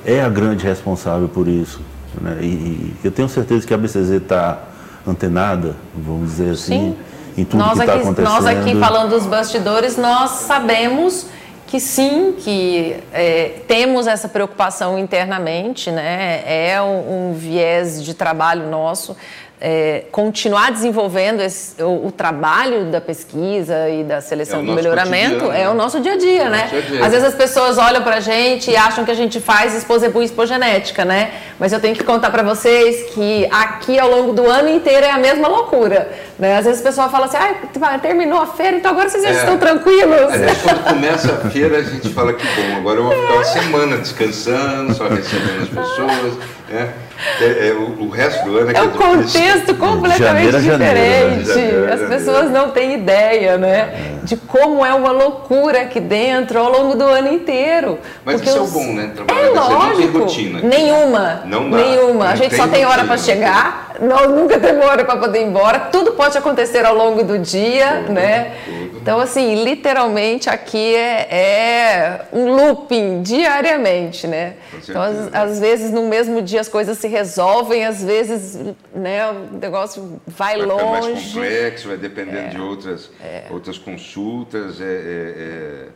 é 0.06 0.22
a 0.22 0.30
grande 0.30 0.66
responsável 0.66 1.28
por 1.28 1.50
isso. 1.50 1.82
Né? 2.22 2.38
E, 2.42 2.46
e 2.46 2.96
eu 3.04 3.12
tenho 3.12 3.28
certeza 3.28 3.68
que 3.68 3.74
a 3.74 3.78
BCZ 3.78 4.12
está 4.12 4.64
antenada, 5.06 5.76
vamos 5.94 6.30
dizer 6.30 6.52
assim, 6.52 6.96
Sim 6.96 7.11
em 7.38 7.46
tudo 7.46 7.60
nós 7.60 7.74
que 7.74 7.80
está 7.80 7.96
acontecendo. 7.96 8.26
Nós 8.26 8.46
aqui 8.46 8.76
falando 8.76 9.10
dos 9.12 9.26
bastidores, 9.26 9.98
nós 9.98 10.32
sabemos 10.32 11.28
que 11.68 11.80
sim, 11.80 12.36
que 12.38 12.98
é, 13.14 13.62
temos 13.66 14.06
essa 14.06 14.28
preocupação 14.28 15.00
internamente, 15.00 15.90
né? 15.90 16.44
É 16.46 16.82
um, 16.82 17.30
um 17.30 17.34
viés 17.34 18.04
de 18.04 18.14
trabalho 18.14 18.70
nosso 18.70 19.16
é, 19.64 20.06
continuar 20.12 20.72
desenvolvendo 20.72 21.40
esse, 21.40 21.80
o, 21.84 22.08
o, 22.08 22.12
trabalho 22.12 22.86
da 22.86 23.00
pesquisa 23.00 23.88
e 23.90 24.04
da 24.04 24.20
seleção 24.20 24.62
é 24.62 24.64
do 24.64 24.74
melhoramento 24.74 25.52
é 25.52 25.70
o 25.70 25.76
nosso 25.76 26.00
dia 26.00 26.14
a 26.14 26.18
dia, 26.18 26.50
né? 26.50 26.68
Dia 26.72 26.82
-dia. 26.82 27.06
Às 27.06 27.12
vezes 27.12 27.28
as 27.28 27.36
pessoas 27.36 27.78
olham 27.78 28.02
para 28.02 28.16
a 28.16 28.20
gente 28.20 28.72
e 28.72 28.76
acham 28.76 29.06
que 29.06 29.12
a 29.12 29.14
gente 29.14 29.40
faz 29.40 29.76
exposebu 29.76 30.24
e 30.24 30.26
expogenética, 30.26 31.06
né? 31.06 31.30
Mas 31.60 31.72
eu 31.72 31.80
tenho 31.80 31.96
que 31.96 32.04
contar 32.04 32.32
para 32.32 32.42
vocês 32.42 33.12
que 33.14 33.48
aqui 33.52 34.00
ao 34.00 34.10
longo 34.10 34.34
do 34.34 34.50
ano 34.50 34.68
inteiro 34.68 35.06
é 35.06 35.12
a 35.12 35.20
mesma 35.20 35.48
loucura, 35.48 36.10
né? 36.40 36.58
Às 36.58 36.66
vezes 36.66 36.82
o 36.82 36.84
pessoal 36.84 37.12
fala 37.12 37.28
assim, 37.28 37.38
ah, 37.38 38.00
terminou 38.00 38.42
a 38.42 38.48
feira, 38.48 38.78
então 38.78 38.90
agora 38.90 39.10
vocês 39.10 39.22
já 39.22 39.30
é. 39.30 39.34
estão 39.34 39.60
tranquilos. 39.60 40.34
Aliás, 40.34 40.58
quando 40.64 40.84
começa 40.86 41.34
a 41.34 41.50
feira 41.52 41.78
a 41.78 41.84
gente 41.84 42.10
fala 42.10 42.34
que 42.34 42.44
bom, 42.44 42.78
agora 42.78 42.98
eu 42.98 43.04
vou 43.04 43.14
ficar 43.14 43.34
uma 43.34 43.44
semana 43.44 43.98
descansando, 43.98 44.92
só 44.96 45.08
recebendo 45.08 45.62
as 45.62 45.70
pessoas, 45.70 46.34
né? 46.68 46.94
É, 47.40 47.70
é, 47.70 47.72
o, 47.74 48.06
o, 48.06 48.10
resto 48.10 48.44
do 48.46 48.58
ano 48.58 48.72
é, 48.72 48.76
é 48.76 48.82
um 48.82 48.90
contexto 48.90 49.76
completamente 49.76 50.58
diferente. 50.60 50.62
Janeiro, 50.62 51.46
janeiro, 51.46 51.94
As 51.94 52.02
pessoas 52.10 52.50
não 52.50 52.72
têm 52.72 52.96
ideia, 52.96 53.58
né? 53.58 54.18
De 54.24 54.36
como 54.36 54.84
é 54.86 54.94
uma 54.94 55.12
loucura 55.12 55.82
aqui 55.82 56.00
dentro 56.00 56.60
ao 56.60 56.72
longo 56.72 56.96
do 56.96 57.04
ano 57.04 57.32
inteiro. 57.32 58.00
Mas 58.26 58.36
Porque 58.36 58.50
isso 58.50 58.58
é 58.58 58.62
o 58.62 58.68
bom, 58.68 58.94
né? 58.94 59.12
Trabalhar 59.16 59.46
é 59.46 59.50
lógico. 59.50 60.20
rotina. 60.20 60.60
Aqui. 60.60 60.68
Nenhuma. 60.68 61.42
Não 61.46 61.70
dá. 61.70 61.78
Nenhuma. 61.78 62.26
Não 62.26 62.32
a 62.32 62.36
gente 62.36 62.56
só 62.56 62.68
tem 62.68 62.86
hora 62.86 63.04
para 63.04 63.18
chegar. 63.18 63.94
Nós 64.02 64.30
nunca 64.30 64.58
temos 64.60 64.86
hora 64.86 65.06
para 65.06 65.18
poder 65.18 65.42
ir 65.42 65.46
embora. 65.46 65.80
Tudo 65.80 66.14
pode 66.14 66.38
acontecer 66.38 66.86
ao 66.86 66.96
longo 66.96 67.24
do 67.24 67.38
dia, 67.38 68.02
tudo, 68.02 68.14
né? 68.14 68.52
Tudo. 68.66 69.01
Então, 69.02 69.20
assim, 69.20 69.64
literalmente 69.64 70.48
aqui 70.48 70.96
é, 70.96 71.28
é 71.32 72.28
um 72.32 72.54
looping 72.54 73.24
diariamente, 73.24 74.28
né? 74.28 74.58
Então, 74.78 75.02
às, 75.02 75.34
às, 75.34 75.60
vezes, 75.60 75.92
no 75.92 76.08
mesmo 76.08 76.40
dia 76.42 76.62
as 76.62 76.70
coisas 76.70 77.00
se 77.00 77.08
resolvem, 77.08 77.84
às 77.84 78.04
vezes, 78.04 78.60
né, 78.94 79.28
o 79.32 79.58
negócio 79.58 80.22
vai, 80.28 80.58
vai 80.58 80.66
longe. 80.66 80.84
Vai 80.84 81.14
mais 81.14 81.34
complexo, 81.34 81.88
vai 81.88 81.98
dependendo 81.98 82.38
é, 82.38 82.50
de 82.50 82.62
outras, 82.62 83.10
é. 83.20 83.46
outras 83.50 83.78
consultas. 83.80 84.80
É, 84.80 84.84
é, 84.84 85.88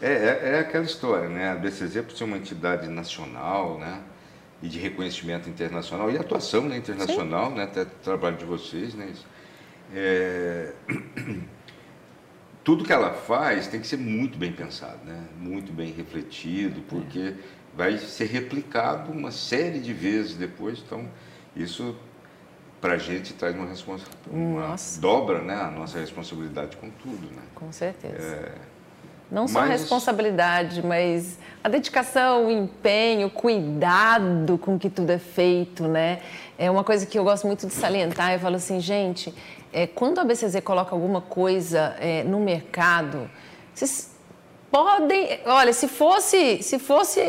é, 0.00 0.08
é, 0.08 0.50
é 0.54 0.58
aquela 0.60 0.84
história, 0.84 1.28
né? 1.28 1.50
A 1.50 1.54
BCZ, 1.56 2.02
por 2.02 2.16
ser 2.16 2.24
uma 2.24 2.36
entidade 2.36 2.88
nacional, 2.88 3.78
né? 3.78 3.98
E 4.62 4.68
de 4.68 4.78
reconhecimento 4.78 5.48
internacional 5.48 6.08
e 6.12 6.16
atuação 6.16 6.62
né, 6.62 6.76
internacional, 6.76 7.50
Sim. 7.50 7.56
né? 7.56 7.64
Até 7.64 7.84
trabalho 7.84 8.36
de 8.36 8.44
vocês, 8.44 8.94
né? 8.94 9.08
É 9.94 10.72
tudo 12.64 12.84
que 12.84 12.92
ela 12.92 13.12
faz 13.12 13.66
tem 13.66 13.80
que 13.80 13.86
ser 13.86 13.98
muito 13.98 14.38
bem 14.38 14.52
pensado, 14.52 14.98
né? 15.04 15.24
muito 15.38 15.72
bem 15.72 15.92
refletido, 15.92 16.80
porque 16.82 17.34
vai 17.74 17.98
ser 17.98 18.26
replicado 18.26 19.10
uma 19.10 19.30
série 19.30 19.80
de 19.80 19.92
vezes 19.92 20.34
depois. 20.34 20.82
Então, 20.84 21.08
isso 21.56 21.96
para 22.80 22.94
a 22.94 22.98
gente 22.98 23.32
traz 23.34 23.54
uma 23.54 23.66
responsabilidade, 23.66 24.98
dobra 24.98 25.40
né, 25.40 25.54
a 25.54 25.70
nossa 25.70 26.00
responsabilidade 26.00 26.76
com 26.76 26.90
tudo. 26.90 27.28
Né? 27.28 27.42
Com 27.54 27.70
certeza. 27.70 28.16
É, 28.16 28.52
Não 29.30 29.46
só 29.46 29.60
mas... 29.60 29.70
a 29.70 29.72
responsabilidade, 29.72 30.84
mas 30.84 31.38
a 31.62 31.68
dedicação, 31.68 32.48
o 32.48 32.50
empenho, 32.50 33.28
o 33.28 33.30
cuidado 33.30 34.58
com 34.58 34.76
que 34.76 34.90
tudo 34.90 35.10
é 35.10 35.18
feito, 35.18 35.84
né? 35.86 36.20
É 36.58 36.68
uma 36.68 36.82
coisa 36.82 37.06
que 37.06 37.16
eu 37.16 37.22
gosto 37.22 37.46
muito 37.46 37.68
de 37.68 37.72
salientar. 37.72 38.32
Eu 38.32 38.40
falo 38.40 38.56
assim, 38.56 38.80
gente, 38.80 39.32
é, 39.72 39.86
quando 39.86 40.18
a 40.18 40.24
BCZ 40.24 40.60
coloca 40.60 40.94
alguma 40.94 41.20
coisa 41.20 41.96
é, 41.98 42.22
no 42.24 42.40
mercado, 42.40 43.30
vocês 43.74 44.14
podem, 44.70 45.40
olha, 45.46 45.72
se 45.72 45.88
fosse, 45.88 46.62
se 46.62 46.78
fosse 46.78 47.20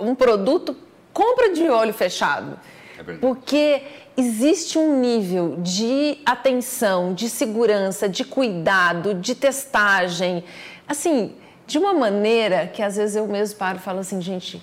um 0.00 0.14
produto, 0.14 0.76
compra 1.12 1.52
de 1.52 1.68
olho 1.68 1.92
fechado, 1.92 2.58
é 2.98 3.14
porque 3.14 3.82
existe 4.16 4.78
um 4.78 4.98
nível 5.00 5.56
de 5.58 6.18
atenção, 6.24 7.12
de 7.12 7.28
segurança, 7.28 8.08
de 8.08 8.24
cuidado, 8.24 9.14
de 9.14 9.34
testagem, 9.34 10.44
assim, 10.88 11.34
de 11.66 11.78
uma 11.78 11.92
maneira 11.92 12.66
que 12.66 12.82
às 12.82 12.96
vezes 12.96 13.16
eu 13.16 13.26
mesmo 13.26 13.58
paro 13.58 13.78
e 13.78 13.80
falo 13.80 13.98
assim, 13.98 14.20
gente, 14.20 14.62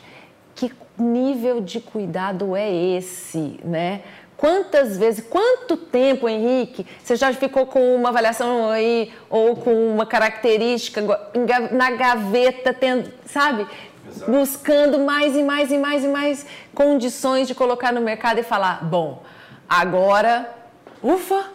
que 0.55 0.71
nível 0.97 1.61
de 1.61 1.79
cuidado 1.79 2.55
é 2.55 2.71
esse, 2.71 3.59
né? 3.63 4.01
Quantas 4.43 4.97
vezes, 4.97 5.25
quanto 5.29 5.77
tempo, 5.77 6.27
Henrique, 6.27 6.85
você 7.01 7.15
já 7.15 7.31
ficou 7.31 7.65
com 7.65 7.95
uma 7.95 8.09
avaliação 8.09 8.69
aí 8.69 9.09
ou 9.29 9.55
com 9.55 9.93
uma 9.93 10.05
característica 10.05 11.01
na 11.71 11.91
gaveta, 11.91 12.73
tendo, 12.73 13.09
sabe? 13.25 13.65
Exato. 14.05 14.29
Buscando 14.29 14.99
mais 14.99 15.33
e 15.33 15.41
mais 15.41 15.71
e 15.71 15.77
mais 15.77 16.03
e 16.03 16.09
mais 16.09 16.45
condições 16.75 17.47
de 17.47 17.55
colocar 17.55 17.93
no 17.93 18.01
mercado 18.01 18.37
e 18.37 18.43
falar: 18.43 18.83
bom, 18.83 19.23
agora, 19.69 20.53
ufa, 21.01 21.45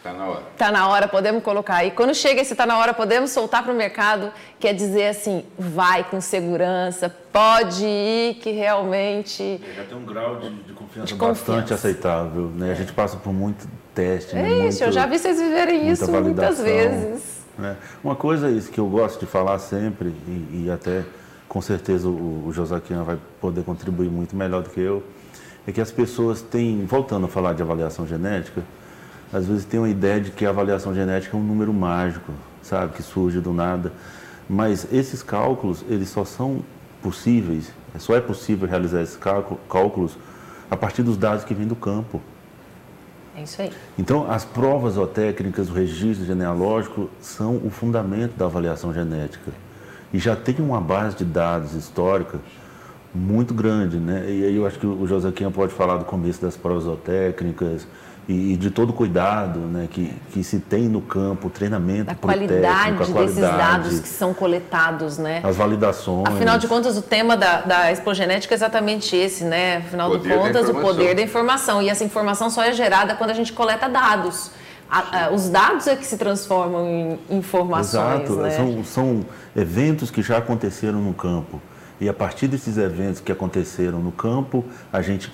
Está 0.00 0.14
na 0.14 0.24
hora. 0.24 0.42
Está 0.52 0.72
na 0.72 0.88
hora, 0.88 1.06
podemos 1.06 1.42
colocar. 1.42 1.84
E 1.84 1.90
quando 1.90 2.14
chega 2.14 2.40
esse 2.40 2.54
está 2.54 2.64
na 2.64 2.78
hora, 2.78 2.94
podemos 2.94 3.32
soltar 3.32 3.62
para 3.62 3.70
o 3.70 3.76
mercado, 3.76 4.32
quer 4.58 4.72
dizer 4.72 5.08
assim, 5.08 5.44
vai 5.58 6.04
com 6.04 6.22
segurança, 6.22 7.14
pode 7.30 7.84
ir 7.84 8.36
que 8.36 8.50
realmente... 8.50 9.60
Já 9.76 9.84
tem 9.84 9.98
um 9.98 10.06
grau 10.06 10.36
de, 10.36 10.48
de, 10.62 10.72
confiança, 10.72 11.06
de 11.06 11.14
bastante 11.14 11.46
confiança. 11.46 11.74
aceitável. 11.74 12.46
Né? 12.46 12.72
A 12.72 12.74
gente 12.74 12.94
passa 12.94 13.18
por 13.18 13.30
muito 13.30 13.68
teste. 13.94 14.34
É 14.34 14.42
né? 14.42 14.68
isso, 14.68 14.82
eu 14.82 14.90
já 14.90 15.04
vi 15.04 15.18
vocês 15.18 15.38
viverem 15.38 15.90
isso 15.90 16.10
muitas 16.10 16.58
vezes. 16.62 17.44
Né? 17.58 17.76
Uma 18.02 18.16
coisa 18.16 18.48
é 18.48 18.52
isso 18.52 18.70
que 18.70 18.80
eu 18.80 18.86
gosto 18.86 19.20
de 19.20 19.26
falar 19.26 19.58
sempre, 19.58 20.08
e, 20.26 20.64
e 20.64 20.70
até 20.72 21.04
com 21.46 21.60
certeza 21.60 22.08
o, 22.08 22.46
o 22.46 22.52
Josaquian 22.54 23.02
vai 23.02 23.18
poder 23.38 23.64
contribuir 23.64 24.08
muito 24.08 24.34
melhor 24.34 24.62
do 24.62 24.70
que 24.70 24.80
eu, 24.80 25.02
é 25.66 25.72
que 25.72 25.80
as 25.80 25.92
pessoas 25.92 26.40
têm, 26.40 26.86
voltando 26.86 27.26
a 27.26 27.28
falar 27.28 27.52
de 27.52 27.60
avaliação 27.60 28.06
genética, 28.06 28.62
às 29.32 29.46
vezes 29.46 29.64
tem 29.64 29.78
uma 29.78 29.88
ideia 29.88 30.20
de 30.20 30.30
que 30.30 30.44
a 30.44 30.50
avaliação 30.50 30.94
genética 30.94 31.36
é 31.36 31.40
um 31.40 31.42
número 31.42 31.72
mágico, 31.72 32.32
sabe, 32.62 32.94
que 32.94 33.02
surge 33.02 33.40
do 33.40 33.52
nada. 33.52 33.92
Mas 34.48 34.86
esses 34.92 35.22
cálculos, 35.22 35.84
eles 35.88 36.08
só 36.08 36.24
são 36.24 36.62
possíveis, 37.00 37.72
só 37.98 38.16
é 38.16 38.20
possível 38.20 38.68
realizar 38.68 39.02
esses 39.02 39.18
cálculos 39.68 40.16
a 40.70 40.76
partir 40.76 41.02
dos 41.02 41.16
dados 41.16 41.44
que 41.44 41.54
vêm 41.54 41.66
do 41.66 41.76
campo. 41.76 42.20
É 43.36 43.42
isso 43.42 43.62
aí. 43.62 43.72
Então, 43.98 44.30
as 44.30 44.44
provas 44.44 44.94
zootécnicas, 44.94 45.70
o 45.70 45.72
registro 45.72 46.26
genealógico, 46.26 47.08
são 47.20 47.56
o 47.56 47.70
fundamento 47.70 48.36
da 48.36 48.46
avaliação 48.46 48.92
genética. 48.92 49.52
E 50.12 50.18
já 50.18 50.34
tem 50.34 50.56
uma 50.58 50.80
base 50.80 51.16
de 51.16 51.24
dados 51.24 51.74
histórica 51.74 52.40
muito 53.14 53.54
grande, 53.54 53.98
né? 53.98 54.24
E 54.28 54.44
aí 54.44 54.56
eu 54.56 54.66
acho 54.66 54.78
que 54.78 54.86
o 54.86 55.06
Josaquim 55.06 55.50
pode 55.50 55.72
falar 55.72 55.96
do 55.96 56.04
começo 56.04 56.42
das 56.42 56.56
provas 56.56 56.84
zootécnicas, 56.84 57.86
e, 58.30 58.56
de 58.56 58.70
todo 58.70 58.90
o 58.90 58.92
cuidado 58.92 59.58
né, 59.58 59.88
que, 59.90 60.14
que 60.32 60.44
se 60.44 60.60
tem 60.60 60.88
no 60.88 61.00
campo, 61.00 61.48
o 61.48 61.50
treinamento, 61.50 62.10
a 62.10 62.14
qualidade, 62.14 62.60
técnico, 62.60 63.02
a 63.02 63.06
qualidade 63.06 63.34
desses 63.34 63.56
dados 63.56 64.00
que 64.00 64.08
são 64.08 64.32
coletados, 64.32 65.18
né? 65.18 65.40
As 65.42 65.56
validações. 65.56 66.28
Afinal 66.28 66.56
de 66.56 66.68
contas, 66.68 66.96
o 66.96 67.02
tema 67.02 67.36
da, 67.36 67.62
da 67.62 67.92
expogenética 67.92 68.54
é 68.54 68.56
exatamente 68.56 69.16
esse, 69.16 69.44
né? 69.44 69.78
Afinal 69.78 70.16
de 70.16 70.28
contas, 70.28 70.68
o 70.68 70.74
poder 70.74 71.16
da 71.16 71.22
informação. 71.22 71.82
E 71.82 71.88
essa 71.88 72.04
informação 72.04 72.48
só 72.50 72.62
é 72.62 72.72
gerada 72.72 73.14
quando 73.14 73.30
a 73.30 73.34
gente 73.34 73.52
coleta 73.52 73.88
dados. 73.88 74.52
A, 74.88 75.24
a, 75.24 75.30
os 75.30 75.48
dados 75.48 75.86
é 75.88 75.96
que 75.96 76.06
se 76.06 76.16
transformam 76.16 76.86
em 76.86 77.36
informações. 77.38 78.22
Exato, 78.22 78.36
né? 78.36 78.50
são, 78.50 78.84
são 78.84 79.20
eventos 79.56 80.10
que 80.10 80.22
já 80.22 80.38
aconteceram 80.38 81.00
no 81.00 81.14
campo. 81.14 81.60
E 82.00 82.08
a 82.08 82.14
partir 82.14 82.46
desses 82.46 82.78
eventos 82.78 83.20
que 83.20 83.32
aconteceram 83.32 83.98
no 83.98 84.12
campo, 84.12 84.64
a 84.92 85.02
gente 85.02 85.30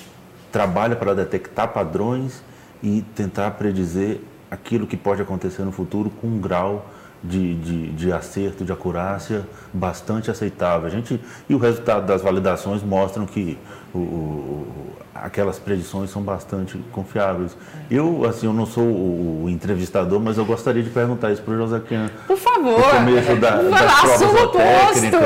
trabalha 0.50 0.96
para 0.96 1.14
detectar 1.14 1.68
padrões 1.68 2.42
e 2.86 3.02
tentar 3.16 3.50
predizer 3.52 4.20
aquilo 4.48 4.86
que 4.86 4.96
pode 4.96 5.20
acontecer 5.20 5.62
no 5.62 5.72
futuro 5.72 6.08
com 6.08 6.28
um 6.28 6.38
grau 6.38 6.86
de, 7.20 7.56
de, 7.56 7.92
de, 7.92 8.12
acerto, 8.12 8.64
de 8.64 8.70
acurácia 8.70 9.44
bastante 9.74 10.30
aceitável. 10.30 10.86
A 10.86 10.90
gente, 10.90 11.20
e 11.48 11.54
o 11.54 11.58
resultado 11.58 12.06
das 12.06 12.22
validações 12.22 12.84
mostram 12.84 13.26
que 13.26 13.58
o, 13.92 13.98
o, 13.98 14.92
aquelas 15.12 15.58
predições 15.58 16.10
são 16.10 16.22
bastante 16.22 16.78
confiáveis. 16.92 17.56
Eu, 17.90 18.24
assim, 18.24 18.46
eu 18.46 18.52
não 18.52 18.66
sou 18.66 18.84
o, 18.84 19.44
o 19.46 19.50
entrevistador, 19.50 20.20
mas 20.20 20.38
eu 20.38 20.44
gostaria 20.44 20.82
de 20.82 20.90
perguntar 20.90 21.32
isso 21.32 21.42
para 21.42 21.54
o 21.54 21.56
José 21.56 21.80
Kian. 21.80 22.08
Por 22.24 22.36
favor. 22.36 22.78
No 22.78 22.84
começo 22.84 23.36
da, 23.40 23.62
das 23.62 24.00
provas 24.00 24.52
técnicas. 24.52 25.22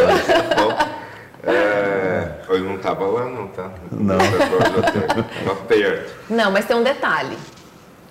É, 1.42 1.89
ele 2.57 2.68
não 2.68 2.76
estava 2.76 3.07
lá, 3.07 3.24
não, 3.26 3.48
tá? 3.48 3.70
Não. 3.90 4.16
Estava 4.16 5.57
perto. 5.66 6.16
Não, 6.28 6.51
mas 6.51 6.64
tem 6.64 6.76
um 6.76 6.82
detalhe. 6.82 7.36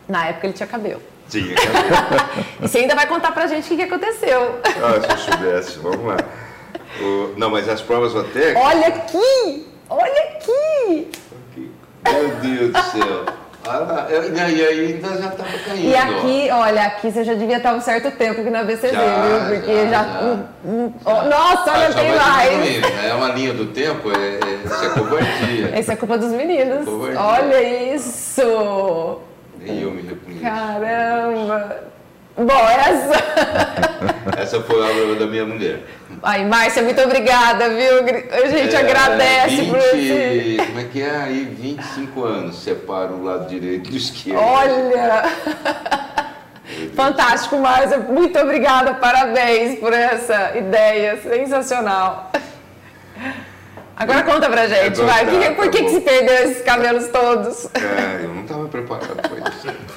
Na 0.07 0.27
época 0.27 0.47
ele 0.47 0.53
tinha 0.53 0.67
cabelo. 0.67 1.01
Tinha 1.29 1.55
cabelo. 1.55 2.47
e 2.61 2.67
você 2.67 2.79
ainda 2.79 2.95
vai 2.95 3.05
contar 3.07 3.31
pra 3.31 3.47
gente 3.47 3.73
o 3.73 3.77
que, 3.77 3.83
aconteceu. 3.83 4.59
Ah, 4.63 5.01
se 5.01 5.11
eu 5.11 5.17
soubesse, 5.17 5.79
vamos 5.79 6.05
lá. 6.05 6.17
O, 7.01 7.33
não, 7.37 7.49
mas 7.49 7.69
as 7.69 7.81
provas 7.81 8.15
até. 8.15 8.55
Olha 8.55 8.87
aqui! 8.87 9.67
Olha 9.89 10.21
aqui! 10.35 11.11
Meu 12.03 12.29
Deus 12.41 12.73
do 12.73 12.83
céu. 12.91 13.25
Ah, 13.67 14.07
e 14.09 14.39
aí 14.39 14.93
ainda 14.93 15.09
já 15.09 15.27
estava 15.27 15.49
caindo. 15.65 15.89
E 15.89 15.95
aqui, 15.95 16.47
ó. 16.51 16.61
olha, 16.61 16.83
aqui 16.83 17.11
você 17.11 17.23
já 17.23 17.33
devia 17.33 17.57
estar 17.57 17.73
um 17.73 17.81
certo 17.81 18.09
tempo 18.11 18.39
aqui 18.39 18.49
na 18.49 18.63
já, 18.63 18.65
viu? 18.65 19.57
Porque 19.57 19.75
já. 19.85 19.89
já, 19.89 20.03
já. 20.03 20.21
Um, 20.23 20.65
um, 20.65 20.93
oh, 21.05 21.21
nossa, 21.29 21.71
olha, 21.71 21.89
ah, 21.89 21.93
tem 21.93 22.15
mais. 22.15 23.05
É 23.05 23.13
uma 23.13 23.29
linha 23.29 23.53
do 23.53 23.65
tempo, 23.67 24.11
é, 24.11 24.39
é, 24.39 24.65
isso 24.65 24.85
é 24.85 24.89
covardia. 24.89 25.79
Isso 25.79 25.91
é 25.91 25.95
culpa 25.95 26.17
dos 26.17 26.31
meninos. 26.31 26.85
Covardia. 26.85 27.19
Olha 27.19 27.93
isso! 27.93 29.19
Nem 29.59 29.81
eu 29.81 29.91
me 29.91 30.01
reconheço. 30.03 30.41
Caramba! 30.41 31.89
Bom, 32.37 32.69
essa. 32.69 34.39
essa 34.41 34.61
foi 34.61 34.81
a 34.81 35.03
obra 35.03 35.15
da 35.15 35.27
minha 35.27 35.45
mulher. 35.45 35.83
Ai, 36.21 36.45
Márcia, 36.45 36.81
muito 36.83 37.01
obrigada, 37.01 37.69
viu? 37.69 37.99
A 38.31 38.47
gente 38.47 38.75
é, 38.75 38.79
agradece 38.79 39.55
20, 39.55 39.69
por 39.69 39.77
esse. 39.77 40.57
Como 40.67 40.79
é 40.79 40.83
que 40.83 41.01
é? 41.01 41.15
Aí 41.15 41.45
25 41.45 42.23
anos 42.23 42.55
separa 42.63 43.11
o 43.11 43.23
lado 43.23 43.47
direito 43.47 43.89
do 43.89 43.97
esquerdo. 43.97 44.39
Olha! 44.39 45.23
Fantástico, 46.95 47.57
Márcia. 47.57 47.99
Muito 47.99 48.37
obrigada, 48.39 48.93
parabéns 48.95 49.79
por 49.79 49.93
essa 49.93 50.57
ideia 50.57 51.19
sensacional. 51.21 52.31
Agora 53.95 54.23
conta 54.23 54.49
pra 54.49 54.67
gente, 54.67 55.01
vai. 55.01 55.25
Tá, 55.25 55.51
por, 55.55 55.69
que, 55.69 55.83
que 55.83 55.89
se 55.89 56.01
perdeu 56.01 56.35
esses 56.35 56.63
cabelos 56.63 57.07
todos? 57.09 57.67
É, 57.75 58.23
eu 58.23 58.33
não 58.33 58.43
estava 58.43 58.67
preparado 58.67 59.15
para 59.15 59.49
isso. 59.49 59.67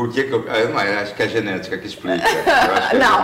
Por 0.00 0.10
que, 0.10 0.24
que 0.24 0.32
eu. 0.32 0.42
Eu 0.46 0.70
não, 0.70 0.78
acho 0.78 1.14
que 1.14 1.22
é 1.22 1.26
a 1.26 1.28
genética 1.28 1.76
que 1.76 1.86
explica. 1.86 2.26
Que 2.26 2.96
é 2.96 2.96
não. 2.98 3.22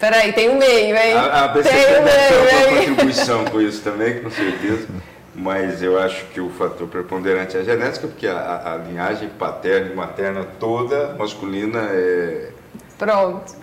Peraí, 0.00 0.32
tem 0.32 0.50
um 0.50 0.58
meio, 0.58 0.96
hein? 0.96 1.12
A, 1.14 1.44
a 1.44 1.48
BCP 1.48 1.76
tem 1.76 2.00
um 2.00 2.04
meio, 2.04 2.42
uma 2.42 2.76
contribuição 2.76 3.44
com 3.44 3.60
isso 3.60 3.84
também, 3.84 4.20
com 4.20 4.28
certeza. 4.28 4.88
Mas 5.32 5.80
eu 5.80 5.96
acho 5.96 6.24
que 6.26 6.40
o 6.40 6.50
fator 6.50 6.88
preponderante 6.88 7.56
é 7.56 7.60
a 7.60 7.62
genética, 7.62 8.08
porque 8.08 8.26
a, 8.26 8.72
a 8.74 8.76
linhagem 8.78 9.28
paterna 9.28 9.92
e 9.92 9.94
materna 9.94 10.44
toda 10.58 11.14
masculina 11.14 11.82
é. 11.92 12.50
Pronto. 12.98 13.54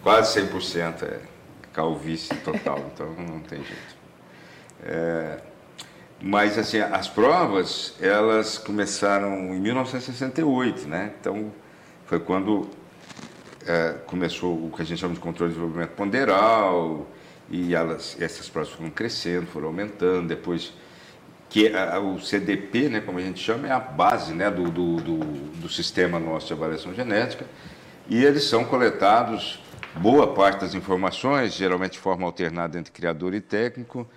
Quase 0.00 0.40
100% 0.40 1.02
é 1.02 1.18
calvície 1.72 2.32
total, 2.44 2.78
então 2.94 3.12
não 3.18 3.40
tem 3.40 3.58
jeito. 3.58 3.96
É, 4.84 5.38
mas 6.22 6.56
assim, 6.56 6.78
as 6.78 7.08
provas, 7.08 7.96
elas 8.00 8.56
começaram 8.56 9.52
em 9.52 9.58
1968, 9.60 10.86
né? 10.86 11.10
Então 11.20 11.52
foi 12.08 12.18
quando 12.18 12.66
é, 13.66 13.96
começou 14.06 14.54
o 14.54 14.72
que 14.74 14.80
a 14.80 14.84
gente 14.84 14.98
chama 14.98 15.12
de 15.12 15.20
controle 15.20 15.52
de 15.52 15.58
desenvolvimento 15.58 15.90
ponderal, 15.90 17.06
e 17.50 17.74
elas, 17.74 18.16
essas 18.18 18.48
provas 18.48 18.72
foram 18.72 18.90
crescendo, 18.90 19.46
foram 19.46 19.68
aumentando, 19.68 20.26
depois 20.26 20.72
que 21.50 21.68
a, 21.74 22.00
o 22.00 22.18
CDP, 22.18 22.88
né, 22.88 23.00
como 23.00 23.18
a 23.18 23.20
gente 23.20 23.40
chama, 23.40 23.68
é 23.68 23.72
a 23.72 23.78
base 23.78 24.32
né, 24.32 24.50
do, 24.50 24.70
do, 24.70 24.96
do, 24.96 25.18
do 25.18 25.68
sistema 25.68 26.18
nosso 26.18 26.46
de 26.46 26.54
avaliação 26.54 26.94
genética, 26.94 27.44
e 28.08 28.24
eles 28.24 28.44
são 28.44 28.64
coletados, 28.64 29.62
boa 29.96 30.32
parte 30.32 30.60
das 30.60 30.74
informações, 30.74 31.52
geralmente 31.52 31.92
de 31.92 31.98
forma 31.98 32.24
alternada 32.24 32.78
entre 32.78 32.90
criador 32.90 33.34
e 33.34 33.40
técnico, 33.40 34.08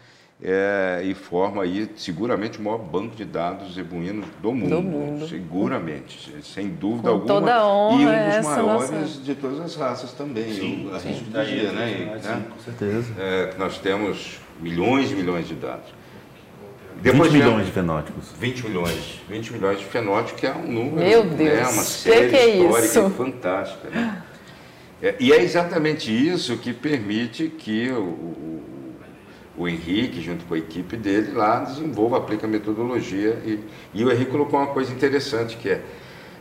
é, 0.43 1.01
e 1.03 1.13
forma 1.13 1.61
aí 1.61 1.87
seguramente 1.95 2.57
o 2.57 2.63
maior 2.63 2.79
banco 2.79 3.15
de 3.15 3.23
dados 3.23 3.75
zebuínos 3.75 4.25
do 4.41 4.51
mundo. 4.51 4.69
Do 4.69 4.81
mundo. 4.81 5.27
Seguramente, 5.27 6.35
sem 6.41 6.69
dúvida 6.69 7.09
Com 7.09 7.09
alguma. 7.09 7.27
Toda 7.27 7.55
a 7.55 7.67
honra, 7.67 8.01
e 8.01 8.05
um 8.05 8.37
dos 8.37 8.45
maiores 8.47 8.91
nossa... 8.91 9.21
de 9.21 9.35
todas 9.35 9.59
as 9.59 9.75
raças 9.75 10.11
também. 10.13 10.51
Sim, 10.51 10.87
eu, 10.87 10.95
a 10.95 10.99
sim, 10.99 11.09
gente 11.09 11.25
diria, 11.25 11.71
né? 11.71 12.19
Sim, 12.21 12.29
né? 12.29 12.45
com 12.49 12.59
certeza. 12.59 13.13
É, 13.19 13.53
nós 13.59 13.77
temos 13.77 14.39
milhões 14.59 15.11
e 15.11 15.15
milhões 15.15 15.47
de 15.47 15.53
dados. 15.53 16.01
Depois 17.01 17.31
20 17.31 17.43
milhões 17.43 17.65
de 17.65 17.71
fenótipos. 17.71 18.33
20 18.39 18.67
milhões. 18.67 19.21
20 19.29 19.53
milhões 19.53 19.79
de 19.79 19.85
fenótipos, 19.85 20.39
que 20.39 20.47
é 20.47 20.53
um 20.53 20.67
número. 20.67 20.95
Meu 20.95 21.23
Deus. 21.23 21.49
Né, 21.49 21.61
uma 21.61 21.83
série 21.83 22.25
que 22.25 22.29
que 22.29 22.35
é 22.35 22.57
histórica 22.57 22.85
isso? 22.85 23.09
fantástica. 23.11 23.89
Né? 23.89 24.23
É, 25.01 25.15
e 25.19 25.33
é 25.33 25.41
exatamente 25.41 26.11
isso 26.11 26.57
que 26.57 26.73
permite 26.73 27.47
que 27.47 27.89
o, 27.89 28.03
o, 28.03 28.70
o, 29.57 29.67
Henrique, 29.67 30.21
junto 30.21 30.45
com 30.45 30.53
a 30.53 30.57
equipe 30.57 30.95
dele, 30.97 31.31
lá 31.33 31.59
desenvolva, 31.59 32.17
aplica 32.17 32.45
a 32.45 32.49
metodologia. 32.49 33.37
E, 33.45 33.59
e 33.93 34.03
o 34.03 34.11
Henrique 34.11 34.31
colocou 34.31 34.59
uma 34.59 34.67
coisa 34.67 34.91
interessante, 34.93 35.57
que 35.57 35.69
é 35.69 35.81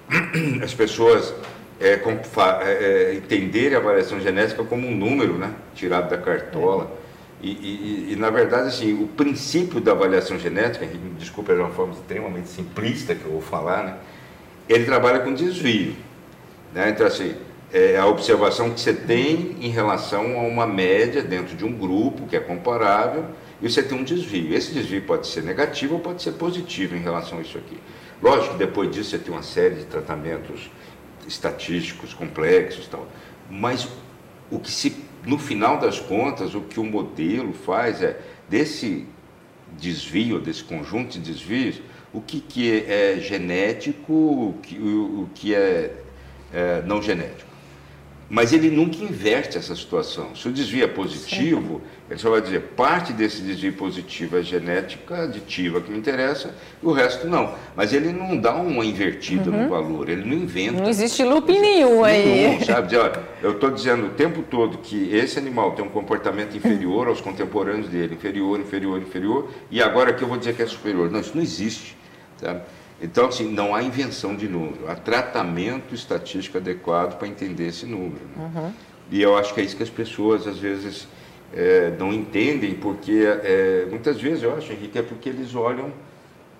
as 0.62 0.74
pessoas 0.74 1.34
é, 1.80 1.96
com, 1.96 2.10
é, 2.62 3.14
entenderem 3.14 3.76
a 3.76 3.80
variação 3.80 4.20
genética 4.20 4.62
como 4.64 4.86
um 4.86 4.94
número 4.94 5.34
né, 5.34 5.52
tirado 5.74 6.10
da 6.10 6.18
cartola. 6.18 6.98
E, 7.42 7.50
e, 7.50 8.12
e, 8.12 8.16
na 8.16 8.28
verdade, 8.28 8.68
assim, 8.68 9.02
o 9.02 9.06
princípio 9.06 9.80
da 9.80 9.92
avaliação 9.92 10.38
genética, 10.38 10.84
me 10.84 11.14
desculpa, 11.18 11.52
é 11.52 11.56
uma 11.56 11.70
forma 11.70 11.94
extremamente 11.94 12.48
simplista 12.48 13.14
que 13.14 13.24
eu 13.24 13.32
vou 13.32 13.40
falar, 13.40 13.82
né? 13.84 13.96
ele 14.68 14.84
trabalha 14.84 15.20
com 15.20 15.32
desvio. 15.32 15.96
Né? 16.74 16.90
Então, 16.90 17.06
assim, 17.06 17.34
é 17.72 17.96
a 17.98 18.06
observação 18.06 18.70
que 18.70 18.80
você 18.80 18.92
tem 18.92 19.56
em 19.60 19.70
relação 19.70 20.38
a 20.38 20.42
uma 20.42 20.66
média 20.66 21.22
dentro 21.22 21.56
de 21.56 21.64
um 21.64 21.72
grupo 21.72 22.26
que 22.26 22.36
é 22.36 22.40
comparável 22.40 23.26
e 23.62 23.70
você 23.70 23.82
tem 23.82 23.98
um 23.98 24.04
desvio. 24.04 24.54
Esse 24.54 24.72
desvio 24.72 25.02
pode 25.02 25.26
ser 25.26 25.42
negativo 25.42 25.94
ou 25.94 26.00
pode 26.00 26.22
ser 26.22 26.32
positivo 26.32 26.96
em 26.96 27.00
relação 27.00 27.38
a 27.38 27.42
isso 27.42 27.56
aqui. 27.58 27.78
Lógico 28.22 28.54
que 28.54 28.58
depois 28.58 28.90
disso 28.90 29.10
você 29.10 29.18
tem 29.18 29.32
uma 29.32 29.42
série 29.42 29.76
de 29.76 29.84
tratamentos 29.84 30.70
estatísticos 31.26 32.12
complexos 32.12 32.88
tal, 32.88 33.06
mas 33.48 33.88
o 34.50 34.58
que 34.58 34.70
se 34.70 34.96
no 35.24 35.38
final 35.38 35.78
das 35.78 36.00
contas, 36.00 36.54
o 36.54 36.62
que 36.62 36.80
o 36.80 36.84
modelo 36.84 37.52
faz 37.52 38.02
é, 38.02 38.18
desse 38.48 39.06
desvio, 39.78 40.40
desse 40.40 40.64
conjunto 40.64 41.18
de 41.18 41.32
desvios, 41.32 41.80
o 42.12 42.20
que, 42.20 42.40
que 42.40 42.84
é, 42.88 43.18
genético, 43.20 44.12
o 44.12 44.54
que, 44.62 44.78
o, 44.78 45.22
o 45.22 45.30
que 45.34 45.54
é, 45.54 45.94
é 46.52 46.82
não 46.86 47.02
genético. 47.02 47.49
Mas 48.30 48.52
ele 48.52 48.70
nunca 48.70 49.02
inverte 49.02 49.58
essa 49.58 49.74
situação. 49.74 50.36
Se 50.36 50.46
o 50.46 50.52
desvio 50.52 50.84
é 50.84 50.86
positivo, 50.86 51.82
ele 52.08 52.18
só 52.18 52.30
vai 52.30 52.40
dizer 52.40 52.60
parte 52.76 53.12
desse 53.12 53.42
desvio 53.42 53.72
positivo 53.72 54.38
é 54.38 54.42
genética 54.42 55.24
aditiva 55.24 55.80
que 55.80 55.90
me 55.90 55.98
interessa 55.98 56.54
e 56.80 56.86
o 56.86 56.92
resto 56.92 57.26
não. 57.26 57.56
Mas 57.74 57.92
ele 57.92 58.12
não 58.12 58.36
dá 58.36 58.54
uma 58.54 58.84
invertida 58.84 59.50
uhum. 59.50 59.64
no 59.64 59.68
valor, 59.68 60.08
ele 60.08 60.24
não 60.24 60.36
inventa. 60.36 60.80
Não 60.80 60.88
existe 60.88 61.24
loop 61.24 61.50
nenhum 61.52 62.04
aí. 62.04 62.24
Nenhum, 62.24 62.64
sabe? 62.64 62.96
Olha, 62.96 63.20
eu 63.42 63.50
estou 63.50 63.68
dizendo 63.68 64.06
o 64.06 64.10
tempo 64.10 64.42
todo 64.42 64.78
que 64.78 65.12
esse 65.12 65.36
animal 65.36 65.72
tem 65.72 65.84
um 65.84 65.88
comportamento 65.88 66.56
inferior 66.56 67.08
aos 67.08 67.20
contemporâneos 67.20 67.88
dele, 67.88 68.14
inferior, 68.14 68.60
inferior, 68.60 69.02
inferior, 69.02 69.48
e 69.72 69.82
agora 69.82 70.12
que 70.12 70.22
eu 70.22 70.28
vou 70.28 70.38
dizer 70.38 70.54
que 70.54 70.62
é 70.62 70.66
superior. 70.66 71.10
Não, 71.10 71.18
isso 71.18 71.32
não 71.34 71.42
existe. 71.42 71.96
Sabe? 72.36 72.62
Então, 73.02 73.26
assim, 73.26 73.50
não 73.50 73.74
há 73.74 73.82
invenção 73.82 74.36
de 74.36 74.46
número, 74.46 74.88
há 74.88 74.94
tratamento 74.94 75.94
estatístico 75.94 76.58
adequado 76.58 77.18
para 77.18 77.26
entender 77.26 77.68
esse 77.68 77.86
número. 77.86 78.20
Né? 78.36 78.50
Uhum. 78.54 78.72
E 79.10 79.22
eu 79.22 79.36
acho 79.36 79.54
que 79.54 79.60
é 79.60 79.64
isso 79.64 79.76
que 79.76 79.82
as 79.82 79.90
pessoas, 79.90 80.46
às 80.46 80.58
vezes, 80.58 81.08
é, 81.54 81.92
não 81.98 82.12
entendem, 82.12 82.74
porque 82.74 83.22
é, 83.24 83.86
muitas 83.88 84.20
vezes, 84.20 84.42
eu 84.42 84.54
acho, 84.54 84.72
Henrique, 84.72 84.98
é 84.98 85.02
porque 85.02 85.28
eles 85.28 85.54
olham 85.54 85.90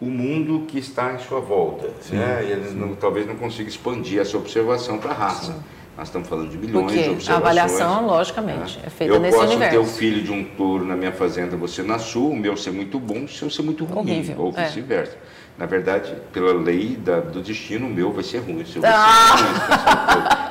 o 0.01 0.07
mundo 0.07 0.65
que 0.67 0.79
está 0.79 1.13
em 1.13 1.19
sua 1.19 1.41
volta. 1.41 1.91
Sim, 2.01 2.17
né? 2.17 2.45
E 2.49 2.53
eles 2.53 2.75
não, 2.75 2.95
talvez 2.95 3.27
não 3.27 3.37
consigam 3.37 3.69
expandir 3.69 4.19
essa 4.19 4.37
observação 4.37 4.99
para 4.99 5.11
a 5.11 5.15
raça. 5.15 5.53
Sim. 5.53 5.59
Nós 5.97 6.09
estamos 6.09 6.29
falando 6.29 6.49
de 6.49 6.57
milhões 6.57 6.87
Porque 6.87 7.03
de 7.03 7.11
observações. 7.11 7.29
A 7.29 7.37
avaliação, 7.37 8.07
logicamente, 8.07 8.79
né? 8.79 8.85
é 8.87 8.91
feita 8.91 9.13
eu 9.13 9.21
nesse 9.21 9.37
universo. 9.37 9.77
Eu 9.77 9.83
posso 9.83 9.93
ter 9.93 9.97
o 9.97 9.99
filho 9.99 10.23
de 10.23 10.33
um 10.33 10.45
touro 10.45 10.87
na 10.87 10.97
minha 10.97 11.13
fazenda, 11.13 11.57
você 11.59 11.83
na 11.83 11.99
sua, 11.99 12.31
o 12.31 12.37
meu 12.37 12.57
ser 12.57 12.71
muito 12.71 12.99
bom, 12.99 13.25
o 13.25 13.29
seu 13.29 13.51
ser 13.51 13.63
muito 13.63 13.85
ruim, 13.85 13.99
Horrível, 13.99 14.37
ou 14.39 14.55
é. 14.57 14.65
vice-versa. 14.65 15.13
É. 15.13 15.40
Na 15.61 15.67
verdade, 15.67 16.17
pela 16.33 16.55
lei 16.55 16.97
da, 16.97 17.21
do 17.21 17.43
destino, 17.43 17.87
o 17.87 17.91
meu 17.91 18.11
vai 18.11 18.25
ser 18.25 18.39
ruim, 18.39 18.63
o 18.63 18.67
seu 18.67 18.81
ah! 18.83 20.49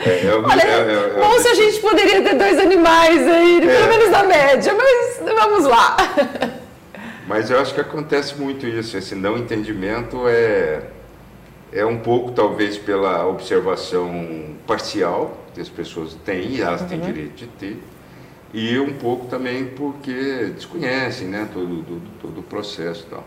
É, 0.00 0.26
é, 0.26 0.34
Olha, 0.34 0.62
é, 0.62 1.20
bom 1.20 1.38
se 1.38 1.48
a 1.48 1.54
gente 1.54 1.78
poderia 1.78 2.22
ter 2.22 2.34
dois 2.34 2.58
animais 2.58 3.28
aí, 3.28 3.60
pelo 3.60 3.86
menos 3.86 4.10
na 4.10 4.24
média, 4.24 4.74
mas 4.74 5.20
vamos 5.38 5.66
lá. 5.66 5.96
Mas 7.28 7.48
eu 7.48 7.60
acho 7.60 7.74
que 7.74 7.80
acontece 7.80 8.34
muito 8.34 8.66
isso, 8.66 8.96
esse 8.96 9.14
não 9.14 9.36
entendimento 9.36 10.26
é, 10.26 10.82
é 11.70 11.84
um 11.84 11.98
pouco 11.98 12.32
talvez 12.32 12.76
pela 12.76 13.24
observação 13.26 14.56
parcial 14.66 15.38
que 15.54 15.60
as 15.60 15.68
pessoas 15.68 16.14
têm, 16.24 16.48
e 16.48 16.60
elas 16.62 16.80
uhum. 16.80 16.88
têm 16.88 17.00
direito 17.00 17.34
de 17.34 17.46
ter, 17.46 17.80
e 18.52 18.78
um 18.80 18.94
pouco 18.94 19.26
também 19.26 19.66
porque 19.66 20.50
desconhecem 20.56 21.28
né, 21.28 21.46
todo, 21.52 21.84
todo, 21.84 22.02
todo 22.20 22.40
o 22.40 22.42
processo 22.42 23.04
e 23.06 23.10
tal. 23.10 23.24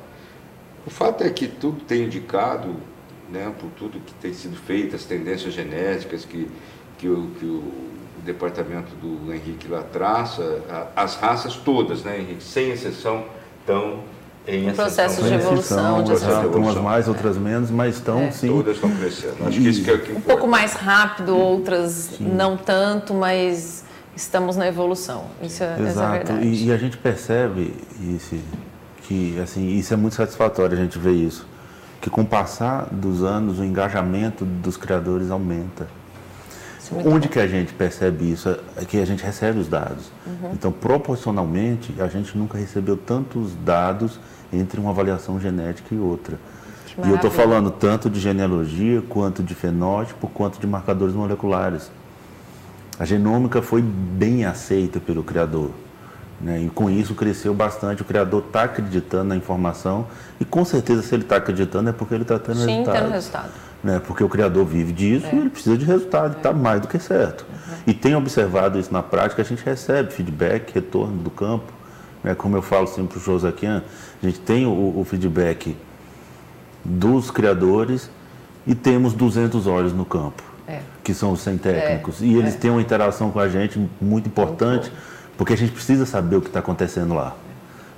O 0.86 0.90
fato 0.90 1.24
é 1.24 1.30
que 1.30 1.48
tudo 1.48 1.82
tem 1.82 2.04
indicado, 2.04 2.76
né, 3.30 3.52
por 3.60 3.70
tudo 3.72 4.00
que 4.00 4.14
tem 4.16 4.34
sido 4.34 4.56
feito, 4.56 4.96
as 4.96 5.04
tendências 5.04 5.54
genéticas 5.54 6.26
que, 6.26 6.50
que, 6.98 7.08
o, 7.08 7.30
que 7.40 7.46
o 7.46 7.64
departamento 8.24 8.94
do 8.96 9.34
Henrique 9.34 9.68
lá 9.68 9.82
traça, 9.84 10.62
as 10.96 11.16
raças 11.16 11.56
todas, 11.56 12.04
né, 12.04 12.20
Henrique, 12.20 12.44
sem 12.44 12.72
exceção, 12.72 13.26
estão 13.60 14.04
em 14.46 14.70
um 14.70 14.74
processo 14.74 15.24
de 15.24 15.34
evolução, 15.34 16.04
de 16.04 16.12
exato, 16.12 16.58
umas 16.58 16.76
mais, 16.76 17.08
outras 17.08 17.38
menos, 17.38 17.72
mas 17.72 17.96
estão 17.96 18.24
é. 18.24 18.32
sim. 18.32 18.48
Todas 18.48 18.76
estão 18.76 18.92
crescendo. 18.92 19.48
Acho 19.48 19.58
que 19.58 19.70
isso 19.70 19.84
que 19.84 19.90
é 19.90 19.94
o 19.94 20.00
que 20.00 20.12
importa. 20.12 20.20
Um 20.20 20.36
pouco 20.36 20.48
mais 20.48 20.74
rápido, 20.74 21.38
outras 21.38 21.92
sim. 22.18 22.26
não 22.26 22.58
tanto, 22.58 23.14
mas 23.14 23.86
estamos 24.16 24.58
na 24.58 24.68
evolução. 24.68 25.28
Isso 25.42 25.64
é, 25.64 25.80
Exato. 25.80 26.16
é 26.16 26.18
verdade. 26.18 26.46
E, 26.46 26.66
e, 26.66 26.72
a 26.74 26.78
gente 26.78 26.98
percebe 26.98 27.74
isso, 28.02 28.36
que 29.04 29.40
assim, 29.40 29.70
isso 29.78 29.94
é 29.94 29.98
muito 29.98 30.16
satisfatório 30.16 30.78
a 30.78 30.82
gente 30.82 30.98
ver 30.98 31.14
isso, 31.14 31.46
que 32.02 32.10
com 32.10 32.22
o 32.22 32.26
passar 32.26 32.88
dos 32.92 33.24
anos 33.24 33.60
o 33.60 33.64
engajamento 33.64 34.44
dos 34.46 34.78
criadores 34.78 35.32
aumenta. 35.32 35.88
É 36.92 37.08
Onde 37.08 37.28
bom. 37.28 37.34
que 37.34 37.40
a 37.40 37.48
gente 37.48 37.74
percebe 37.74 38.32
isso? 38.32 38.50
É 38.76 38.86
que 38.86 39.00
a 39.00 39.06
gente 39.06 39.24
recebe 39.24 39.60
os 39.60 39.68
dados. 39.68 40.12
Uhum. 40.28 40.52
Então, 40.54 40.72
proporcionalmente, 40.72 41.96
a 42.00 42.08
gente 42.08 42.38
nunca 42.38 42.58
recebeu 42.58 42.98
tantos 42.98 43.56
dados 43.64 44.20
entre 44.52 44.80
uma 44.80 44.90
avaliação 44.90 45.40
genética 45.40 45.96
e 45.96 45.98
outra. 45.98 46.38
E 47.04 47.10
eu 47.10 47.16
estou 47.16 47.32
falando 47.32 47.72
tanto 47.72 48.10
de 48.10 48.20
genealogia, 48.20 49.02
quanto 49.10 49.42
de 49.42 49.56
fenótipo, 49.56 50.28
quanto 50.28 50.60
de 50.60 50.68
marcadores 50.68 51.16
moleculares. 51.16 51.90
A 53.00 53.06
genômica 53.06 53.62
foi 53.62 53.82
bem 53.82 54.46
aceita 54.46 55.00
pelo 55.00 55.24
criador. 55.24 55.72
Né? 56.44 56.64
E 56.64 56.70
com 56.70 56.90
isso 56.90 57.16
cresceu 57.16 57.54
bastante. 57.54 58.02
O 58.02 58.06
criador 58.06 58.44
está 58.46 58.64
acreditando 58.64 59.30
na 59.30 59.36
informação 59.36 60.06
e 60.40 60.46
com 60.46 60.66
certeza 60.66 61.02
se 61.02 61.16
ele 61.16 61.24
está 61.24 61.38
acreditando 61.38 61.90
é 61.90 61.94
porque 61.94 62.14
ele 62.14 62.24
está 62.24 62.38
tendo 62.38 62.58
Sim, 62.58 62.80
resultado. 62.80 62.96
tendo 62.96 63.12
resultado. 63.12 63.52
Né? 63.82 64.02
Porque 64.06 64.24
o 64.24 64.30
criador 64.30 64.66
vive 64.66 64.92
disso 64.92 65.26
é. 65.26 65.34
e 65.34 65.40
ele 65.40 65.50
precisa 65.50 65.78
de 65.78 65.86
resultado, 65.86 66.38
está 66.38 66.50
é. 66.50 66.54
mais 66.54 66.82
do 66.82 66.88
que 66.90 67.00
certo. 67.00 67.46
Uhum. 67.50 67.76
E 67.88 67.94
tem 67.94 68.14
observado 68.14 68.78
isso 68.78 68.92
na 68.92 69.02
prática, 69.02 69.42
a 69.42 69.46
gente 69.46 69.64
recebe 69.64 70.12
feedback, 70.12 70.74
retorno 70.74 71.18
do 71.18 71.30
campo 71.30 71.72
É 72.24 72.36
como 72.36 72.58
eu 72.58 72.62
falo 72.62 72.88
sempre 72.88 73.14
para 73.14 73.20
o 73.20 73.22
Josaquian, 73.22 73.82
a 74.22 74.26
gente 74.26 74.40
tem 74.40 74.66
o, 74.66 75.00
o 75.00 75.06
feedback 75.06 75.78
dos 76.84 77.32
criadores 77.32 78.10
e 78.68 78.76
temos 78.76 79.14
200 79.14 79.66
olhos 79.66 79.94
no 79.94 80.04
campo, 80.04 80.44
é. 80.68 80.80
que 81.04 81.14
são 81.14 81.32
os 81.32 81.40
100 81.42 81.58
técnicos. 81.58 82.22
É. 82.22 82.26
E 82.26 82.36
eles 82.36 82.56
é. 82.56 82.58
têm 82.58 82.72
uma 82.72 82.82
interação 82.82 83.32
com 83.32 83.40
a 83.40 83.48
gente 83.48 83.80
muito 84.02 84.28
importante, 84.28 84.92
porque 85.38 85.54
a 85.54 85.58
gente 85.58 85.72
precisa 85.72 86.06
saber 86.06 86.38
o 86.38 86.42
que 86.42 86.48
está 86.48 86.60
acontecendo 86.60 87.14
lá. 87.14 87.36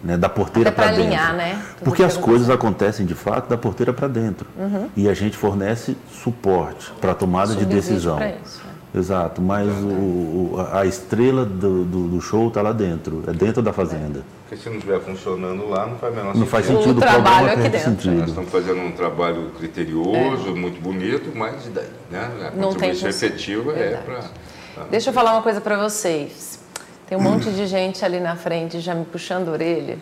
Né, 0.04 0.18
da 0.18 0.30
porteira 0.30 0.72
para 0.72 0.88
dentro. 0.88 1.04
Alinhar, 1.04 1.34
né? 1.34 1.60
Porque 1.84 2.04
as 2.04 2.16
coisas 2.16 2.48
acontecem 2.48 3.08
de 3.08 3.16
fato 3.16 3.50
da 3.50 3.58
porteira 3.58 3.92
para 3.92 4.08
dentro. 4.08 4.46
Uhum. 4.56 4.88
E 4.96 5.10
a 5.10 5.16
gente 5.16 5.36
fornece 5.36 5.98
suporte 6.12 6.94
para 7.02 7.14
a 7.14 7.16
tomada 7.16 7.56
de 7.56 7.66
decisão. 7.66 8.20
Isso, 8.20 8.62
é. 8.94 9.00
Exato, 9.00 9.42
mas 9.42 9.68
o, 9.68 10.56
a 10.72 10.86
estrela 10.86 11.44
do, 11.44 11.84
do, 11.84 12.08
do 12.08 12.22
show 12.22 12.48
está 12.48 12.62
lá 12.62 12.72
dentro, 12.72 13.24
é 13.28 13.34
dentro 13.34 13.64
da 13.64 13.74
fazenda. 13.74 14.22
Porque 14.48 14.62
se 14.62 14.70
não 14.70 14.78
estiver 14.78 15.02
funcionando 15.02 15.68
lá, 15.68 15.88
não 15.88 15.98
faz 15.98 16.14
menor 16.14 16.28
sentido. 16.28 16.40
Não 16.40 16.48
faz 16.48 16.66
sentido, 16.66 16.94
o, 16.94 16.98
o 16.98 17.02
trabalho 17.02 17.48
aqui 17.48 17.70
dentro. 17.70 17.80
Sentido. 17.80 18.20
Nós 18.20 18.30
estamos 18.30 18.52
fazendo 18.52 18.82
um 18.82 18.92
trabalho 18.92 19.52
criterioso, 19.58 20.50
é. 20.50 20.52
muito 20.52 20.80
bonito, 20.80 21.32
mas 21.36 21.66
né, 22.12 22.32
a 22.48 22.52
contribuição 22.52 23.10
efetiva 23.10 23.74
é 23.74 23.98
para... 23.98 24.86
Deixa 24.92 25.10
eu 25.10 25.14
falar 25.14 25.34
uma 25.34 25.42
coisa 25.42 25.60
para 25.60 25.78
vocês. 25.78 26.60
Tem 27.08 27.16
um 27.18 27.22
monte 27.22 27.51
de 27.51 27.68
gente 27.68 28.03
ali 28.03 28.20
na 28.20 28.36
frente 28.36 28.80
já 28.80 28.95
me 28.95 29.06
puxando 29.06 29.49
a 29.49 29.51
orelha, 29.51 29.99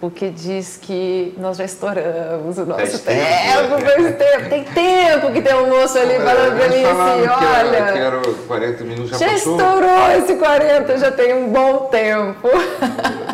porque 0.00 0.30
diz 0.30 0.78
que 0.80 1.34
nós 1.36 1.58
já 1.58 1.64
estouramos 1.64 2.56
o 2.56 2.64
nosso 2.64 2.98
tempo. 3.00 3.20
Tempo, 3.20 3.84
faz 3.84 4.16
tempo. 4.16 4.48
Tem 4.48 4.64
tempo 4.64 5.32
que 5.32 5.42
tem 5.42 5.54
um 5.54 5.68
moço 5.68 5.98
ali 5.98 6.14
falando 6.14 6.56
para 6.56 6.68
mim 6.68 6.84
assim, 6.84 7.28
olha... 7.28 7.92
Que 7.92 7.98
era 7.98 8.20
40 8.48 8.84
minutos, 8.84 9.10
já, 9.10 9.18
já 9.18 9.32
passou? 9.32 9.56
estourou 9.56 10.10
esse 10.16 10.34
40, 10.36 10.98
já 10.98 11.12
tem 11.12 11.34
um 11.34 11.48
bom 11.48 11.88
tempo. 11.90 12.48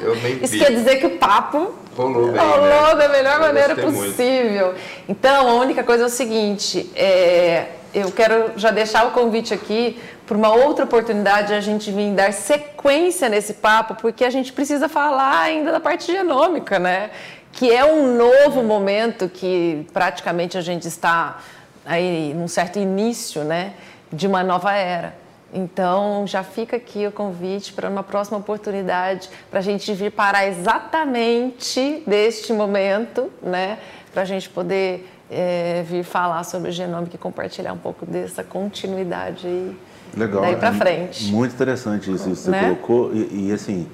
Eu 0.03 0.16
nem 0.16 0.42
Isso 0.42 0.59
quer 0.59 0.72
dizer 0.72 0.96
que 0.96 1.07
o 1.07 1.18
papo 1.18 1.74
rolou, 1.96 2.32
bem, 2.32 2.40
rolou 2.40 2.66
né? 2.66 2.94
da 2.96 3.09
melhor 3.09 3.34
eu 3.34 3.40
maneira 3.40 3.76
possível. 3.76 4.66
Muito. 4.66 4.80
Então, 5.09 5.49
a 5.49 5.55
única 5.55 5.84
coisa 5.84 6.03
é 6.03 6.07
o 6.07 6.11
seguinte, 6.11 6.90
é, 6.96 7.66
eu 7.94 8.11
quero 8.11 8.53
já 8.57 8.70
deixar 8.70 9.07
o 9.07 9.12
convite 9.12 9.55
aqui 9.55 9.99
para 10.29 10.37
uma 10.37 10.55
outra 10.55 10.85
oportunidade 10.85 11.55
a 11.55 11.61
gente 11.61 11.91
vir 11.91 12.12
dar 12.12 12.35
sequência 12.35 13.31
nesse 13.31 13.55
papo, 13.55 13.95
porque 13.95 14.26
a 14.26 14.31
gente 14.31 14.53
precisa 14.53 14.87
falar 14.87 15.41
ainda 15.41 15.72
da 15.72 15.81
parte 15.81 16.12
genômica, 16.12 16.79
né? 16.79 17.11
Que 17.51 17.72
é 17.72 17.83
um 17.83 18.14
novo 18.14 18.62
momento 18.62 19.26
que 19.26 19.87
praticamente 19.91 20.59
a 20.59 20.61
gente 20.61 20.87
está 20.87 21.39
aí 21.85 22.35
num 22.35 22.47
certo 22.47 22.79
início, 22.79 23.43
né? 23.43 23.72
De 24.12 24.26
uma 24.26 24.45
nova 24.45 24.74
era. 24.74 25.16
Então, 25.51 26.26
já 26.26 26.43
fica 26.43 26.76
aqui 26.76 27.07
o 27.07 27.12
convite 27.12 27.72
para 27.72 27.89
uma 27.89 28.03
próxima 28.03 28.37
oportunidade, 28.37 29.31
para 29.51 29.61
a 29.61 29.62
gente 29.62 29.91
vir 29.95 30.12
parar 30.12 30.47
exatamente 30.47 32.03
deste 32.07 32.53
momento, 32.53 33.33
né? 33.43 33.79
Para 34.12 34.22
a 34.22 34.26
gente 34.26 34.51
poder 34.51 35.09
é, 35.31 35.83
vir 35.87 36.05
falar 36.05 36.45
sobre 36.45 36.70
genômica 36.70 37.16
e 37.16 37.18
compartilhar 37.18 37.72
um 37.72 37.79
pouco 37.79 38.05
dessa 38.05 38.45
continuidade 38.45 39.47
aí 39.47 39.88
Legal. 40.16 40.42
daí 40.42 40.56
para 40.56 40.72
frente. 40.72 41.26
Muito 41.32 41.54
interessante 41.54 42.12
isso 42.12 42.24
que 42.30 42.36
você 42.36 42.50
né? 42.50 42.61
colocou. 42.61 43.14
E, 43.14 43.48
e, 43.48 43.52
assim, 43.52 43.86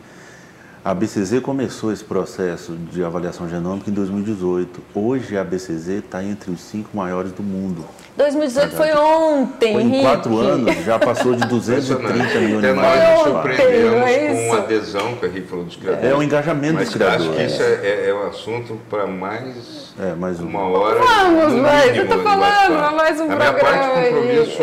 a 0.84 0.92
BCZ 0.92 1.40
começou 1.40 1.90
esse 1.90 2.04
processo 2.04 2.72
de 2.72 3.02
avaliação 3.02 3.48
genômica 3.48 3.88
em 3.88 3.94
2018. 3.94 4.82
Hoje 4.94 5.38
a 5.38 5.42
BCZ 5.42 5.88
está 5.88 6.22
entre 6.22 6.50
os 6.50 6.60
cinco 6.60 6.94
maiores 6.94 7.32
do 7.32 7.42
mundo. 7.42 7.86
2018 8.18 8.76
foi 8.76 8.92
ontem, 8.92 9.72
foi 9.72 9.82
Em 9.82 10.02
quatro 10.02 10.38
anos 10.38 10.76
já 10.84 10.98
passou 10.98 11.34
de 11.34 11.48
230 11.48 12.40
mil 12.40 12.58
Até 12.58 12.68
animais. 12.68 13.02
Nós 13.02 13.18
nos 13.18 13.32
surpreendemos 13.32 14.10
é 14.10 14.28
com 14.28 14.46
uma 14.46 14.58
adesão 14.58 15.14
que 15.16 15.24
a 15.24 15.28
Henrique 15.30 15.48
falou 15.48 15.64
dos 15.64 15.76
criadores. 15.76 16.10
É 16.10 16.14
o 16.14 16.22
engajamento 16.22 16.74
Mas 16.74 16.84
dos 16.84 16.94
criadores. 16.94 17.28
acho 17.28 17.36
que 17.38 17.44
isso 17.44 17.62
é, 17.62 17.74
é, 17.82 18.10
é 18.10 18.14
um 18.14 18.28
assunto 18.28 18.78
para 18.90 19.06
mais 19.06 19.84
é, 19.96 20.12
mais 20.12 20.40
uma 20.40 20.60
hora. 20.60 20.98
Vamos, 20.98 21.60
vai, 21.62 21.94
você 21.94 22.04
tá 22.04 22.18
falando, 22.18 22.96
mais 22.96 23.20
um 23.20 23.24
a 23.24 23.26
programa. 23.26 23.48
A 23.48 23.52
minha 23.52 23.64
parte 23.64 24.12
compromisso 24.12 24.62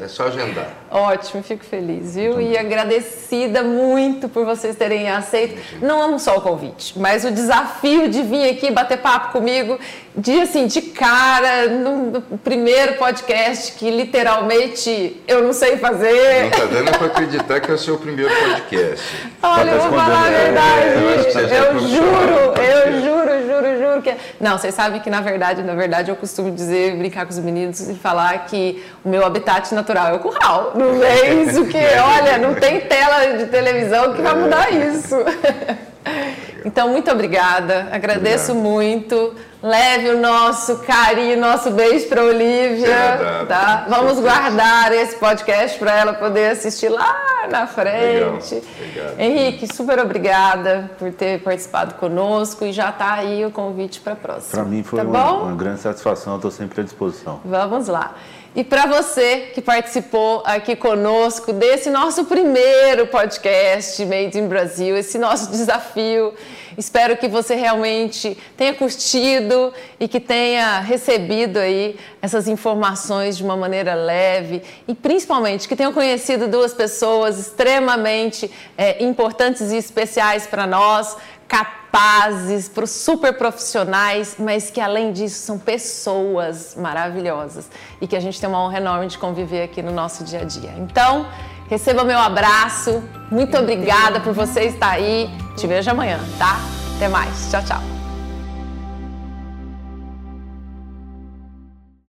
é, 0.00 0.04
é 0.04 0.08
só 0.08 0.28
agendar. 0.28 0.70
Ótimo, 0.90 1.42
fico 1.42 1.62
feliz, 1.62 2.14
viu? 2.14 2.40
E 2.40 2.56
agradecida 2.56 3.62
muito 3.62 4.26
por 4.26 4.46
vocês 4.46 4.74
terem 4.74 5.10
aceito, 5.10 5.43
não 5.80 6.18
só 6.18 6.36
o 6.36 6.40
convite, 6.40 6.98
mas 6.98 7.24
o 7.24 7.30
desafio 7.30 8.08
de 8.08 8.22
vir 8.22 8.50
aqui 8.50 8.70
bater 8.70 8.98
papo 8.98 9.32
comigo, 9.32 9.78
de 10.16 10.40
assim, 10.40 10.66
de 10.66 10.80
cara, 10.80 11.68
no, 11.68 12.10
no 12.10 12.38
primeiro 12.38 12.94
podcast 12.94 13.72
que 13.72 13.90
literalmente 13.90 15.20
eu 15.26 15.42
não 15.42 15.52
sei 15.52 15.76
fazer. 15.76 16.44
Não 16.44 16.50
tá 16.50 16.64
dando 16.66 16.98
para 16.98 17.06
acreditar 17.08 17.60
que 17.60 17.70
é 17.70 17.74
o 17.74 17.78
seu 17.78 17.98
primeiro 17.98 18.32
podcast. 18.32 19.04
Olha, 19.42 19.70
eu 19.70 19.80
vou 19.80 19.90
falar 19.90 20.26
a 20.26 20.30
verdade. 20.30 20.86
É, 20.86 21.58
eu, 21.58 21.64
eu 21.64 21.80
juro, 21.80 22.62
eu 22.62 23.02
juro, 23.02 23.46
juro, 23.46 23.78
juro 23.78 24.02
que. 24.02 24.14
Não, 24.40 24.56
vocês 24.56 24.74
sabem 24.74 25.00
que 25.00 25.10
na 25.10 25.20
verdade, 25.20 25.62
na 25.62 25.74
verdade, 25.74 26.10
eu 26.10 26.16
costumo 26.16 26.50
dizer, 26.52 26.96
brincar 26.96 27.24
com 27.24 27.32
os 27.32 27.38
meninos 27.40 27.80
e 27.88 27.94
falar 27.94 28.46
que 28.46 28.84
o 29.04 29.08
meu 29.08 29.26
habitat 29.26 29.74
natural 29.74 30.08
é 30.08 30.12
o 30.14 30.20
curral. 30.20 30.72
Não 30.76 31.02
é 31.02 31.34
isso 31.34 31.64
que, 31.66 31.76
olha, 31.98 32.38
não 32.38 32.54
tem 32.54 32.80
tela 32.82 33.36
de 33.36 33.46
televisão 33.46 34.14
que 34.14 34.22
vai 34.22 34.34
mudar 34.34 34.70
isso. 34.72 35.16
Então, 36.64 36.88
muito 36.88 37.10
obrigada, 37.10 37.88
agradeço 37.92 38.52
Obrigado. 38.52 38.72
muito. 38.72 39.34
Leve 39.62 40.10
o 40.10 40.20
nosso 40.20 40.78
carinho, 40.78 41.38
nosso 41.38 41.70
beijo 41.70 42.06
para 42.08 42.22
Olivia, 42.22 43.46
tá? 43.48 43.86
Vamos 43.88 44.18
guardar 44.18 44.92
esse 44.92 45.16
podcast 45.16 45.78
para 45.78 45.98
ela 45.98 46.12
poder 46.14 46.50
assistir 46.50 46.88
lá 46.88 47.46
na 47.50 47.66
frente. 47.66 48.62
Henrique, 49.18 49.74
super 49.74 49.98
obrigada 49.98 50.90
por 50.98 51.10
ter 51.12 51.42
participado 51.42 51.94
conosco 51.94 52.64
e 52.64 52.72
já 52.72 52.90
está 52.90 53.14
aí 53.14 53.44
o 53.44 53.50
convite 53.50 54.00
para 54.00 54.14
a 54.14 54.16
próxima. 54.16 54.62
Para 54.62 54.64
mim 54.64 54.82
foi 54.82 55.00
tá 55.00 55.06
uma, 55.06 55.32
uma 55.32 55.56
grande 55.56 55.80
satisfação, 55.80 56.36
estou 56.36 56.50
sempre 56.50 56.80
à 56.80 56.84
disposição. 56.84 57.40
Vamos 57.44 57.88
lá. 57.88 58.14
E 58.56 58.62
para 58.62 58.86
você 58.86 59.50
que 59.52 59.60
participou 59.60 60.40
aqui 60.46 60.76
conosco 60.76 61.52
desse 61.52 61.90
nosso 61.90 62.24
primeiro 62.24 63.08
podcast 63.08 64.04
Made 64.04 64.38
in 64.38 64.46
Brasil, 64.46 64.96
esse 64.96 65.18
nosso 65.18 65.50
desafio, 65.50 66.32
espero 66.78 67.16
que 67.16 67.26
você 67.26 67.56
realmente 67.56 68.38
tenha 68.56 68.72
curtido 68.72 69.74
e 69.98 70.06
que 70.06 70.20
tenha 70.20 70.78
recebido 70.78 71.58
aí 71.58 71.96
essas 72.22 72.46
informações 72.46 73.36
de 73.36 73.42
uma 73.42 73.56
maneira 73.56 73.94
leve 73.94 74.62
e 74.86 74.94
principalmente 74.94 75.66
que 75.66 75.74
tenham 75.74 75.92
conhecido 75.92 76.46
duas 76.46 76.72
pessoas 76.72 77.40
extremamente 77.40 78.48
é, 78.78 79.02
importantes 79.02 79.72
e 79.72 79.76
especiais 79.76 80.46
para 80.46 80.64
nós 80.64 81.16
capazes, 81.94 82.68
para 82.68 82.82
os 82.82 82.90
super 82.90 83.32
profissionais, 83.38 84.34
mas 84.36 84.68
que 84.68 84.80
além 84.80 85.12
disso 85.12 85.38
são 85.46 85.56
pessoas 85.56 86.74
maravilhosas 86.76 87.68
e 88.00 88.06
que 88.08 88.16
a 88.16 88.20
gente 88.20 88.40
tem 88.40 88.48
uma 88.48 88.60
honra 88.60 88.78
enorme 88.78 89.06
de 89.06 89.16
conviver 89.16 89.62
aqui 89.62 89.80
no 89.80 89.92
nosso 89.92 90.24
dia 90.24 90.40
a 90.40 90.44
dia. 90.44 90.74
Então, 90.78 91.28
receba 91.68 92.02
meu 92.02 92.18
abraço, 92.18 93.02
muito 93.30 93.56
obrigada 93.56 94.18
por 94.18 94.32
você 94.32 94.64
estar 94.64 94.90
aí. 94.90 95.30
Te 95.56 95.68
vejo 95.68 95.88
amanhã, 95.88 96.18
tá? 96.36 96.58
Até 96.96 97.06
mais. 97.06 97.48
Tchau, 97.50 97.62
tchau. 97.62 98.03